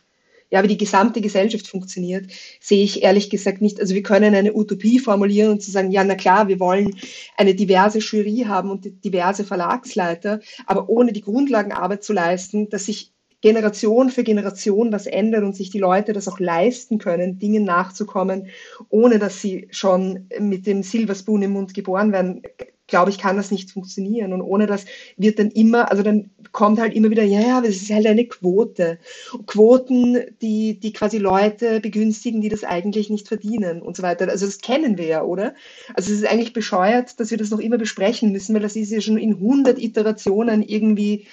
ja, 0.52 0.62
wie 0.64 0.68
die 0.68 0.78
gesamte 0.78 1.22
Gesellschaft 1.22 1.68
funktioniert, 1.68 2.30
sehe 2.60 2.84
ich 2.84 3.04
ehrlich 3.04 3.30
gesagt 3.30 3.62
nicht. 3.62 3.80
Also 3.80 3.96
wir 3.96 4.04
können 4.04 4.36
eine 4.36 4.54
Utopie 4.54 5.00
formulieren 5.00 5.52
und 5.52 5.64
zu 5.64 5.72
sagen, 5.72 5.92
ja, 5.92 6.04
na 6.04 6.16
klar, 6.16 6.50
wir 6.50 6.60
wollen 6.60 6.96
eine 7.38 7.56
diverse 7.56 8.00
Jury 8.00 8.44
haben 8.48 8.70
und 8.70 9.04
diverse 9.04 9.46
Verlagsleiter, 9.46 10.42
aber 10.68 10.90
ohne 10.90 11.14
die 11.14 11.22
Grundlagenarbeit 11.22 12.04
zu 12.04 12.14
leisten, 12.14 12.70
dass 12.70 12.86
sich 12.86 13.14
Generation 13.40 14.12
für 14.12 14.24
Generation 14.24 14.92
was 14.92 15.08
ändert 15.08 15.44
und 15.44 15.56
sich 15.56 15.72
die 15.72 15.80
Leute 15.80 16.14
das 16.14 16.28
auch 16.28 16.40
leisten 16.40 17.00
können, 17.00 17.40
Dingen 17.40 17.64
nachzukommen, 17.64 18.48
ohne 18.90 19.18
dass 19.18 19.42
sie 19.42 19.68
schon 19.72 20.28
mit 20.40 20.68
dem 20.68 20.84
Silver 20.84 21.16
Spoon 21.16 21.42
im 21.42 21.52
Mund 21.54 21.74
geboren 21.74 22.12
werden, 22.12 22.44
glaube 22.92 23.10
ich, 23.10 23.18
kann 23.18 23.38
das 23.38 23.50
nicht 23.50 23.72
funktionieren. 23.72 24.34
Und 24.34 24.44
ohne 24.44 24.68
das 24.68 24.86
wird 25.18 25.40
dann 25.40 25.50
immer, 25.50 25.90
also 25.90 26.04
dann 26.04 26.30
kommt 26.52 26.80
halt 26.80 26.94
immer 26.94 27.10
wieder, 27.10 27.24
ja, 27.24 27.42
ja, 27.42 27.64
es 27.64 27.82
ist 27.82 27.90
halt 27.90 28.06
eine 28.06 28.26
Quote. 28.26 29.00
Quoten, 29.48 30.20
die, 30.42 30.80
die 30.80 30.94
quasi 30.94 31.18
Leute 31.18 31.80
begünstigen, 31.80 32.42
die 32.42 32.50
das 32.50 32.64
eigentlich 32.64 33.10
nicht 33.10 33.28
verdienen 33.28 33.82
und 33.82 33.98
so 33.98 34.04
weiter. 34.04 34.30
Also 34.30 34.46
das 34.46 34.60
kennen 34.60 35.00
wir 35.00 35.06
ja, 35.06 35.24
oder? 35.24 35.56
Also 35.96 36.12
es 36.12 36.20
ist 36.20 36.28
eigentlich 36.28 36.54
bescheuert, 36.54 37.20
dass 37.20 37.32
wir 37.32 37.40
das 37.40 37.50
noch 37.50 37.60
immer 37.60 37.80
besprechen 37.80 38.32
müssen, 38.32 38.54
weil 38.54 38.62
das 38.62 38.76
ist 38.76 38.92
ja 38.92 39.02
schon 39.02 39.18
in 39.18 39.34
100 39.36 39.80
Iterationen 39.80 40.62
irgendwie 40.62 41.26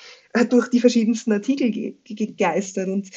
durch 0.51 0.69
die 0.69 0.81
verschiedensten 0.81 1.33
Artikel 1.33 1.95
gegeistert. 2.05 2.89
Und 2.89 3.11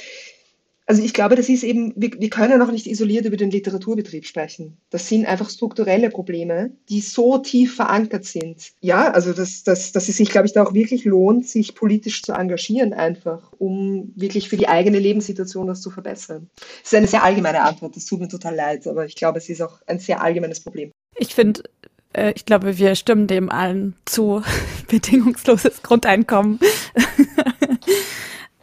also 0.91 1.03
ich 1.03 1.13
glaube, 1.13 1.37
das 1.37 1.47
ist 1.47 1.63
eben, 1.63 1.93
wir, 1.95 2.11
wir 2.19 2.29
können 2.29 2.61
auch 2.61 2.69
nicht 2.69 2.85
isoliert 2.85 3.23
über 3.23 3.37
den 3.37 3.49
Literaturbetrieb 3.49 4.25
sprechen. 4.25 4.75
Das 4.89 5.07
sind 5.07 5.25
einfach 5.25 5.49
strukturelle 5.49 6.09
Probleme, 6.09 6.71
die 6.89 6.99
so 6.99 7.37
tief 7.37 7.77
verankert 7.77 8.25
sind. 8.25 8.73
Ja, 8.81 9.09
also 9.09 9.31
dass, 9.31 9.63
dass, 9.63 9.93
dass 9.93 10.09
es 10.09 10.17
sich, 10.17 10.31
glaube 10.31 10.47
ich, 10.47 10.53
da 10.53 10.63
auch 10.63 10.73
wirklich 10.73 11.05
lohnt, 11.05 11.47
sich 11.47 11.75
politisch 11.75 12.23
zu 12.23 12.33
engagieren 12.33 12.91
einfach, 12.91 13.53
um 13.57 14.11
wirklich 14.17 14.49
für 14.49 14.57
die 14.57 14.67
eigene 14.67 14.99
Lebenssituation 14.99 15.67
das 15.67 15.79
zu 15.79 15.91
verbessern. 15.91 16.49
Das 16.57 16.91
ist 16.91 16.95
eine 16.97 17.07
sehr 17.07 17.23
allgemeine 17.23 17.61
Antwort, 17.61 17.95
das 17.95 18.03
tut 18.03 18.19
mir 18.19 18.27
total 18.27 18.55
leid, 18.55 18.85
aber 18.85 19.05
ich 19.05 19.15
glaube, 19.15 19.37
es 19.37 19.47
ist 19.47 19.61
auch 19.61 19.79
ein 19.87 19.99
sehr 19.99 20.21
allgemeines 20.21 20.59
Problem. 20.59 20.91
Ich 21.15 21.33
finde, 21.33 21.63
äh, 22.11 22.33
ich 22.35 22.43
glaube, 22.43 22.77
wir 22.77 22.95
stimmen 22.95 23.27
dem 23.27 23.49
allen 23.49 23.95
zu. 24.03 24.43
Bedingungsloses 24.89 25.83
Grundeinkommen. 25.83 26.59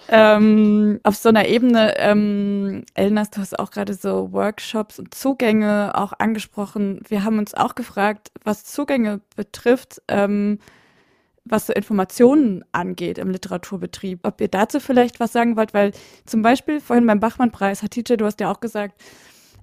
ähm, 0.08 1.00
auf 1.02 1.16
so 1.16 1.28
einer 1.28 1.46
Ebene, 1.46 1.96
ähm, 1.98 2.84
Elnas, 2.94 3.30
du 3.30 3.40
hast 3.40 3.58
auch 3.58 3.70
gerade 3.70 3.92
so 3.92 4.32
Workshops 4.32 4.98
und 4.98 5.14
Zugänge 5.14 5.92
auch 5.94 6.14
angesprochen. 6.18 7.00
Wir 7.06 7.24
haben 7.24 7.38
uns 7.38 7.54
auch 7.54 7.74
gefragt, 7.74 8.30
was 8.42 8.64
Zugänge 8.64 9.20
betrifft, 9.36 10.00
ähm, 10.08 10.58
was 11.44 11.66
so 11.66 11.74
Informationen 11.74 12.64
angeht 12.72 13.18
im 13.18 13.30
Literaturbetrieb. 13.30 14.20
Ob 14.22 14.40
ihr 14.40 14.48
dazu 14.48 14.80
vielleicht 14.80 15.20
was 15.20 15.32
sagen 15.32 15.56
wollt, 15.56 15.74
weil 15.74 15.92
zum 16.24 16.40
Beispiel 16.42 16.80
vorhin 16.80 17.06
beim 17.06 17.20
Bachmann-Preis, 17.20 17.82
Hatice, 17.82 18.16
du 18.16 18.24
hast 18.24 18.40
ja 18.40 18.50
auch 18.50 18.60
gesagt, 18.60 19.00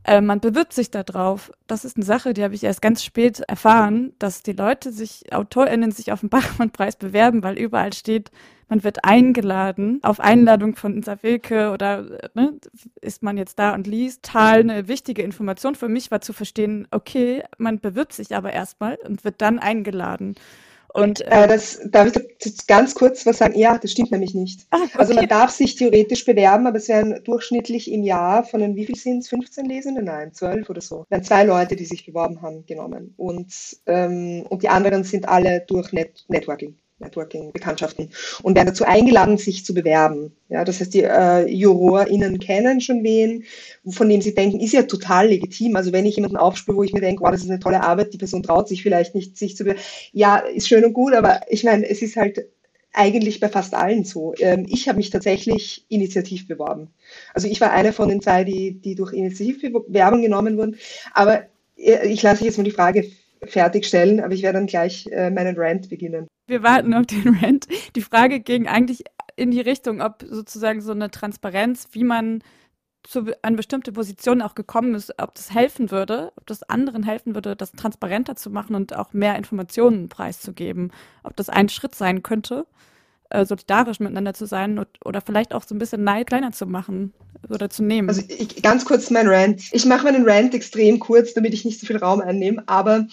äh, 0.03 0.21
man 0.21 0.39
bewirbt 0.39 0.73
sich 0.73 0.91
da 0.91 1.01
drauf. 1.01 1.51
Das 1.65 1.85
ist 1.85 1.97
eine 1.97 2.05
Sache, 2.05 2.35
die 2.35 2.43
habe 2.43 2.53
ich 2.53 2.63
erst 2.63 2.81
ganz 2.83 3.03
spät 3.03 3.39
erfahren, 3.41 4.13
dass 4.19 4.43
die 4.43 4.53
Leute 4.53 4.91
sich, 4.91 5.33
AutorInnen 5.33 5.91
sich 5.91 6.11
auf 6.11 6.19
den 6.19 6.29
Bachmann-Preis 6.29 6.97
bewerben, 6.97 7.41
weil 7.43 7.57
überall 7.57 7.93
steht, 7.93 8.29
man 8.67 8.83
wird 8.83 9.03
eingeladen. 9.03 9.99
Auf 10.03 10.19
Einladung 10.19 10.75
von 10.75 10.95
Insa 10.95 11.17
Wilke 11.21 11.71
oder 11.71 12.19
ne, 12.33 12.53
ist 13.01 13.23
man 13.23 13.37
jetzt 13.37 13.59
da 13.59 13.73
und 13.73 13.87
liest. 13.87 14.23
Tal 14.23 14.59
eine 14.59 14.87
wichtige 14.87 15.21
Information 15.21 15.75
für 15.75 15.89
mich 15.89 16.11
war 16.11 16.21
zu 16.21 16.33
verstehen, 16.33 16.87
okay, 16.91 17.43
man 17.57 17.79
bewirbt 17.79 18.13
sich 18.13 18.35
aber 18.35 18.53
erstmal 18.53 18.97
und 19.05 19.23
wird 19.23 19.41
dann 19.41 19.59
eingeladen. 19.59 20.35
Und, 20.95 21.19
äh, 21.21 21.43
äh 21.43 21.47
das, 21.49 21.81
darf 21.89 22.13
ich 22.15 22.67
ganz 22.67 22.95
kurz 22.95 23.25
was 23.25 23.39
sagen? 23.39 23.59
Ja, 23.59 23.77
das 23.77 23.91
stimmt 23.91 24.11
nämlich 24.11 24.33
nicht. 24.33 24.65
Ah, 24.69 24.77
okay. 24.77 24.97
Also 24.97 25.13
man 25.13 25.27
darf 25.27 25.49
sich 25.49 25.75
theoretisch 25.75 26.23
bewerben, 26.23 26.67
aber 26.67 26.77
es 26.77 26.87
werden 26.87 27.21
durchschnittlich 27.25 27.91
im 27.91 28.01
Jahr 28.01 28.45
von 28.45 28.61
den, 28.61 28.77
wie 28.77 28.85
viel 28.85 28.95
sind 28.95 29.19
es, 29.19 29.27
15 29.27 29.65
Lesende? 29.65 30.01
Nein, 30.01 30.31
12 30.31 30.69
oder 30.69 30.79
so. 30.79 31.05
Werden 31.09 31.23
zwei 31.23 31.43
Leute, 31.43 31.75
die 31.75 31.83
sich 31.83 32.05
beworben 32.05 32.41
haben, 32.41 32.65
genommen. 32.65 33.13
Und, 33.17 33.53
ähm, 33.87 34.45
und 34.47 34.63
die 34.63 34.69
anderen 34.69 35.03
sind 35.03 35.27
alle 35.27 35.65
durch 35.67 35.91
Net 35.91 36.23
Networking. 36.29 36.77
Networking-Bekanntschaften 36.99 38.09
und 38.41 38.55
werden 38.55 38.67
dazu 38.67 38.85
eingeladen, 38.85 39.37
sich 39.37 39.65
zu 39.65 39.73
bewerben. 39.73 40.31
Ja, 40.49 40.63
das 40.63 40.79
heißt, 40.79 40.93
die 40.93 41.03
äh, 41.03 41.45
JurorInnen 41.47 42.39
kennen 42.39 42.79
schon 42.79 43.03
wen, 43.03 43.43
von 43.89 44.07
dem 44.07 44.21
sie 44.21 44.33
denken, 44.33 44.59
ist 44.59 44.73
ja 44.73 44.83
total 44.83 45.27
legitim. 45.27 45.75
Also 45.75 45.91
wenn 45.91 46.05
ich 46.05 46.15
jemanden 46.15 46.37
aufspüre, 46.37 46.77
wo 46.77 46.83
ich 46.83 46.93
mir 46.93 47.01
denke, 47.01 47.23
wow, 47.23 47.31
das 47.31 47.43
ist 47.43 47.49
eine 47.49 47.59
tolle 47.59 47.83
Arbeit, 47.83 48.13
die 48.13 48.17
Person 48.17 48.43
traut 48.43 48.69
sich 48.69 48.81
vielleicht 48.81 49.13
nicht, 49.13 49.37
sich 49.37 49.57
zu 49.57 49.63
bewerben. 49.63 49.81
Ja, 50.13 50.37
ist 50.37 50.67
schön 50.67 50.85
und 50.85 50.93
gut, 50.93 51.13
aber 51.13 51.41
ich 51.49 51.63
meine, 51.63 51.87
es 51.87 52.01
ist 52.01 52.15
halt 52.15 52.45
eigentlich 52.93 53.39
bei 53.41 53.49
fast 53.49 53.73
allen 53.73 54.05
so. 54.05 54.33
Ähm, 54.39 54.65
ich 54.69 54.87
habe 54.87 54.97
mich 54.97 55.09
tatsächlich 55.09 55.85
initiativ 55.89 56.47
beworben. 56.47 56.87
Also 57.33 57.47
ich 57.47 57.59
war 57.59 57.71
eine 57.71 57.91
von 57.91 58.07
den 58.07 58.21
zwei, 58.21 58.43
die, 58.45 58.71
die 58.71 58.95
durch 58.95 59.13
Initiativbewerbung 59.13 60.21
genommen 60.21 60.57
wurden. 60.57 60.77
Aber 61.13 61.43
äh, 61.77 62.07
ich 62.07 62.23
lasse 62.23 62.45
jetzt 62.45 62.57
mal 62.57 62.63
die 62.63 62.71
Frage 62.71 63.11
fertigstellen, 63.43 64.21
aber 64.21 64.33
ich 64.33 64.43
werde 64.43 64.59
dann 64.59 64.67
gleich 64.67 65.07
äh, 65.11 65.29
meinen 65.29 65.57
Rant 65.57 65.89
beginnen. 65.89 66.27
Wir 66.47 66.63
warten 66.63 66.93
auf 66.93 67.05
den 67.05 67.37
Rant. 67.41 67.67
Die 67.95 68.01
Frage 68.01 68.39
ging 68.39 68.67
eigentlich 68.67 69.03
in 69.35 69.51
die 69.51 69.61
Richtung, 69.61 70.01
ob 70.01 70.23
sozusagen 70.29 70.81
so 70.81 70.91
eine 70.91 71.11
Transparenz, 71.11 71.89
wie 71.91 72.03
man 72.03 72.43
zu 73.03 73.25
an 73.43 73.55
bestimmte 73.55 73.91
Positionen 73.91 74.41
auch 74.41 74.55
gekommen 74.55 74.95
ist, 74.95 75.13
ob 75.19 75.35
das 75.35 75.53
helfen 75.53 75.91
würde, 75.91 76.31
ob 76.37 76.47
das 76.47 76.63
anderen 76.63 77.03
helfen 77.03 77.35
würde, 77.35 77.55
das 77.55 77.71
transparenter 77.71 78.35
zu 78.35 78.49
machen 78.49 78.75
und 78.75 78.95
auch 78.95 79.13
mehr 79.13 79.35
Informationen 79.35 80.09
preiszugeben, 80.09 80.91
ob 81.23 81.35
das 81.35 81.49
ein 81.49 81.69
Schritt 81.69 81.93
sein 81.93 82.23
könnte, 82.23 82.65
äh, 83.29 83.45
solidarisch 83.45 83.99
miteinander 83.99 84.33
zu 84.33 84.47
sein 84.47 84.79
und, 84.79 84.87
oder 85.03 85.21
vielleicht 85.21 85.53
auch 85.53 85.63
so 85.63 85.75
ein 85.75 85.77
bisschen 85.77 86.03
Neid 86.03 86.27
kleiner 86.27 86.51
zu 86.51 86.65
machen 86.65 87.13
oder 87.49 87.69
zu 87.69 87.83
nehmen. 87.83 88.09
Also 88.09 88.23
ich, 88.27 88.63
ganz 88.63 88.85
kurz 88.85 89.11
mein 89.11 89.27
Rant. 89.27 89.61
Ich 89.71 89.85
mache 89.85 90.05
meinen 90.05 90.27
Rant 90.27 90.55
extrem 90.55 90.99
kurz, 90.99 91.33
damit 91.35 91.53
ich 91.53 91.63
nicht 91.63 91.79
so 91.79 91.85
viel 91.85 91.97
Raum 91.97 92.21
einnehme, 92.21 92.63
aber 92.65 93.07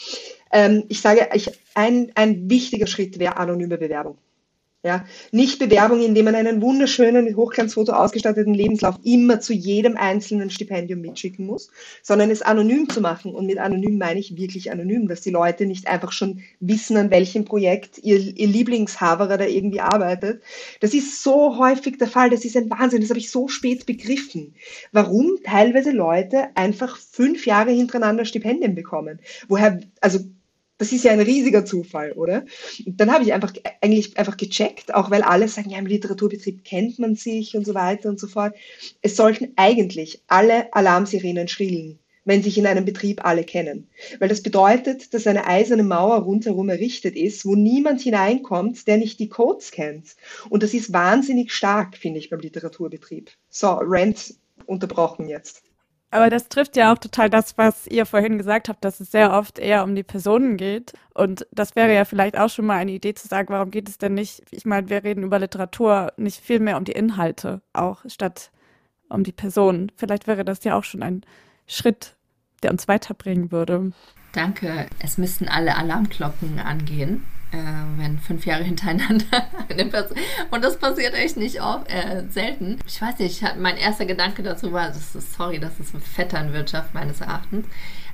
ähm, 0.52 0.84
ich 0.88 1.00
sage, 1.00 1.28
ich, 1.34 1.50
ein, 1.74 2.12
ein 2.14 2.48
wichtiger 2.48 2.86
Schritt 2.86 3.18
wäre 3.18 3.36
anonyme 3.36 3.78
Bewerbung. 3.78 4.18
Ja, 4.84 5.04
nicht 5.30 5.60
Bewerbung, 5.60 6.02
indem 6.02 6.24
man 6.24 6.34
einen 6.34 6.60
wunderschönen, 6.60 7.36
Hochglanzfoto 7.36 7.92
ausgestatteten 7.92 8.52
Lebenslauf 8.52 8.96
immer 9.04 9.38
zu 9.38 9.52
jedem 9.52 9.96
einzelnen 9.96 10.50
Stipendium 10.50 11.00
mitschicken 11.00 11.46
muss, 11.46 11.70
sondern 12.02 12.32
es 12.32 12.42
anonym 12.42 12.88
zu 12.88 13.00
machen. 13.00 13.32
Und 13.32 13.46
mit 13.46 13.58
anonym 13.58 13.96
meine 13.96 14.18
ich 14.18 14.36
wirklich 14.36 14.72
anonym, 14.72 15.06
dass 15.06 15.20
die 15.20 15.30
Leute 15.30 15.66
nicht 15.66 15.86
einfach 15.86 16.10
schon 16.10 16.40
wissen, 16.58 16.96
an 16.96 17.12
welchem 17.12 17.44
Projekt 17.44 17.98
ihr, 17.98 18.18
ihr 18.18 18.48
Lieblingshaverer 18.48 19.38
da 19.38 19.46
irgendwie 19.46 19.80
arbeitet. 19.80 20.42
Das 20.80 20.94
ist 20.94 21.22
so 21.22 21.58
häufig 21.58 21.98
der 21.98 22.08
Fall. 22.08 22.30
Das 22.30 22.44
ist 22.44 22.56
ein 22.56 22.68
Wahnsinn. 22.68 23.02
Das 23.02 23.10
habe 23.10 23.20
ich 23.20 23.30
so 23.30 23.46
spät 23.46 23.86
begriffen. 23.86 24.52
Warum 24.90 25.38
teilweise 25.44 25.92
Leute 25.92 26.48
einfach 26.56 26.96
fünf 26.96 27.46
Jahre 27.46 27.70
hintereinander 27.70 28.24
Stipendien 28.24 28.74
bekommen? 28.74 29.20
Woher, 29.46 29.78
also 30.00 30.18
das 30.82 30.90
ist 30.90 31.04
ja 31.04 31.12
ein 31.12 31.20
riesiger 31.20 31.64
Zufall, 31.64 32.10
oder? 32.10 32.44
Und 32.84 33.00
dann 33.00 33.12
habe 33.12 33.22
ich 33.22 33.32
einfach 33.32 33.52
eigentlich 33.80 34.18
einfach 34.18 34.36
gecheckt, 34.36 34.92
auch 34.92 35.12
weil 35.12 35.22
alle 35.22 35.46
sagen, 35.46 35.70
ja, 35.70 35.78
im 35.78 35.86
Literaturbetrieb 35.86 36.64
kennt 36.64 36.98
man 36.98 37.14
sich 37.14 37.56
und 37.56 37.64
so 37.64 37.72
weiter 37.72 38.08
und 38.08 38.18
so 38.18 38.26
fort. 38.26 38.56
Es 39.00 39.14
sollten 39.14 39.52
eigentlich 39.54 40.22
alle 40.26 40.74
Alarmsirenen 40.74 41.46
schrillen, 41.46 42.00
wenn 42.24 42.42
sich 42.42 42.58
in 42.58 42.66
einem 42.66 42.84
Betrieb 42.84 43.24
alle 43.24 43.44
kennen. 43.44 43.86
Weil 44.18 44.28
das 44.28 44.42
bedeutet, 44.42 45.14
dass 45.14 45.28
eine 45.28 45.46
eiserne 45.46 45.84
Mauer 45.84 46.16
rundherum 46.16 46.68
errichtet 46.68 47.14
ist, 47.14 47.46
wo 47.46 47.54
niemand 47.54 48.00
hineinkommt, 48.00 48.88
der 48.88 48.96
nicht 48.96 49.20
die 49.20 49.28
Codes 49.28 49.70
kennt. 49.70 50.16
Und 50.50 50.64
das 50.64 50.74
ist 50.74 50.92
wahnsinnig 50.92 51.52
stark, 51.52 51.96
finde 51.96 52.18
ich, 52.18 52.28
beim 52.28 52.40
Literaturbetrieb. 52.40 53.30
So, 53.50 53.74
Rent 53.74 54.34
unterbrochen 54.66 55.28
jetzt. 55.28 55.62
Aber 56.12 56.28
das 56.28 56.50
trifft 56.50 56.76
ja 56.76 56.92
auch 56.92 56.98
total 56.98 57.30
das, 57.30 57.56
was 57.56 57.86
ihr 57.86 58.04
vorhin 58.04 58.36
gesagt 58.36 58.68
habt, 58.68 58.84
dass 58.84 59.00
es 59.00 59.10
sehr 59.10 59.32
oft 59.32 59.58
eher 59.58 59.82
um 59.82 59.94
die 59.94 60.02
Personen 60.02 60.58
geht. 60.58 60.92
Und 61.14 61.46
das 61.52 61.74
wäre 61.74 61.94
ja 61.94 62.04
vielleicht 62.04 62.38
auch 62.38 62.50
schon 62.50 62.66
mal 62.66 62.76
eine 62.76 62.92
Idee 62.92 63.14
zu 63.14 63.26
sagen, 63.26 63.48
warum 63.48 63.70
geht 63.70 63.88
es 63.88 63.96
denn 63.96 64.12
nicht, 64.12 64.42
ich 64.50 64.66
meine, 64.66 64.90
wir 64.90 65.04
reden 65.04 65.24
über 65.24 65.38
Literatur, 65.38 66.12
nicht 66.18 66.38
viel 66.38 66.60
mehr 66.60 66.76
um 66.76 66.84
die 66.84 66.92
Inhalte 66.92 67.62
auch, 67.72 68.04
statt 68.06 68.50
um 69.08 69.24
die 69.24 69.32
Personen. 69.32 69.90
Vielleicht 69.96 70.26
wäre 70.26 70.44
das 70.44 70.62
ja 70.64 70.76
auch 70.76 70.84
schon 70.84 71.02
ein 71.02 71.22
Schritt, 71.66 72.14
der 72.62 72.72
uns 72.72 72.88
weiterbringen 72.88 73.50
würde. 73.50 73.92
Danke. 74.32 74.88
Es 75.02 75.16
müssten 75.16 75.48
alle 75.48 75.76
Alarmglocken 75.76 76.58
angehen 76.58 77.24
äh, 77.52 77.56
wenn 77.96 78.18
fünf 78.18 78.44
Jahre 78.46 78.64
hintereinander 78.64 79.46
eine 79.68 79.84
Person. 79.86 80.16
Und 80.50 80.64
das 80.64 80.78
passiert 80.78 81.14
echt 81.14 81.36
nicht 81.36 81.62
oft, 81.62 81.88
äh, 81.90 82.24
selten. 82.30 82.78
Ich 82.86 83.00
weiß 83.00 83.18
nicht, 83.18 83.42
mein 83.58 83.76
erster 83.76 84.06
Gedanke 84.06 84.42
dazu 84.42 84.72
war, 84.72 84.88
das 84.88 85.14
ist, 85.14 85.34
sorry, 85.34 85.58
das 85.58 85.78
ist 85.78 85.94
eine 85.94 86.02
Vetternwirtschaft 86.02 86.94
meines 86.94 87.20
Erachtens. 87.20 87.66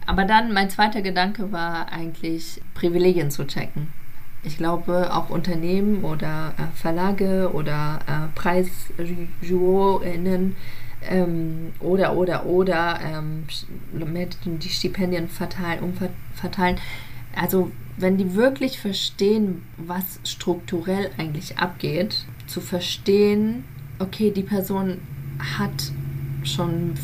Aber 0.06 0.24
dann, 0.24 0.52
mein 0.52 0.70
zweiter 0.70 1.02
Gedanke 1.02 1.52
war 1.52 1.92
eigentlich, 1.92 2.60
Privilegien 2.74 3.30
zu 3.30 3.46
checken. 3.46 3.92
Ich 4.42 4.56
glaube, 4.56 5.14
auch 5.14 5.30
Unternehmen 5.30 6.02
oder 6.04 6.54
äh, 6.56 6.62
Verlage 6.76 7.50
oder 7.52 8.00
äh, 8.06 8.28
PreisjurorInnen 8.34 10.56
ähm, 11.08 11.72
oder, 11.80 12.16
oder, 12.16 12.46
oder 12.46 13.00
ähm, 13.04 13.44
die 13.92 14.68
Stipendien 14.68 15.28
verteilen, 15.28 15.82
umverteilen. 15.82 16.78
Also 17.34 17.72
wenn 17.98 18.16
die 18.16 18.34
wirklich 18.34 18.78
verstehen, 18.78 19.62
was 19.76 20.20
strukturell 20.24 21.10
eigentlich 21.18 21.58
abgeht, 21.58 22.24
zu 22.46 22.60
verstehen, 22.60 23.64
okay, 23.98 24.30
die 24.30 24.42
Person 24.42 24.98
hat 25.58 25.92
schon 26.44 26.94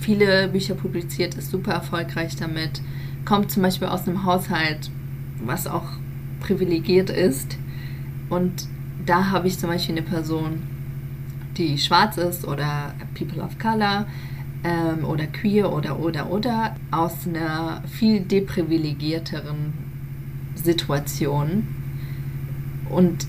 viele 0.00 0.48
Bücher 0.48 0.74
publiziert, 0.74 1.34
ist 1.34 1.50
super 1.50 1.72
erfolgreich 1.72 2.36
damit, 2.36 2.82
kommt 3.24 3.50
zum 3.50 3.62
Beispiel 3.62 3.88
aus 3.88 4.06
einem 4.06 4.24
Haushalt, 4.24 4.90
was 5.44 5.66
auch 5.66 5.86
privilegiert 6.40 7.10
ist. 7.10 7.56
Und 8.28 8.66
da 9.06 9.30
habe 9.30 9.46
ich 9.48 9.58
zum 9.58 9.70
Beispiel 9.70 9.96
eine 9.96 10.06
Person, 10.06 10.62
die 11.56 11.78
schwarz 11.78 12.16
ist 12.16 12.46
oder 12.46 12.94
People 13.14 13.42
of 13.42 13.58
Color 13.58 14.06
ähm, 14.64 15.04
oder 15.04 15.26
queer 15.26 15.72
oder 15.72 16.00
oder 16.00 16.30
oder 16.30 16.76
aus 16.90 17.26
einer 17.26 17.82
viel 17.86 18.20
deprivilegierteren 18.20 19.83
Situation 20.64 21.68
und 22.90 23.26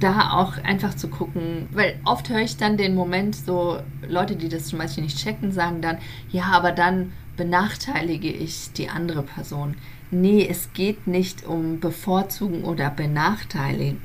da 0.00 0.32
auch 0.32 0.58
einfach 0.64 0.94
zu 0.94 1.08
gucken, 1.08 1.68
weil 1.72 1.98
oft 2.04 2.28
höre 2.28 2.40
ich 2.40 2.56
dann 2.56 2.76
den 2.76 2.94
Moment 2.94 3.36
so, 3.36 3.78
Leute, 4.08 4.34
die 4.36 4.48
das 4.48 4.66
zum 4.66 4.78
Beispiel 4.78 5.04
nicht 5.04 5.18
checken, 5.18 5.52
sagen 5.52 5.80
dann, 5.80 5.98
ja, 6.30 6.44
aber 6.44 6.72
dann 6.72 7.12
benachteilige 7.36 8.30
ich 8.30 8.72
die 8.72 8.88
andere 8.88 9.22
Person. 9.22 9.76
Nee, 10.10 10.46
es 10.48 10.72
geht 10.74 11.06
nicht 11.06 11.46
um 11.46 11.80
bevorzugen 11.80 12.64
oder 12.64 12.90
benachteiligen, 12.90 13.98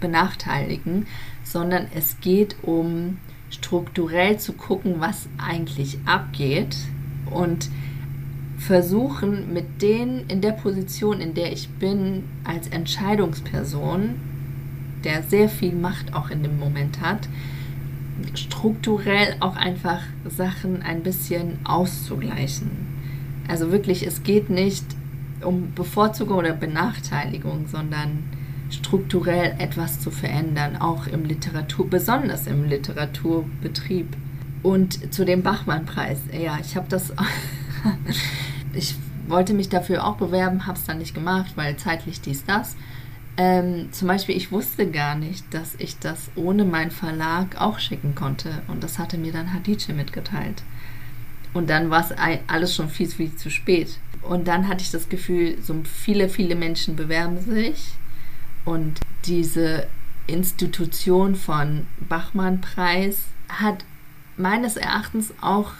benachteiligen, 0.00 1.06
sondern 1.44 1.88
es 1.94 2.20
geht 2.20 2.56
um 2.62 3.18
strukturell 3.50 4.38
zu 4.38 4.54
gucken, 4.54 4.96
was 4.98 5.28
eigentlich 5.36 5.98
abgeht 6.06 6.76
und 7.30 7.68
versuchen 8.66 9.52
mit 9.52 9.82
denen 9.82 10.28
in 10.28 10.40
der 10.40 10.52
Position, 10.52 11.20
in 11.20 11.34
der 11.34 11.52
ich 11.52 11.68
bin, 11.68 12.24
als 12.44 12.68
Entscheidungsperson, 12.68 14.14
der 15.04 15.22
sehr 15.24 15.48
viel 15.48 15.74
Macht 15.74 16.14
auch 16.14 16.30
in 16.30 16.42
dem 16.42 16.58
Moment 16.58 17.00
hat, 17.00 17.28
strukturell 18.34 19.36
auch 19.40 19.56
einfach 19.56 20.02
Sachen 20.28 20.82
ein 20.82 21.02
bisschen 21.02 21.58
auszugleichen. 21.64 22.70
Also 23.48 23.72
wirklich, 23.72 24.06
es 24.06 24.22
geht 24.22 24.48
nicht 24.48 24.84
um 25.44 25.72
Bevorzugung 25.74 26.38
oder 26.38 26.52
Benachteiligung, 26.52 27.66
sondern 27.66 28.22
strukturell 28.70 29.56
etwas 29.58 29.98
zu 29.98 30.12
verändern, 30.12 30.76
auch 30.76 31.08
im 31.08 31.24
Literatur, 31.24 31.90
besonders 31.90 32.46
im 32.46 32.64
Literaturbetrieb. 32.64 34.16
Und 34.62 35.12
zu 35.12 35.24
dem 35.24 35.42
Bachmann-Preis, 35.42 36.18
ja, 36.32 36.58
ich 36.60 36.76
habe 36.76 36.86
das, 36.88 37.12
ich 38.72 38.94
wollte 39.26 39.54
mich 39.54 39.68
dafür 39.68 40.04
auch 40.04 40.16
bewerben, 40.16 40.66
habe 40.66 40.78
es 40.78 40.84
dann 40.84 40.98
nicht 40.98 41.14
gemacht, 41.14 41.52
weil 41.56 41.76
zeitlich 41.76 42.20
dies, 42.20 42.44
das. 42.44 42.76
Ähm, 43.36 43.88
zum 43.92 44.08
Beispiel, 44.08 44.36
ich 44.36 44.52
wusste 44.52 44.90
gar 44.90 45.14
nicht, 45.14 45.44
dass 45.54 45.74
ich 45.78 45.98
das 45.98 46.30
ohne 46.36 46.64
meinen 46.64 46.90
Verlag 46.90 47.60
auch 47.60 47.78
schicken 47.78 48.14
konnte. 48.14 48.62
Und 48.68 48.84
das 48.84 48.98
hatte 48.98 49.16
mir 49.16 49.32
dann 49.32 49.52
Hadice 49.52 49.88
mitgeteilt. 49.88 50.62
Und 51.54 51.70
dann 51.70 51.90
war 51.90 52.00
es 52.00 52.12
alles 52.46 52.74
schon 52.74 52.88
viel, 52.88 53.08
viel 53.08 53.34
zu 53.36 53.50
spät. 53.50 53.98
Und 54.22 54.48
dann 54.48 54.68
hatte 54.68 54.82
ich 54.82 54.90
das 54.90 55.08
Gefühl, 55.08 55.58
so 55.62 55.74
viele, 55.84 56.28
viele 56.28 56.54
Menschen 56.54 56.96
bewerben 56.96 57.40
sich. 57.40 57.94
Und 58.64 59.00
diese 59.24 59.86
Institution 60.26 61.34
von 61.34 61.86
Bachmann-Preis 62.08 63.22
hat 63.48 63.84
meines 64.36 64.76
Erachtens 64.76 65.32
auch, 65.40 65.72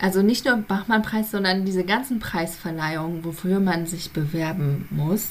also 0.00 0.22
nicht 0.22 0.44
nur 0.44 0.56
Bachmann-Preis, 0.56 1.30
sondern 1.30 1.64
diese 1.64 1.84
ganzen 1.84 2.18
Preisverleihungen, 2.18 3.24
wofür 3.24 3.60
man 3.60 3.86
sich 3.86 4.12
bewerben 4.12 4.88
muss, 4.90 5.28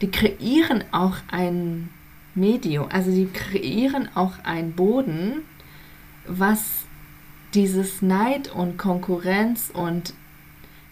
die 0.00 0.10
kreieren 0.10 0.84
auch 0.92 1.16
ein 1.30 1.90
Medium, 2.34 2.88
also 2.90 3.10
die 3.10 3.26
kreieren 3.26 4.08
auch 4.14 4.32
einen 4.44 4.72
Boden, 4.72 5.42
was 6.26 6.84
dieses 7.54 8.00
Neid 8.00 8.54
und 8.54 8.78
Konkurrenz 8.78 9.70
und 9.72 10.14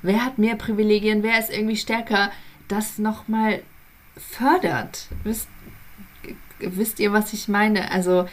wer 0.02 0.24
hat 0.24 0.38
mehr 0.38 0.56
Privilegien, 0.56 1.22
wer 1.22 1.38
ist 1.38 1.50
irgendwie 1.50 1.76
stärker, 1.76 2.30
das 2.66 2.98
nochmal 2.98 3.62
fördert. 4.16 5.06
Wisst, 5.24 5.48
wisst 6.58 6.98
ihr, 7.00 7.12
was 7.12 7.32
ich 7.32 7.48
meine? 7.48 7.90
Also 7.92 8.28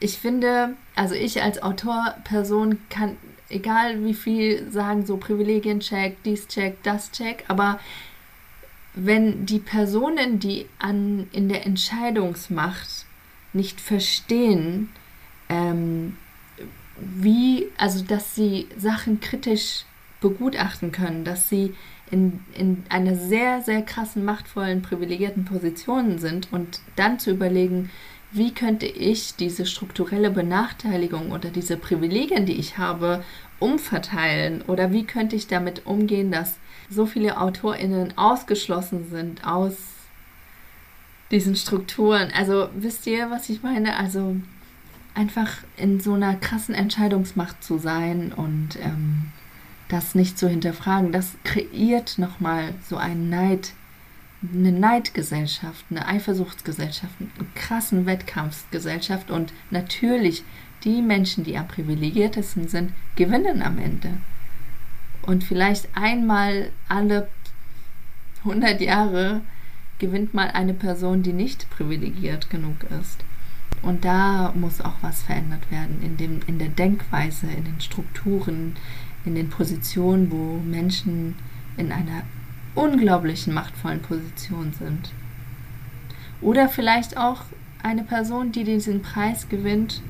ich 0.00 0.18
finde, 0.18 0.76
also 0.96 1.14
ich 1.14 1.42
als 1.42 1.62
Autorperson 1.62 2.78
kann, 2.90 3.16
egal 3.48 4.04
wie 4.04 4.14
viel 4.14 4.70
sagen, 4.70 5.06
so 5.06 5.16
Privilegien 5.16 5.80
check, 5.80 6.22
dies 6.24 6.48
check, 6.48 6.82
das 6.82 7.10
check, 7.12 7.44
aber 7.48 7.78
wenn 8.94 9.44
die 9.44 9.58
Personen, 9.58 10.38
die 10.38 10.66
an, 10.78 11.28
in 11.32 11.48
der 11.48 11.66
Entscheidungsmacht 11.66 13.06
nicht 13.52 13.80
verstehen, 13.80 14.90
ähm, 15.48 16.16
wie, 16.96 17.66
also 17.76 18.04
dass 18.04 18.34
sie 18.34 18.68
Sachen 18.76 19.20
kritisch 19.20 19.84
begutachten 20.20 20.92
können, 20.92 21.24
dass 21.24 21.48
sie 21.48 21.74
in, 22.10 22.40
in 22.54 22.84
einer 22.88 23.16
sehr, 23.16 23.62
sehr 23.62 23.82
krassen, 23.82 24.24
machtvollen, 24.24 24.82
privilegierten 24.82 25.44
Position 25.44 26.18
sind 26.18 26.52
und 26.52 26.80
dann 26.96 27.18
zu 27.18 27.30
überlegen, 27.30 27.90
wie 28.34 28.52
könnte 28.52 28.86
ich 28.86 29.36
diese 29.36 29.64
strukturelle 29.64 30.30
Benachteiligung 30.30 31.30
oder 31.30 31.50
diese 31.50 31.76
Privilegien, 31.76 32.46
die 32.46 32.58
ich 32.58 32.78
habe, 32.78 33.22
umverteilen 33.60 34.62
oder 34.62 34.92
wie 34.92 35.04
könnte 35.04 35.36
ich 35.36 35.46
damit 35.46 35.86
umgehen, 35.86 36.32
dass 36.32 36.56
so 36.90 37.06
viele 37.06 37.38
AutorInnen 37.38 38.18
ausgeschlossen 38.18 39.08
sind 39.08 39.46
aus 39.46 39.76
diesen 41.30 41.54
Strukturen. 41.54 42.30
Also 42.36 42.68
wisst 42.74 43.06
ihr, 43.06 43.30
was 43.30 43.48
ich 43.48 43.62
meine? 43.62 43.96
Also 43.96 44.36
einfach 45.14 45.58
in 45.76 46.00
so 46.00 46.14
einer 46.14 46.34
krassen 46.34 46.74
Entscheidungsmacht 46.74 47.62
zu 47.62 47.78
sein 47.78 48.32
und 48.32 48.76
ähm, 48.82 49.30
das 49.88 50.16
nicht 50.16 50.38
zu 50.38 50.48
hinterfragen, 50.48 51.12
das 51.12 51.36
kreiert 51.44 52.18
nochmal 52.18 52.74
so 52.88 52.96
einen 52.96 53.30
Neid, 53.30 53.74
eine 54.52 54.72
Neidgesellschaft, 54.72 55.84
eine 55.90 56.06
Eifersuchtsgesellschaft, 56.06 57.14
eine 57.18 57.48
krassen 57.54 58.06
Wettkampfsgesellschaft 58.06 59.30
und 59.30 59.52
natürlich 59.70 60.44
die 60.84 61.00
Menschen, 61.00 61.44
die 61.44 61.56
am 61.56 61.68
privilegiertesten 61.68 62.68
sind, 62.68 62.92
gewinnen 63.16 63.62
am 63.62 63.78
Ende. 63.78 64.10
Und 65.22 65.44
vielleicht 65.44 65.88
einmal 65.94 66.70
alle 66.88 67.28
100 68.40 68.80
Jahre 68.80 69.40
gewinnt 69.98 70.34
mal 70.34 70.50
eine 70.50 70.74
Person, 70.74 71.22
die 71.22 71.32
nicht 71.32 71.70
privilegiert 71.70 72.50
genug 72.50 72.76
ist. 73.00 73.24
Und 73.80 74.04
da 74.04 74.52
muss 74.54 74.80
auch 74.80 74.96
was 75.00 75.22
verändert 75.22 75.70
werden 75.70 76.02
in, 76.02 76.16
dem, 76.16 76.40
in 76.46 76.58
der 76.58 76.68
Denkweise, 76.68 77.46
in 77.46 77.64
den 77.64 77.80
Strukturen, 77.80 78.76
in 79.24 79.34
den 79.34 79.48
Positionen, 79.48 80.30
wo 80.30 80.58
Menschen 80.58 81.36
in 81.76 81.92
einer 81.92 82.22
unglaublichen 82.74 83.54
machtvollen 83.54 84.00
Position 84.00 84.72
sind. 84.78 85.10
Oder 86.40 86.68
vielleicht 86.68 87.16
auch 87.16 87.42
eine 87.82 88.02
Person, 88.02 88.52
die 88.52 88.64
diesen 88.64 89.02
Preis 89.02 89.48
gewinnt 89.48 90.02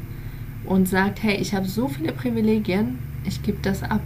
und 0.64 0.88
sagt, 0.88 1.22
hey, 1.22 1.36
ich 1.36 1.54
habe 1.54 1.68
so 1.68 1.88
viele 1.88 2.12
Privilegien, 2.12 2.98
ich 3.26 3.42
gebe 3.42 3.58
das 3.62 3.82
ab. 3.82 4.00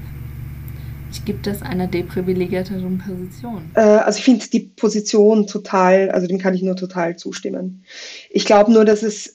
Ich 1.10 1.24
gebe 1.24 1.38
das 1.42 1.62
einer 1.62 1.86
deprivilegierteren 1.86 2.98
Position. 2.98 3.70
Äh, 3.74 3.80
also 3.80 4.18
ich 4.18 4.24
finde 4.24 4.46
die 4.50 4.60
Position 4.60 5.46
total, 5.46 6.10
also 6.10 6.26
dem 6.26 6.38
kann 6.38 6.54
ich 6.54 6.62
nur 6.62 6.76
total 6.76 7.16
zustimmen. 7.16 7.84
Ich 8.30 8.44
glaube 8.44 8.72
nur, 8.72 8.84
dass 8.84 9.02
es, 9.02 9.32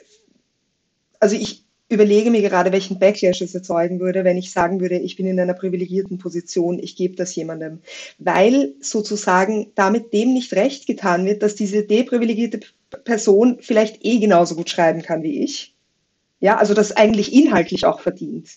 also 1.19 1.35
ich 1.35 1.62
überlege 1.93 2.31
mir 2.31 2.41
gerade, 2.41 2.71
welchen 2.71 2.99
Backlash 2.99 3.41
es 3.41 3.55
erzeugen 3.55 3.99
würde, 3.99 4.23
wenn 4.23 4.37
ich 4.37 4.51
sagen 4.51 4.79
würde, 4.79 4.97
ich 4.97 5.15
bin 5.15 5.27
in 5.27 5.39
einer 5.39 5.53
privilegierten 5.53 6.17
Position, 6.17 6.79
ich 6.79 6.95
gebe 6.95 7.15
das 7.15 7.35
jemandem. 7.35 7.79
Weil 8.17 8.73
sozusagen 8.81 9.71
damit 9.75 10.13
dem 10.13 10.33
nicht 10.33 10.53
recht 10.53 10.87
getan 10.87 11.25
wird, 11.25 11.43
dass 11.43 11.55
diese 11.55 11.83
deprivilegierte 11.83 12.59
Person 13.03 13.57
vielleicht 13.59 14.05
eh 14.05 14.19
genauso 14.19 14.55
gut 14.55 14.69
schreiben 14.69 15.01
kann 15.01 15.23
wie 15.23 15.43
ich 15.43 15.73
ja, 16.43 16.57
also 16.57 16.73
das 16.73 16.91
eigentlich 16.91 17.31
inhaltlich 17.31 17.85
auch 17.85 18.01
verdient. 18.01 18.49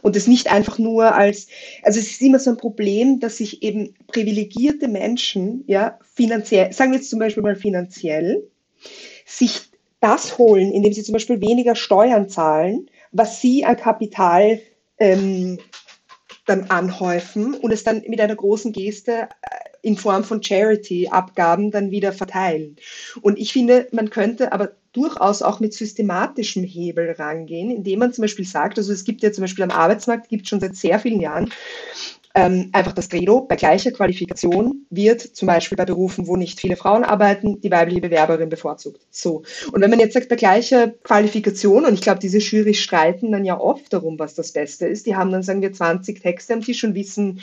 Und 0.00 0.16
es 0.16 0.26
nicht 0.26 0.50
einfach 0.50 0.78
nur 0.78 1.14
als, 1.14 1.46
also 1.82 2.00
es 2.00 2.12
ist 2.12 2.22
immer 2.22 2.38
so 2.38 2.48
ein 2.48 2.56
Problem, 2.56 3.20
dass 3.20 3.36
sich 3.36 3.62
eben 3.62 3.92
privilegierte 4.06 4.88
Menschen, 4.88 5.62
ja, 5.66 5.98
finanziell, 6.14 6.72
sagen 6.72 6.92
wir 6.92 7.00
jetzt 7.00 7.10
zum 7.10 7.18
Beispiel 7.18 7.42
mal 7.42 7.54
finanziell, 7.54 8.48
sich 9.26 9.60
das 10.04 10.36
holen, 10.36 10.70
indem 10.70 10.92
sie 10.92 11.02
zum 11.02 11.14
Beispiel 11.14 11.40
weniger 11.40 11.74
Steuern 11.74 12.28
zahlen, 12.28 12.90
was 13.10 13.40
sie 13.40 13.64
an 13.64 13.78
Kapital 13.78 14.60
ähm, 14.98 15.58
dann 16.46 16.64
anhäufen 16.64 17.54
und 17.54 17.72
es 17.72 17.84
dann 17.84 18.02
mit 18.06 18.20
einer 18.20 18.36
großen 18.36 18.72
Geste 18.72 19.12
äh, 19.12 19.26
in 19.80 19.96
Form 19.96 20.22
von 20.22 20.42
Charity-Abgaben 20.42 21.70
dann 21.70 21.90
wieder 21.90 22.12
verteilen. 22.12 22.76
Und 23.22 23.38
ich 23.38 23.54
finde, 23.54 23.88
man 23.92 24.10
könnte 24.10 24.52
aber 24.52 24.72
durchaus 24.92 25.40
auch 25.40 25.58
mit 25.58 25.72
systematischem 25.72 26.64
Hebel 26.64 27.12
rangehen, 27.12 27.70
indem 27.70 28.00
man 28.00 28.12
zum 28.12 28.22
Beispiel 28.22 28.44
sagt, 28.44 28.76
also 28.76 28.92
es 28.92 29.04
gibt 29.04 29.22
ja 29.22 29.32
zum 29.32 29.42
Beispiel 29.42 29.64
am 29.64 29.70
Arbeitsmarkt, 29.70 30.28
gibt 30.28 30.46
schon 30.46 30.60
seit 30.60 30.76
sehr 30.76 30.98
vielen 30.98 31.20
Jahren 31.20 31.50
ähm, 32.34 32.70
einfach 32.72 32.92
das 32.92 33.08
Credo, 33.08 33.42
bei 33.42 33.54
gleicher 33.54 33.92
Qualifikation 33.92 34.86
wird 34.90 35.20
zum 35.20 35.46
Beispiel 35.46 35.76
bei 35.76 35.84
Berufen, 35.84 36.26
wo 36.26 36.36
nicht 36.36 36.60
viele 36.60 36.76
Frauen 36.76 37.04
arbeiten, 37.04 37.60
die 37.60 37.70
weibliche 37.70 38.00
Bewerberin 38.00 38.48
bevorzugt. 38.48 39.00
So. 39.10 39.44
Und 39.72 39.80
wenn 39.80 39.90
man 39.90 40.00
jetzt 40.00 40.14
sagt, 40.14 40.28
bei 40.28 40.36
gleicher 40.36 40.88
Qualifikation, 40.88 41.84
und 41.84 41.94
ich 41.94 42.00
glaube, 42.00 42.18
diese 42.18 42.38
Jury 42.38 42.74
streiten 42.74 43.30
dann 43.30 43.44
ja 43.44 43.58
oft 43.58 43.92
darum, 43.92 44.18
was 44.18 44.34
das 44.34 44.52
Beste 44.52 44.86
ist, 44.86 45.06
die 45.06 45.14
haben 45.14 45.30
dann, 45.30 45.44
sagen 45.44 45.62
wir, 45.62 45.72
20 45.72 46.20
Texte 46.20 46.54
am 46.54 46.60
Tisch 46.60 46.82
und 46.82 46.96
wissen, 46.96 47.40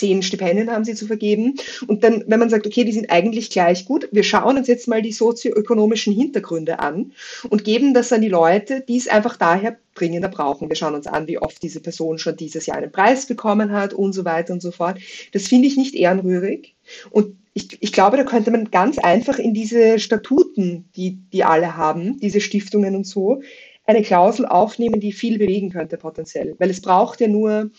zehn 0.00 0.22
Stipendien 0.22 0.70
haben 0.70 0.84
sie 0.84 0.94
zu 0.94 1.06
vergeben. 1.06 1.56
Und 1.86 2.02
dann, 2.02 2.24
wenn 2.26 2.40
man 2.40 2.48
sagt, 2.48 2.66
okay, 2.66 2.84
die 2.84 2.92
sind 2.92 3.10
eigentlich 3.10 3.50
gleich 3.50 3.84
gut, 3.84 4.08
wir 4.10 4.24
schauen 4.24 4.56
uns 4.56 4.66
jetzt 4.66 4.88
mal 4.88 5.02
die 5.02 5.12
sozioökonomischen 5.12 6.14
Hintergründe 6.14 6.80
an 6.80 7.12
und 7.50 7.64
geben 7.64 7.92
das 7.92 8.12
an 8.12 8.22
die 8.22 8.28
Leute, 8.28 8.80
die 8.80 8.96
es 8.96 9.08
einfach 9.08 9.36
daher 9.36 9.76
dringender 9.94 10.28
brauchen. 10.28 10.70
Wir 10.70 10.76
schauen 10.76 10.94
uns 10.94 11.06
an, 11.06 11.28
wie 11.28 11.38
oft 11.38 11.62
diese 11.62 11.80
Person 11.80 12.18
schon 12.18 12.36
dieses 12.36 12.66
Jahr 12.66 12.78
einen 12.78 12.90
Preis 12.90 13.26
bekommen 13.26 13.72
hat 13.72 13.92
und 13.92 14.14
so 14.14 14.24
weiter 14.24 14.54
und 14.54 14.62
so 14.62 14.70
fort. 14.70 14.98
Das 15.32 15.48
finde 15.48 15.68
ich 15.68 15.76
nicht 15.76 15.94
ehrenrührig. 15.94 16.74
Und 17.10 17.36
ich, 17.52 17.76
ich 17.80 17.92
glaube, 17.92 18.16
da 18.16 18.24
könnte 18.24 18.50
man 18.50 18.70
ganz 18.70 18.98
einfach 18.98 19.38
in 19.38 19.52
diese 19.52 19.98
Statuten, 19.98 20.88
die 20.96 21.18
die 21.32 21.44
alle 21.44 21.76
haben, 21.76 22.18
diese 22.20 22.40
Stiftungen 22.40 22.96
und 22.96 23.06
so, 23.06 23.42
eine 23.84 24.02
Klausel 24.02 24.46
aufnehmen, 24.46 25.00
die 25.00 25.12
viel 25.12 25.36
bewegen 25.38 25.70
könnte 25.70 25.96
potenziell. 25.96 26.54
Weil 26.58 26.70
es 26.70 26.80
braucht 26.80 27.20
ja 27.20 27.28
nur, 27.28 27.70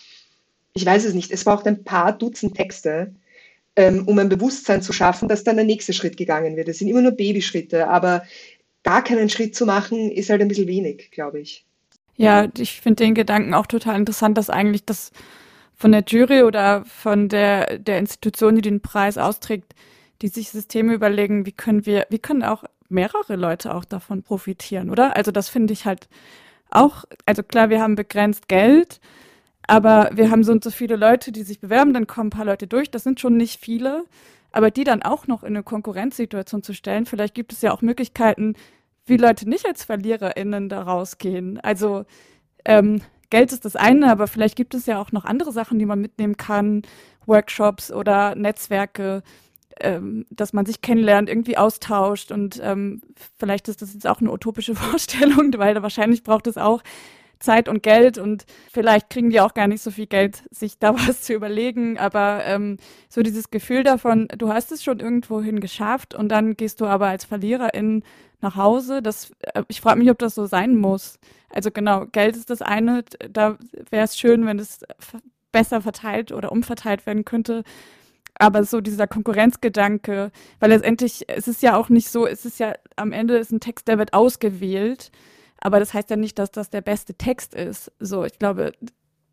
ich 0.73 0.85
weiß 0.85 1.05
es 1.05 1.13
nicht, 1.13 1.31
es 1.31 1.43
braucht 1.43 1.67
ein 1.67 1.83
paar 1.83 2.17
Dutzend 2.17 2.55
Texte, 2.55 3.13
ähm, 3.75 4.07
um 4.07 4.19
ein 4.19 4.29
Bewusstsein 4.29 4.81
zu 4.81 4.93
schaffen, 4.93 5.27
dass 5.27 5.43
dann 5.43 5.55
der 5.55 5.65
nächste 5.65 5.93
Schritt 5.93 6.17
gegangen 6.17 6.55
wird. 6.55 6.67
Es 6.67 6.79
sind 6.79 6.87
immer 6.87 7.01
nur 7.01 7.11
Babyschritte, 7.11 7.87
aber 7.87 8.23
gar 8.83 9.03
keinen 9.03 9.29
Schritt 9.29 9.55
zu 9.55 9.65
machen, 9.65 10.11
ist 10.11 10.29
halt 10.29 10.41
ein 10.41 10.47
bisschen 10.47 10.67
wenig, 10.67 11.11
glaube 11.11 11.39
ich. 11.39 11.65
Ja, 12.17 12.47
ich 12.57 12.81
finde 12.81 13.03
den 13.03 13.15
Gedanken 13.15 13.53
auch 13.53 13.67
total 13.67 13.95
interessant, 13.95 14.37
dass 14.37 14.49
eigentlich 14.49 14.85
das 14.85 15.11
von 15.75 15.91
der 15.91 16.03
Jury 16.05 16.43
oder 16.43 16.85
von 16.85 17.29
der, 17.29 17.79
der 17.79 17.97
Institution, 17.97 18.55
die 18.55 18.61
den 18.61 18.81
Preis 18.81 19.17
austrägt, 19.17 19.73
die 20.21 20.27
sich 20.27 20.51
Systeme 20.51 20.93
überlegen, 20.93 21.45
wie 21.45 21.51
können 21.51 21.85
wir, 21.85 22.05
wie 22.09 22.19
können 22.19 22.43
auch 22.43 22.63
mehrere 22.89 23.35
Leute 23.35 23.73
auch 23.73 23.85
davon 23.85 24.21
profitieren, 24.21 24.89
oder? 24.89 25.15
Also 25.15 25.31
das 25.31 25.49
finde 25.49 25.73
ich 25.73 25.85
halt 25.85 26.07
auch, 26.69 27.05
also 27.25 27.41
klar, 27.41 27.69
wir 27.69 27.81
haben 27.81 27.95
begrenzt 27.95 28.47
Geld, 28.47 28.99
aber 29.71 30.09
wir 30.11 30.29
haben 30.29 30.43
so 30.43 30.51
und 30.51 30.65
so 30.65 30.69
viele 30.69 30.97
Leute, 30.97 31.31
die 31.31 31.43
sich 31.43 31.61
bewerben, 31.61 31.93
dann 31.93 32.05
kommen 32.05 32.27
ein 32.27 32.31
paar 32.31 32.43
Leute 32.43 32.67
durch, 32.67 32.91
das 32.91 33.03
sind 33.03 33.21
schon 33.21 33.37
nicht 33.37 33.57
viele, 33.57 34.03
aber 34.51 34.69
die 34.69 34.83
dann 34.83 35.01
auch 35.01 35.27
noch 35.27 35.43
in 35.43 35.55
eine 35.55 35.63
Konkurrenzsituation 35.63 36.61
zu 36.61 36.73
stellen, 36.73 37.05
vielleicht 37.05 37.33
gibt 37.33 37.53
es 37.53 37.61
ja 37.61 37.71
auch 37.71 37.81
Möglichkeiten, 37.81 38.55
wie 39.05 39.15
Leute 39.15 39.47
nicht 39.47 39.65
als 39.65 39.85
VerliererInnen 39.85 40.67
da 40.67 40.81
rausgehen. 40.81 41.57
Also 41.61 42.03
ähm, 42.65 43.01
Geld 43.29 43.53
ist 43.53 43.63
das 43.63 43.77
eine, 43.77 44.11
aber 44.11 44.27
vielleicht 44.27 44.57
gibt 44.57 44.73
es 44.73 44.87
ja 44.87 44.99
auch 44.99 45.13
noch 45.13 45.23
andere 45.23 45.53
Sachen, 45.53 45.79
die 45.79 45.85
man 45.85 46.01
mitnehmen 46.01 46.35
kann, 46.35 46.81
Workshops 47.25 47.93
oder 47.93 48.35
Netzwerke, 48.35 49.23
ähm, 49.79 50.25
dass 50.29 50.51
man 50.51 50.65
sich 50.65 50.81
kennenlernt, 50.81 51.29
irgendwie 51.29 51.57
austauscht. 51.57 52.33
Und 52.33 52.59
ähm, 52.61 53.01
vielleicht 53.39 53.69
ist 53.69 53.81
das 53.81 53.93
jetzt 53.93 54.05
auch 54.05 54.19
eine 54.19 54.33
utopische 54.33 54.75
Vorstellung, 54.75 55.53
weil 55.55 55.81
wahrscheinlich 55.81 56.23
braucht 56.23 56.47
es 56.47 56.57
auch 56.57 56.83
Zeit 57.41 57.67
und 57.67 57.83
Geld 57.83 58.17
und 58.17 58.45
vielleicht 58.71 59.09
kriegen 59.09 59.29
die 59.29 59.41
auch 59.41 59.53
gar 59.53 59.67
nicht 59.67 59.81
so 59.81 59.91
viel 59.91 60.07
Geld, 60.07 60.43
sich 60.51 60.79
da 60.79 60.93
was 61.07 61.23
zu 61.23 61.33
überlegen, 61.33 61.97
aber 61.97 62.45
ähm, 62.45 62.77
so 63.09 63.21
dieses 63.21 63.51
Gefühl 63.51 63.83
davon, 63.83 64.27
du 64.37 64.53
hast 64.53 64.71
es 64.71 64.83
schon 64.83 64.99
irgendwohin 64.99 65.59
geschafft 65.59 66.15
und 66.15 66.29
dann 66.29 66.55
gehst 66.55 66.81
du 66.81 66.85
aber 66.85 67.07
als 67.07 67.25
Verliererin 67.25 68.03
nach 68.41 68.55
Hause, 68.55 69.01
das, 69.01 69.31
äh, 69.41 69.63
ich 69.67 69.81
frage 69.81 69.99
mich, 69.99 70.09
ob 70.09 70.19
das 70.19 70.35
so 70.35 70.45
sein 70.45 70.75
muss. 70.75 71.19
Also 71.49 71.71
genau, 71.71 72.05
Geld 72.11 72.35
ist 72.35 72.49
das 72.49 72.61
eine, 72.61 73.03
da 73.29 73.57
wäre 73.89 74.05
es 74.05 74.17
schön, 74.17 74.45
wenn 74.45 74.59
es 74.59 74.79
besser 75.51 75.81
verteilt 75.81 76.31
oder 76.31 76.51
umverteilt 76.51 77.05
werden 77.05 77.25
könnte. 77.25 77.63
Aber 78.35 78.63
so 78.63 78.81
dieser 78.81 79.07
Konkurrenzgedanke, 79.07 80.31
weil 80.59 80.69
letztendlich 80.69 81.25
es 81.27 81.47
ist 81.47 81.61
ja 81.61 81.75
auch 81.75 81.89
nicht 81.89 82.09
so, 82.09 82.25
es 82.25 82.45
ist 82.45 82.59
ja 82.59 82.73
am 82.95 83.11
Ende 83.11 83.37
ist 83.37 83.51
ein 83.51 83.59
Text, 83.59 83.87
der 83.87 83.97
wird 83.97 84.13
ausgewählt, 84.13 85.11
aber 85.61 85.79
das 85.79 85.93
heißt 85.93 86.09
ja 86.09 86.17
nicht, 86.17 86.37
dass 86.37 86.51
das 86.51 86.69
der 86.69 86.81
beste 86.81 87.13
Text 87.13 87.53
ist. 87.53 87.91
So, 87.99 88.25
ich 88.25 88.37
glaube, 88.37 88.73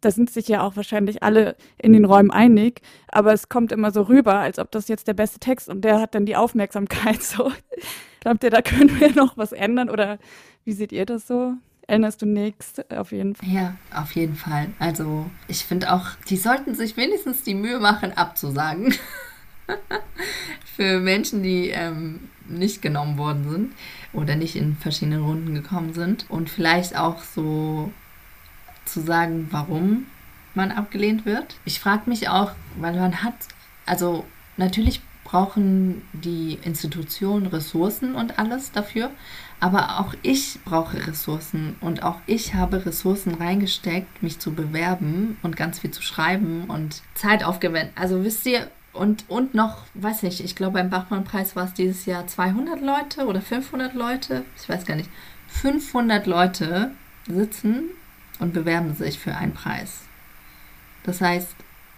da 0.00 0.10
sind 0.10 0.30
sich 0.30 0.46
ja 0.46 0.62
auch 0.62 0.76
wahrscheinlich 0.76 1.22
alle 1.22 1.56
in 1.76 1.92
den 1.92 2.04
Räumen 2.04 2.30
einig, 2.30 2.82
aber 3.08 3.32
es 3.32 3.48
kommt 3.48 3.72
immer 3.72 3.90
so 3.90 4.02
rüber, 4.02 4.36
als 4.36 4.58
ob 4.58 4.70
das 4.70 4.86
jetzt 4.88 5.08
der 5.08 5.14
beste 5.14 5.40
Text 5.40 5.68
und 5.68 5.82
der 5.82 6.00
hat 6.00 6.14
dann 6.14 6.26
die 6.26 6.36
Aufmerksamkeit 6.36 7.22
so. 7.22 7.50
Glaubt 8.20 8.44
ihr, 8.44 8.50
da 8.50 8.62
können 8.62 9.00
wir 9.00 9.12
noch 9.14 9.36
was 9.36 9.52
ändern 9.52 9.90
oder 9.90 10.18
wie 10.64 10.72
seht 10.72 10.92
ihr 10.92 11.06
das 11.06 11.26
so? 11.26 11.54
erinnerst 11.88 12.20
du 12.22 12.26
nichts, 12.26 12.74
auf 12.90 13.12
jeden 13.12 13.34
Fall. 13.34 13.48
Ja, 13.48 13.76
auf 13.94 14.12
jeden 14.12 14.36
Fall. 14.36 14.68
Also 14.78 15.28
ich 15.48 15.64
finde 15.64 15.92
auch, 15.92 16.06
die 16.28 16.36
sollten 16.36 16.74
sich 16.74 16.96
wenigstens 16.96 17.42
die 17.42 17.54
Mühe 17.54 17.80
machen, 17.80 18.12
abzusagen. 18.12 18.94
Für 20.76 21.00
Menschen, 21.00 21.42
die 21.42 21.70
ähm, 21.70 22.28
nicht 22.48 22.82
genommen 22.82 23.18
worden 23.18 23.48
sind 23.50 23.72
oder 24.12 24.36
nicht 24.36 24.56
in 24.56 24.76
verschiedenen 24.76 25.22
Runden 25.22 25.54
gekommen 25.54 25.94
sind. 25.94 26.26
Und 26.28 26.50
vielleicht 26.50 26.96
auch 26.96 27.22
so 27.22 27.92
zu 28.84 29.00
sagen, 29.00 29.48
warum 29.50 30.06
man 30.54 30.72
abgelehnt 30.72 31.26
wird. 31.26 31.56
Ich 31.64 31.80
frage 31.80 32.08
mich 32.08 32.28
auch, 32.28 32.52
weil 32.78 32.96
man 32.96 33.22
hat, 33.22 33.34
also 33.86 34.24
natürlich 34.56 35.02
brauchen 35.24 36.02
die 36.14 36.58
Institutionen 36.62 37.46
Ressourcen 37.46 38.14
und 38.14 38.38
alles 38.38 38.72
dafür. 38.72 39.10
Aber 39.60 40.00
auch 40.00 40.14
ich 40.22 40.58
brauche 40.64 41.06
Ressourcen 41.06 41.76
und 41.80 42.02
auch 42.02 42.20
ich 42.26 42.54
habe 42.54 42.86
Ressourcen 42.86 43.34
reingesteckt, 43.34 44.22
mich 44.22 44.38
zu 44.38 44.54
bewerben 44.54 45.36
und 45.42 45.56
ganz 45.56 45.80
viel 45.80 45.90
zu 45.90 46.00
schreiben 46.00 46.64
und 46.68 47.02
Zeit 47.14 47.44
aufgewendet. 47.44 47.92
Also 47.96 48.24
wisst 48.24 48.46
ihr, 48.46 48.70
und, 48.92 49.24
und 49.28 49.54
noch, 49.54 49.84
weiß 49.94 50.22
nicht, 50.22 50.40
ich 50.40 50.56
glaube 50.56 50.74
beim 50.74 50.90
Bachmann-Preis 50.90 51.56
war 51.56 51.64
es 51.64 51.74
dieses 51.74 52.06
Jahr 52.06 52.26
200 52.26 52.80
Leute 52.80 53.26
oder 53.26 53.40
500 53.40 53.94
Leute, 53.94 54.44
ich 54.60 54.68
weiß 54.68 54.84
gar 54.84 54.96
nicht. 54.96 55.10
500 55.48 56.26
Leute 56.26 56.92
sitzen 57.26 57.84
und 58.38 58.52
bewerben 58.52 58.94
sich 58.94 59.18
für 59.18 59.34
einen 59.34 59.54
Preis. 59.54 60.02
Das 61.04 61.20
heißt, 61.20 61.54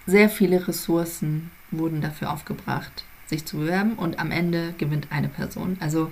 sehr 0.07 0.29
viele 0.29 0.67
Ressourcen 0.67 1.51
wurden 1.71 2.01
dafür 2.01 2.33
aufgebracht, 2.33 3.05
sich 3.27 3.45
zu 3.45 3.59
bewerben 3.59 3.95
und 3.95 4.19
am 4.19 4.31
Ende 4.31 4.75
gewinnt 4.79 5.09
eine 5.11 5.29
Person. 5.29 5.77
Also 5.81 6.11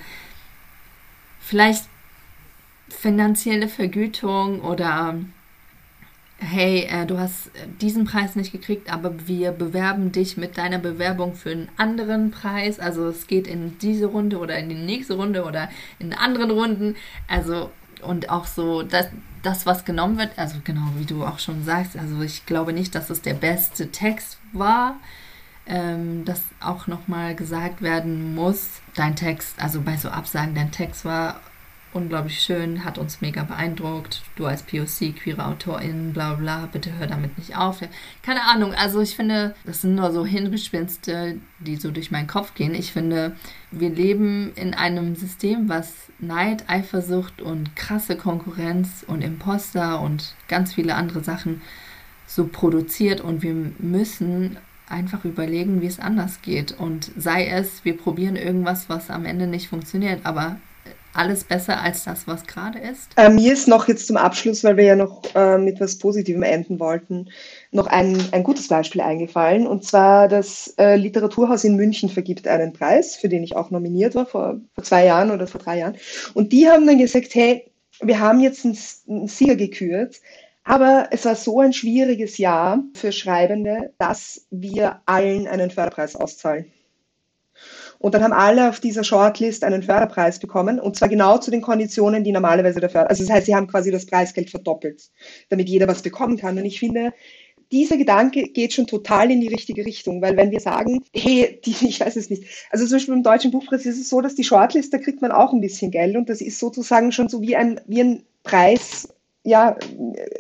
vielleicht 1.40 1.86
finanzielle 2.88 3.68
Vergütung 3.68 4.60
oder 4.60 5.16
hey, 6.39 6.86
äh, 6.89 7.05
du 7.05 7.18
hast 7.18 7.51
diesen 7.80 8.05
Preis 8.05 8.36
nicht 8.36 8.53
gekriegt, 8.53 8.93
aber 8.93 9.26
wir 9.26 9.53
bewerben 9.53 10.12
dich 10.12 10.36
mit 10.36 10.57
deiner 10.57 10.78
Bewerbung 10.78 11.34
für 11.34 11.51
einen 11.51 11.68
anderen 11.76 12.30
Preis. 12.30 12.78
Also 12.78 13.09
es 13.09 13.26
geht 13.26 13.47
in 13.47 13.76
diese 13.78 14.07
Runde 14.07 14.39
oder 14.39 14.57
in 14.57 14.68
die 14.68 14.76
nächste 14.76 15.14
Runde 15.14 15.45
oder 15.45 15.68
in 15.99 16.12
anderen 16.12 16.51
Runden. 16.51 16.97
Also 17.26 17.70
und 18.03 18.30
auch 18.30 18.47
so, 18.47 18.82
dass 18.82 19.09
das, 19.43 19.66
was 19.66 19.84
genommen 19.84 20.18
wird, 20.18 20.30
also 20.36 20.59
genau 20.62 20.86
wie 20.97 21.05
du 21.05 21.24
auch 21.24 21.41
schon 21.41 21.64
sagst, 21.64 21.97
also 21.97 22.22
ich 22.22 22.47
glaube 22.47 22.72
nicht, 22.72 22.95
dass 22.95 23.11
es 23.11 23.22
der 23.22 23.34
beste 23.34 23.91
Text 23.91 24.39
war. 24.53 24.97
Ähm, 25.70 26.24
dass 26.24 26.41
auch 26.61 26.86
nochmal 26.86 27.34
gesagt 27.34 27.82
werden 27.82 28.34
muss, 28.34 28.80
dein 28.95 29.16
Text, 29.16 29.61
also 29.61 29.82
bei 29.82 29.99
so 29.99 30.09
Absagen, 30.09 30.55
dein 30.55 30.70
Text 30.70 31.05
war 31.05 31.43
unglaublich 31.99 32.40
schön, 32.40 32.84
hat 32.84 32.96
uns 32.96 33.20
mega 33.20 33.42
beeindruckt. 33.42 34.22
Du 34.36 34.46
als 34.46 34.62
POC, 34.62 35.14
queere 35.14 35.44
Autorin, 35.46 36.12
bla 36.12 36.34
bla, 36.34 36.68
bitte 36.72 36.92
hör 36.99 37.07
damit 37.07 37.36
nicht 37.36 37.57
auf. 37.57 37.80
Keine 38.22 38.44
Ahnung, 38.44 38.72
also 38.72 39.01
ich 39.01 39.14
finde, 39.14 39.55
das 39.64 39.82
sind 39.82 39.94
nur 39.94 40.11
so 40.12 40.24
Hirngespinste, 40.24 41.38
die 41.59 41.76
so 41.76 41.90
durch 41.90 42.11
meinen 42.11 42.26
Kopf 42.26 42.55
gehen. 42.55 42.74
Ich 42.74 42.92
finde, 42.92 43.36
wir 43.70 43.90
leben 43.90 44.53
in 44.55 44.72
einem 44.74 45.14
System, 45.16 45.68
was 45.68 45.92
Neid, 46.18 46.68
Eifersucht 46.68 47.42
und 47.42 47.76
krasse 47.76 48.16
Konkurrenz 48.16 49.05
und 49.07 49.22
Imposter 49.22 50.01
und 50.01 50.34
ganz 50.49 50.74
viele 50.74 50.94
andere 50.94 51.22
Sachen 51.22 51.61
so 52.26 52.46
produziert 52.46 53.20
und 53.20 53.42
wir 53.42 53.55
müssen 53.78 54.57
einfach 54.88 55.24
überlegen, 55.24 55.80
wie 55.80 55.86
es 55.86 56.01
anders 56.01 56.42
geht. 56.42 56.72
Und 56.72 57.11
sei 57.16 57.46
es, 57.46 57.84
wir 57.84 57.96
probieren 57.96 58.36
irgendwas, 58.36 58.88
was 58.88 59.11
am 59.11 59.24
Ende 59.24 59.46
nicht 59.46 59.68
funktioniert, 59.68 60.20
aber 60.24 60.57
alles 61.14 61.44
besser 61.44 61.80
als 61.80 62.04
das, 62.04 62.26
was 62.26 62.46
gerade 62.46 62.78
ist? 62.78 63.11
Äh, 63.16 63.30
mir 63.30 63.52
ist 63.52 63.68
noch 63.68 63.88
jetzt 63.88 64.06
zum 64.06 64.16
Abschluss, 64.16 64.64
weil 64.64 64.76
wir 64.76 64.84
ja 64.84 64.96
noch 64.96 65.22
äh, 65.34 65.59
mit 65.59 65.76
etwas 65.76 65.98
Positivem 65.98 66.42
enden 66.42 66.78
wollten, 66.78 67.28
noch 67.72 67.86
ein, 67.86 68.18
ein 68.32 68.42
gutes 68.42 68.68
Beispiel 68.68 69.00
eingefallen. 69.00 69.66
Und 69.66 69.84
zwar 69.84 70.28
das 70.28 70.74
äh, 70.78 70.96
Literaturhaus 70.96 71.64
in 71.64 71.76
München 71.76 72.09
vergibt 72.09 72.46
einen 72.46 72.72
Preis, 72.72 73.16
für 73.16 73.28
den 73.28 73.42
ich 73.42 73.56
auch 73.56 73.70
nominiert 73.70 74.14
war, 74.14 74.26
vor, 74.26 74.61
vor 74.74 74.84
zwei 74.84 75.06
Jahren 75.06 75.30
oder 75.30 75.46
vor 75.46 75.61
drei 75.61 75.78
Jahren. 75.78 75.96
Und 76.34 76.52
die 76.52 76.68
haben 76.68 76.86
dann 76.86 76.98
gesagt, 76.98 77.34
hey, 77.34 77.70
wir 78.00 78.20
haben 78.20 78.40
jetzt 78.40 78.64
einen, 78.64 78.78
einen 79.09 79.28
Sieger 79.28 79.56
gekürt, 79.56 80.20
aber 80.64 81.09
es 81.11 81.24
war 81.24 81.34
so 81.34 81.61
ein 81.61 81.72
schwieriges 81.72 82.38
Jahr 82.38 82.82
für 82.94 83.11
Schreibende, 83.11 83.94
dass 83.98 84.46
wir 84.50 85.00
allen 85.06 85.46
einen 85.46 85.70
Förderpreis 85.70 86.14
auszahlen. 86.14 86.66
Und 87.99 88.14
dann 88.14 88.22
haben 88.22 88.32
alle 88.32 88.68
auf 88.68 88.80
dieser 88.80 89.03
Shortlist 89.03 89.64
einen 89.64 89.82
Förderpreis 89.82 90.38
bekommen 90.38 90.78
und 90.78 90.96
zwar 90.96 91.09
genau 91.09 91.38
zu 91.38 91.51
den 91.51 91.62
Konditionen, 91.62 92.22
die 92.22 92.32
normalerweise 92.32 92.80
der 92.80 92.90
Förder. 92.90 93.11
Also 93.11 93.24
das 93.24 93.32
heißt, 93.32 93.46
sie 93.46 93.55
haben 93.55 93.66
quasi 93.66 93.90
das 93.90 94.07
Preisgeld 94.07 94.51
verdoppelt, 94.51 95.11
damit 95.49 95.68
jeder 95.68 95.88
was 95.88 96.03
bekommen 96.03 96.36
kann. 96.36 96.59
Und 96.59 96.64
ich 96.64 96.78
finde, 96.78 97.12
dieser 97.72 97.96
Gedanke 97.96 98.44
geht 98.44 98.72
schon 98.72 98.86
total 98.86 99.30
in 99.30 99.40
die 99.40 99.49
richtige 99.49 99.84
Richtung, 99.84 100.22
weil 100.22 100.36
wenn 100.36 100.51
wir 100.51 100.61
sagen, 100.61 101.03
hey, 101.12 101.61
die, 101.64 101.70
ich 101.88 102.01
weiß 102.01 102.16
es 102.16 102.30
nicht, 102.30 102.44
also 102.70 102.86
zum 102.86 102.96
Beispiel 102.96 103.14
im 103.14 103.22
Deutschen 103.22 103.51
Buchpreis 103.51 103.86
ist 103.86 104.01
es 104.01 104.09
so, 104.09 104.20
dass 104.20 104.34
die 104.34 104.44
Shortlist, 104.44 104.92
da 104.92 104.99
kriegt 104.99 105.20
man 105.20 105.32
auch 105.32 105.53
ein 105.53 105.61
bisschen 105.61 105.90
Geld 105.90 106.16
und 106.16 106.28
das 106.28 106.40
ist 106.40 106.59
sozusagen 106.59 107.12
schon 107.12 107.28
so 107.28 107.42
wie 107.42 107.57
ein, 107.57 107.80
wie 107.86 108.01
ein 108.01 108.22
Preis 108.42 109.09
ja, 109.49 109.76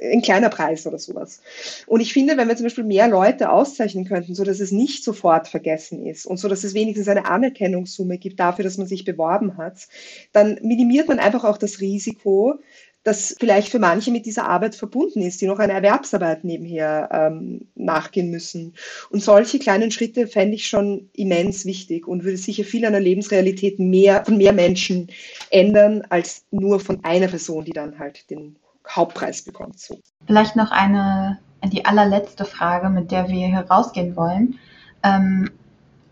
ein 0.02 0.22
kleiner 0.22 0.48
Preis 0.48 0.86
oder 0.86 0.98
sowas. 0.98 1.40
Und 1.86 2.00
ich 2.00 2.12
finde, 2.12 2.36
wenn 2.36 2.48
wir 2.48 2.56
zum 2.56 2.64
Beispiel 2.64 2.84
mehr 2.84 3.08
Leute 3.08 3.50
auszeichnen 3.50 4.04
könnten, 4.04 4.34
so 4.34 4.44
dass 4.44 4.60
es 4.60 4.70
nicht 4.70 5.02
sofort 5.02 5.48
vergessen 5.48 6.06
ist 6.06 6.26
und 6.26 6.36
so 6.36 6.48
dass 6.48 6.64
es 6.64 6.74
wenigstens 6.74 7.08
eine 7.08 7.26
Anerkennungssumme 7.26 8.18
gibt 8.18 8.38
dafür, 8.38 8.64
dass 8.64 8.78
man 8.78 8.86
sich 8.86 9.04
beworben 9.04 9.56
hat, 9.56 9.88
dann 10.32 10.58
minimiert 10.62 11.08
man 11.08 11.18
einfach 11.18 11.44
auch 11.44 11.58
das 11.58 11.80
Risiko, 11.80 12.58
das 13.04 13.34
vielleicht 13.38 13.70
für 13.70 13.78
manche 13.78 14.10
mit 14.10 14.26
dieser 14.26 14.46
Arbeit 14.48 14.74
verbunden 14.74 15.22
ist, 15.22 15.40
die 15.40 15.46
noch 15.46 15.58
eine 15.58 15.72
Erwerbsarbeit 15.72 16.44
nebenher 16.44 17.08
ähm, 17.10 17.68
nachgehen 17.74 18.30
müssen. 18.30 18.74
Und 19.10 19.22
solche 19.22 19.58
kleinen 19.58 19.90
Schritte 19.90 20.26
fände 20.26 20.56
ich 20.56 20.66
schon 20.66 21.08
immens 21.14 21.64
wichtig 21.64 22.06
und 22.06 22.24
würde 22.24 22.36
sicher 22.36 22.64
viel 22.64 22.84
an 22.84 22.92
der 22.92 23.00
Lebensrealität 23.00 23.78
mehr, 23.78 24.24
von 24.24 24.36
mehr 24.36 24.52
Menschen 24.52 25.08
ändern, 25.50 26.02
als 26.10 26.44
nur 26.50 26.80
von 26.80 27.02
einer 27.04 27.28
Person, 27.28 27.64
die 27.64 27.72
dann 27.72 27.98
halt 27.98 28.28
den 28.30 28.56
Hauptpreis 28.88 29.42
bekommt. 29.42 29.78
So. 29.78 30.00
Vielleicht 30.26 30.56
noch 30.56 30.70
eine, 30.70 31.38
die 31.64 31.84
allerletzte 31.84 32.44
Frage, 32.44 32.88
mit 32.88 33.10
der 33.10 33.28
wir 33.28 33.46
hier 33.46 33.66
rausgehen 33.70 34.16
wollen. 34.16 34.58
Ähm, 35.02 35.50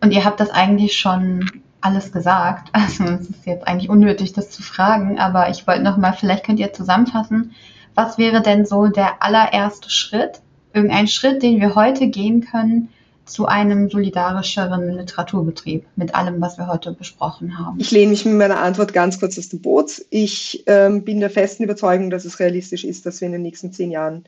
und 0.01 0.13
ihr 0.13 0.25
habt 0.25 0.41
das 0.41 0.51
eigentlich 0.51 0.99
schon 0.99 1.63
alles 1.81 2.13
gesagt. 2.13 2.71
Also 2.73 3.05
es 3.05 3.31
ist 3.31 3.47
jetzt 3.47 3.67
eigentlich 3.67 3.91
unnötig, 3.91 4.33
das 4.33 4.51
zu 4.51 4.63
fragen, 4.63 5.19
aber 5.19 5.51
ich 5.51 5.67
wollte 5.67 5.83
noch 5.83 5.97
mal, 5.97 6.13
vielleicht 6.13 6.45
könnt 6.45 6.61
ihr 6.61 6.73
zusammenfassen, 6.73 7.55
was 7.95 8.19
wäre 8.19 8.43
denn 8.43 8.67
so 8.67 8.89
der 8.89 9.23
allererste 9.23 9.89
Schritt, 9.91 10.41
irgendein 10.73 11.09
Schritt, 11.09 11.43
den 11.43 11.61
wir 11.61 11.75
heute 11.75 12.09
gehen 12.09 12.43
können 12.43 12.91
zu 13.27 13.47
einem 13.47 13.91
solidarischeren 13.91 14.97
Literaturbetrieb 14.97 15.85
mit 15.97 16.15
allem, 16.15 16.41
was 16.41 16.59
wir 16.59 16.69
heute 16.69 16.93
besprochen 16.93 17.59
haben? 17.59 17.79
Ich 17.81 17.91
lehne 17.91 18.11
mich 18.11 18.25
mit 18.25 18.35
meiner 18.35 18.61
Antwort 18.61 18.93
ganz 18.93 19.21
kurz 19.21 19.39
aus 19.39 19.49
dem 19.49 19.61
Boot. 19.61 20.03
Ich 20.11 20.63
ähm, 20.67 21.05
bin 21.05 21.21
der 21.21 21.31
festen 21.31 21.65
Überzeugung, 21.65 22.09
dass 22.11 22.25
es 22.25 22.39
realistisch 22.39 22.85
ist, 22.85 23.05
dass 23.05 23.21
wir 23.21 23.27
in 23.27 23.33
den 23.33 23.43
nächsten 23.43 23.73
zehn 23.73 23.91
Jahren 23.91 24.25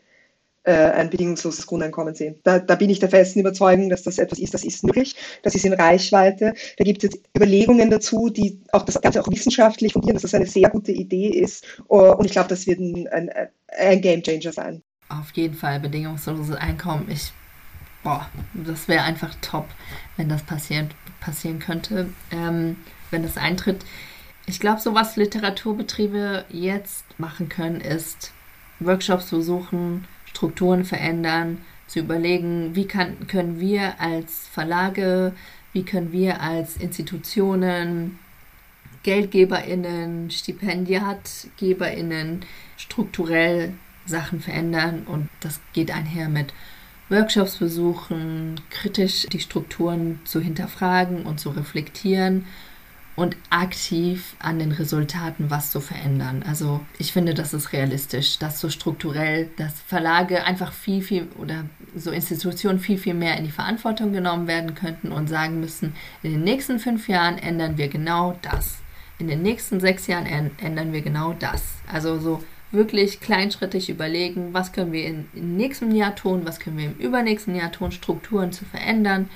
äh, 0.65 0.73
ein 0.73 1.09
bedingungsloses 1.09 1.67
Grundeinkommen 1.67 2.15
sehen. 2.15 2.41
Da, 2.43 2.59
da, 2.59 2.75
bin 2.75 2.91
ich 2.91 2.99
der 2.99 3.09
festen 3.09 3.41
Überzeugung, 3.41 3.89
dass 3.89 4.03
das 4.03 4.19
etwas 4.19 4.39
ist, 4.39 4.53
das 4.53 4.65
ist 4.65 4.85
möglich, 4.85 5.15
das 5.43 5.55
ist 5.55 5.65
in 5.65 5.73
Reichweite. 5.73 6.53
Da 6.77 6.85
gibt 6.85 7.03
es 7.03 7.11
jetzt 7.11 7.25
Überlegungen 7.37 7.91
dazu, 7.91 8.29
die 8.29 8.61
auch 8.73 8.83
das 8.83 9.01
Ganze 9.01 9.23
auch 9.23 9.29
wissenschaftlich 9.29 9.95
fundieren, 9.95 10.15
dass 10.15 10.23
das 10.23 10.35
eine 10.35 10.47
sehr 10.47 10.69
gute 10.69 10.93
Idee 10.93 11.29
ist. 11.29 11.65
Oh, 11.87 12.13
und 12.19 12.27
ich 12.27 12.33
glaube, 12.33 12.49
das 12.49 12.67
wird 12.67 12.81
ein, 12.81 13.09
ein, 13.09 13.31
ein 13.79 14.01
Game 14.01 14.23
Changer 14.23 14.53
sein. 14.53 14.83
Auf 15.09 15.31
jeden 15.33 15.55
Fall 15.55 15.81
bedingungsloses 15.81 16.57
Einkommen. 16.57 17.09
Ich, 17.11 17.33
boah, 18.03 18.29
das 18.55 18.89
wäre 18.89 19.03
einfach 19.03 19.35
top, 19.41 19.69
wenn 20.17 20.29
das 20.29 20.43
passieren, 20.43 20.91
passieren 21.21 21.59
könnte, 21.59 22.11
ähm, 22.31 22.77
wenn 23.11 23.23
das 23.23 23.37
eintritt. 23.37 23.85
Ich 24.47 24.61
glaube, 24.61 24.81
so 24.81 24.95
was 24.95 25.17
Literaturbetriebe 25.17 26.45
jetzt 26.49 27.05
machen 27.19 27.49
können, 27.49 27.81
ist 27.81 28.33
Workshops 28.81 29.31
besuchen, 29.31 30.07
Strukturen 30.25 30.85
verändern, 30.85 31.59
zu 31.87 32.01
überlegen, 32.01 32.75
wie 32.75 32.87
kann, 32.87 33.27
können 33.27 33.61
wir 33.61 34.01
als 34.01 34.47
Verlage, 34.49 35.33
wie 35.73 35.85
können 35.85 36.13
wir 36.13 36.41
als 36.41 36.77
Institutionen, 36.77 38.19
Geldgeberinnen, 39.03 40.31
Stipendiatgeberinnen 40.31 42.45
strukturell 42.77 43.73
Sachen 44.07 44.41
verändern 44.41 45.03
und 45.07 45.29
das 45.41 45.61
geht 45.73 45.91
einher 45.91 46.29
mit 46.29 46.53
Workshops 47.09 47.57
besuchen, 47.57 48.61
kritisch 48.71 49.27
die 49.33 49.41
Strukturen 49.41 50.21
zu 50.25 50.41
hinterfragen 50.41 51.25
und 51.25 51.41
zu 51.41 51.51
reflektieren 51.51 52.45
und 53.19 53.37
aktiv 53.51 54.37
an 54.39 54.61
den 54.61 54.71
Resultaten 54.71 55.51
was 55.51 55.73
zu 55.73 55.81
verändern. 55.81 56.45
Also 56.47 56.81
ich 56.99 57.13
finde, 57.13 57.35
das 57.35 57.53
ist 57.53 57.73
realistisch, 57.73 58.39
dass 58.39 58.61
so 58.61 58.71
strukturell, 58.71 59.51
dass 59.57 59.81
Verlage 59.81 60.45
einfach 60.45 60.73
viel, 60.73 61.03
viel 61.03 61.27
oder 61.37 61.65
so 61.97 62.13
Institutionen 62.13 62.79
viel, 62.79 62.97
viel 62.97 63.15
mehr 63.15 63.37
in 63.37 63.45
die 63.45 63.51
Verantwortung 63.51 64.13
genommen 64.13 64.47
werden 64.47 64.77
könnten 64.77 65.11
und 65.11 65.29
sagen 65.29 65.59
müssen, 65.59 65.95
in 66.23 66.31
den 66.31 66.45
nächsten 66.45 66.79
fünf 66.79 67.09
Jahren 67.09 67.39
ändern 67.39 67.77
wir 67.77 67.89
genau 67.89 68.39
das. 68.43 68.79
In 69.19 69.27
den 69.27 69.43
nächsten 69.43 69.81
sechs 69.81 70.07
Jahren 70.07 70.53
ändern 70.59 70.93
wir 70.93 71.01
genau 71.01 71.33
das. 71.33 71.63
Also 71.93 72.21
so 72.21 72.45
wirklich 72.71 73.21
kleinschrittig 73.21 73.89
überlegen, 73.89 74.53
was 74.53 74.73
können 74.73 74.93
wir 74.93 75.07
im 75.07 75.27
nächsten 75.35 75.95
Jahr 75.95 76.15
tun, 76.15 76.43
was 76.45 76.61
können 76.61 76.79
wir 76.79 76.87
im 76.87 76.97
übernächsten 76.97 77.55
Jahr 77.55 77.73
tun, 77.73 77.93
Strukturen 77.93 78.53
zu 78.53 78.65
verändern 78.65 79.29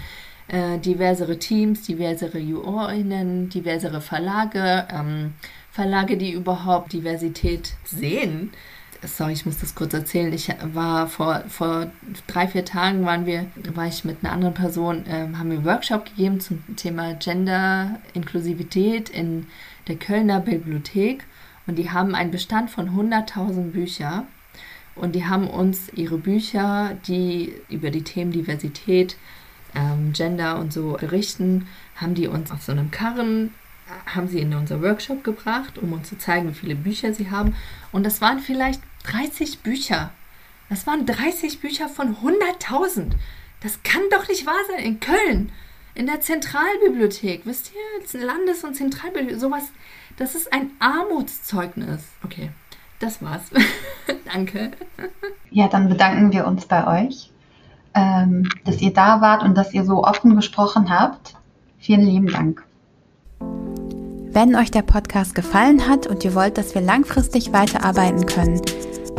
äh, 0.49 0.79
diversere 0.79 1.39
Teams, 1.39 1.83
diversere 1.83 2.39
JurorInnen, 2.39 3.49
diversere 3.49 4.01
Verlage, 4.01 4.87
ähm, 4.93 5.35
Verlage, 5.71 6.17
die 6.17 6.33
überhaupt 6.33 6.93
Diversität 6.93 7.75
sehen. 7.85 8.51
Sorry, 9.05 9.33
ich 9.33 9.47
muss 9.47 9.59
das 9.59 9.75
kurz 9.75 9.95
erzählen. 9.95 10.33
Ich 10.33 10.49
war 10.75 11.09
vor, 11.09 11.43
vor 11.49 11.91
drei, 12.29 12.47
vier 12.47 12.65
Tagen 12.65 13.05
waren 13.05 13.27
wir, 13.27 13.47
war 13.75 13.87
ich 13.87 14.05
mit 14.05 14.19
einer 14.23 14.33
anderen 14.33 14.55
Person, 14.55 15.05
ähm, 15.09 15.39
haben 15.39 15.51
wir 15.51 15.57
einen 15.57 15.67
Workshop 15.67 16.05
gegeben 16.05 16.39
zum 16.41 16.63
Thema 16.77 17.15
Gender, 17.15 17.99
Inklusivität 18.15 19.09
in 19.09 19.47
der 19.89 19.97
Kölner 19.97 20.39
Bibliothek. 20.41 21.25
Und 21.67 21.77
die 21.77 21.91
haben 21.91 22.15
einen 22.15 22.31
Bestand 22.31 22.71
von 22.71 22.91
100.000 22.91 23.71
Büchern. 23.71 24.27
Und 24.95 25.15
die 25.15 25.25
haben 25.27 25.49
uns 25.49 25.89
ihre 25.95 26.19
Bücher, 26.19 26.97
die 27.07 27.55
über 27.69 27.91
die 27.91 28.03
Themen 28.03 28.33
Diversität, 28.33 29.17
ähm, 29.75 30.13
Gender 30.13 30.59
und 30.59 30.73
so 30.73 30.97
berichten, 31.01 31.67
haben 31.97 32.15
die 32.15 32.27
uns 32.27 32.51
auf 32.51 32.63
so 32.63 32.73
einem 32.73 32.91
Karren, 32.91 33.55
haben 34.07 34.29
sie 34.29 34.41
in 34.41 34.55
unser 34.55 34.83
Workshop 34.83 35.25
gebracht, 35.25 35.79
um 35.79 35.93
uns 35.93 36.09
zu 36.09 36.19
zeigen, 36.19 36.49
wie 36.51 36.55
viele 36.55 36.75
Bücher 36.75 37.15
sie 37.15 37.31
haben. 37.31 37.55
Und 37.91 38.05
das 38.05 38.21
waren 38.21 38.39
vielleicht 38.39 38.83
30 39.05 39.61
Bücher. 39.61 40.13
Das 40.69 40.87
waren 40.87 41.07
30 41.07 41.61
Bücher 41.61 41.89
von 41.89 42.17
100.000. 42.17 43.13
Das 43.61 43.83
kann 43.83 44.03
doch 44.11 44.29
nicht 44.29 44.47
wahr 44.47 44.55
sein. 44.69 44.85
In 44.85 45.01
Köln, 45.01 45.53
in 45.95 46.07
der 46.07 46.21
Zentralbibliothek, 46.21 47.43
wisst 47.45 47.73
ihr, 47.75 48.21
Landes- 48.21 48.65
und 48.65 48.75
Zentralbibliothek, 48.75 49.41
sowas, 49.41 49.65
das 50.17 50.35
ist 50.35 50.53
ein 50.53 50.71
Armutszeugnis. 50.79 52.05
Okay, 52.25 52.51
das 52.99 53.23
war's. 53.23 53.43
Danke. 54.33 54.73
Ja, 55.51 55.69
dann 55.69 55.89
bedanken 55.89 56.33
wir 56.33 56.47
uns 56.47 56.67
bei 56.67 57.07
euch 57.07 57.33
ähm, 57.95 58.49
dass 58.65 58.81
ihr 58.81 58.93
da 58.93 59.21
wart 59.21 59.43
und 59.43 59.57
dass 59.57 59.75
ihr 59.75 59.85
so 59.85 60.05
offen 60.05 60.37
gesprochen 60.37 60.91
habt. 60.91 61.35
Vielen 61.79 62.03
lieben 62.03 62.29
Dank. 62.29 62.65
Wenn 64.33 64.57
euch 64.57 64.71
der 64.71 64.83
Podcast 64.83 65.35
gefallen 65.35 65.89
hat 65.89 66.07
und 66.07 66.25
ihr 66.25 66.35
wollt, 66.35 66.57
dass 66.57 66.75
wir 66.75 66.81
langfristig 66.81 67.53
weiterarbeiten 67.53 68.25
können, 68.25 68.63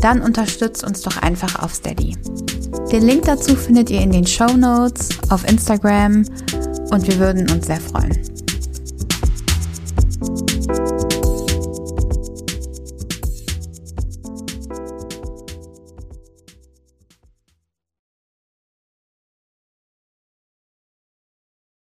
dann 0.02 0.22
unterstützt 0.22 0.84
uns 0.84 1.02
doch 1.02 1.22
einfach 1.22 1.62
auf 1.62 1.74
Steady. 1.74 2.18
Den 2.92 3.04
Link 3.04 3.24
dazu 3.26 3.56
findet 3.56 3.92
ihr 3.92 4.02
in 4.02 4.12
den 4.12 4.26
Show 4.26 4.58
Notes, 4.58 5.10
auf 5.30 5.48
Instagram 5.48 6.26
und 6.90 7.08
wir 7.08 7.20
würden 7.20 7.50
uns 7.52 7.68
sehr 7.68 7.80
freuen. 7.80 8.18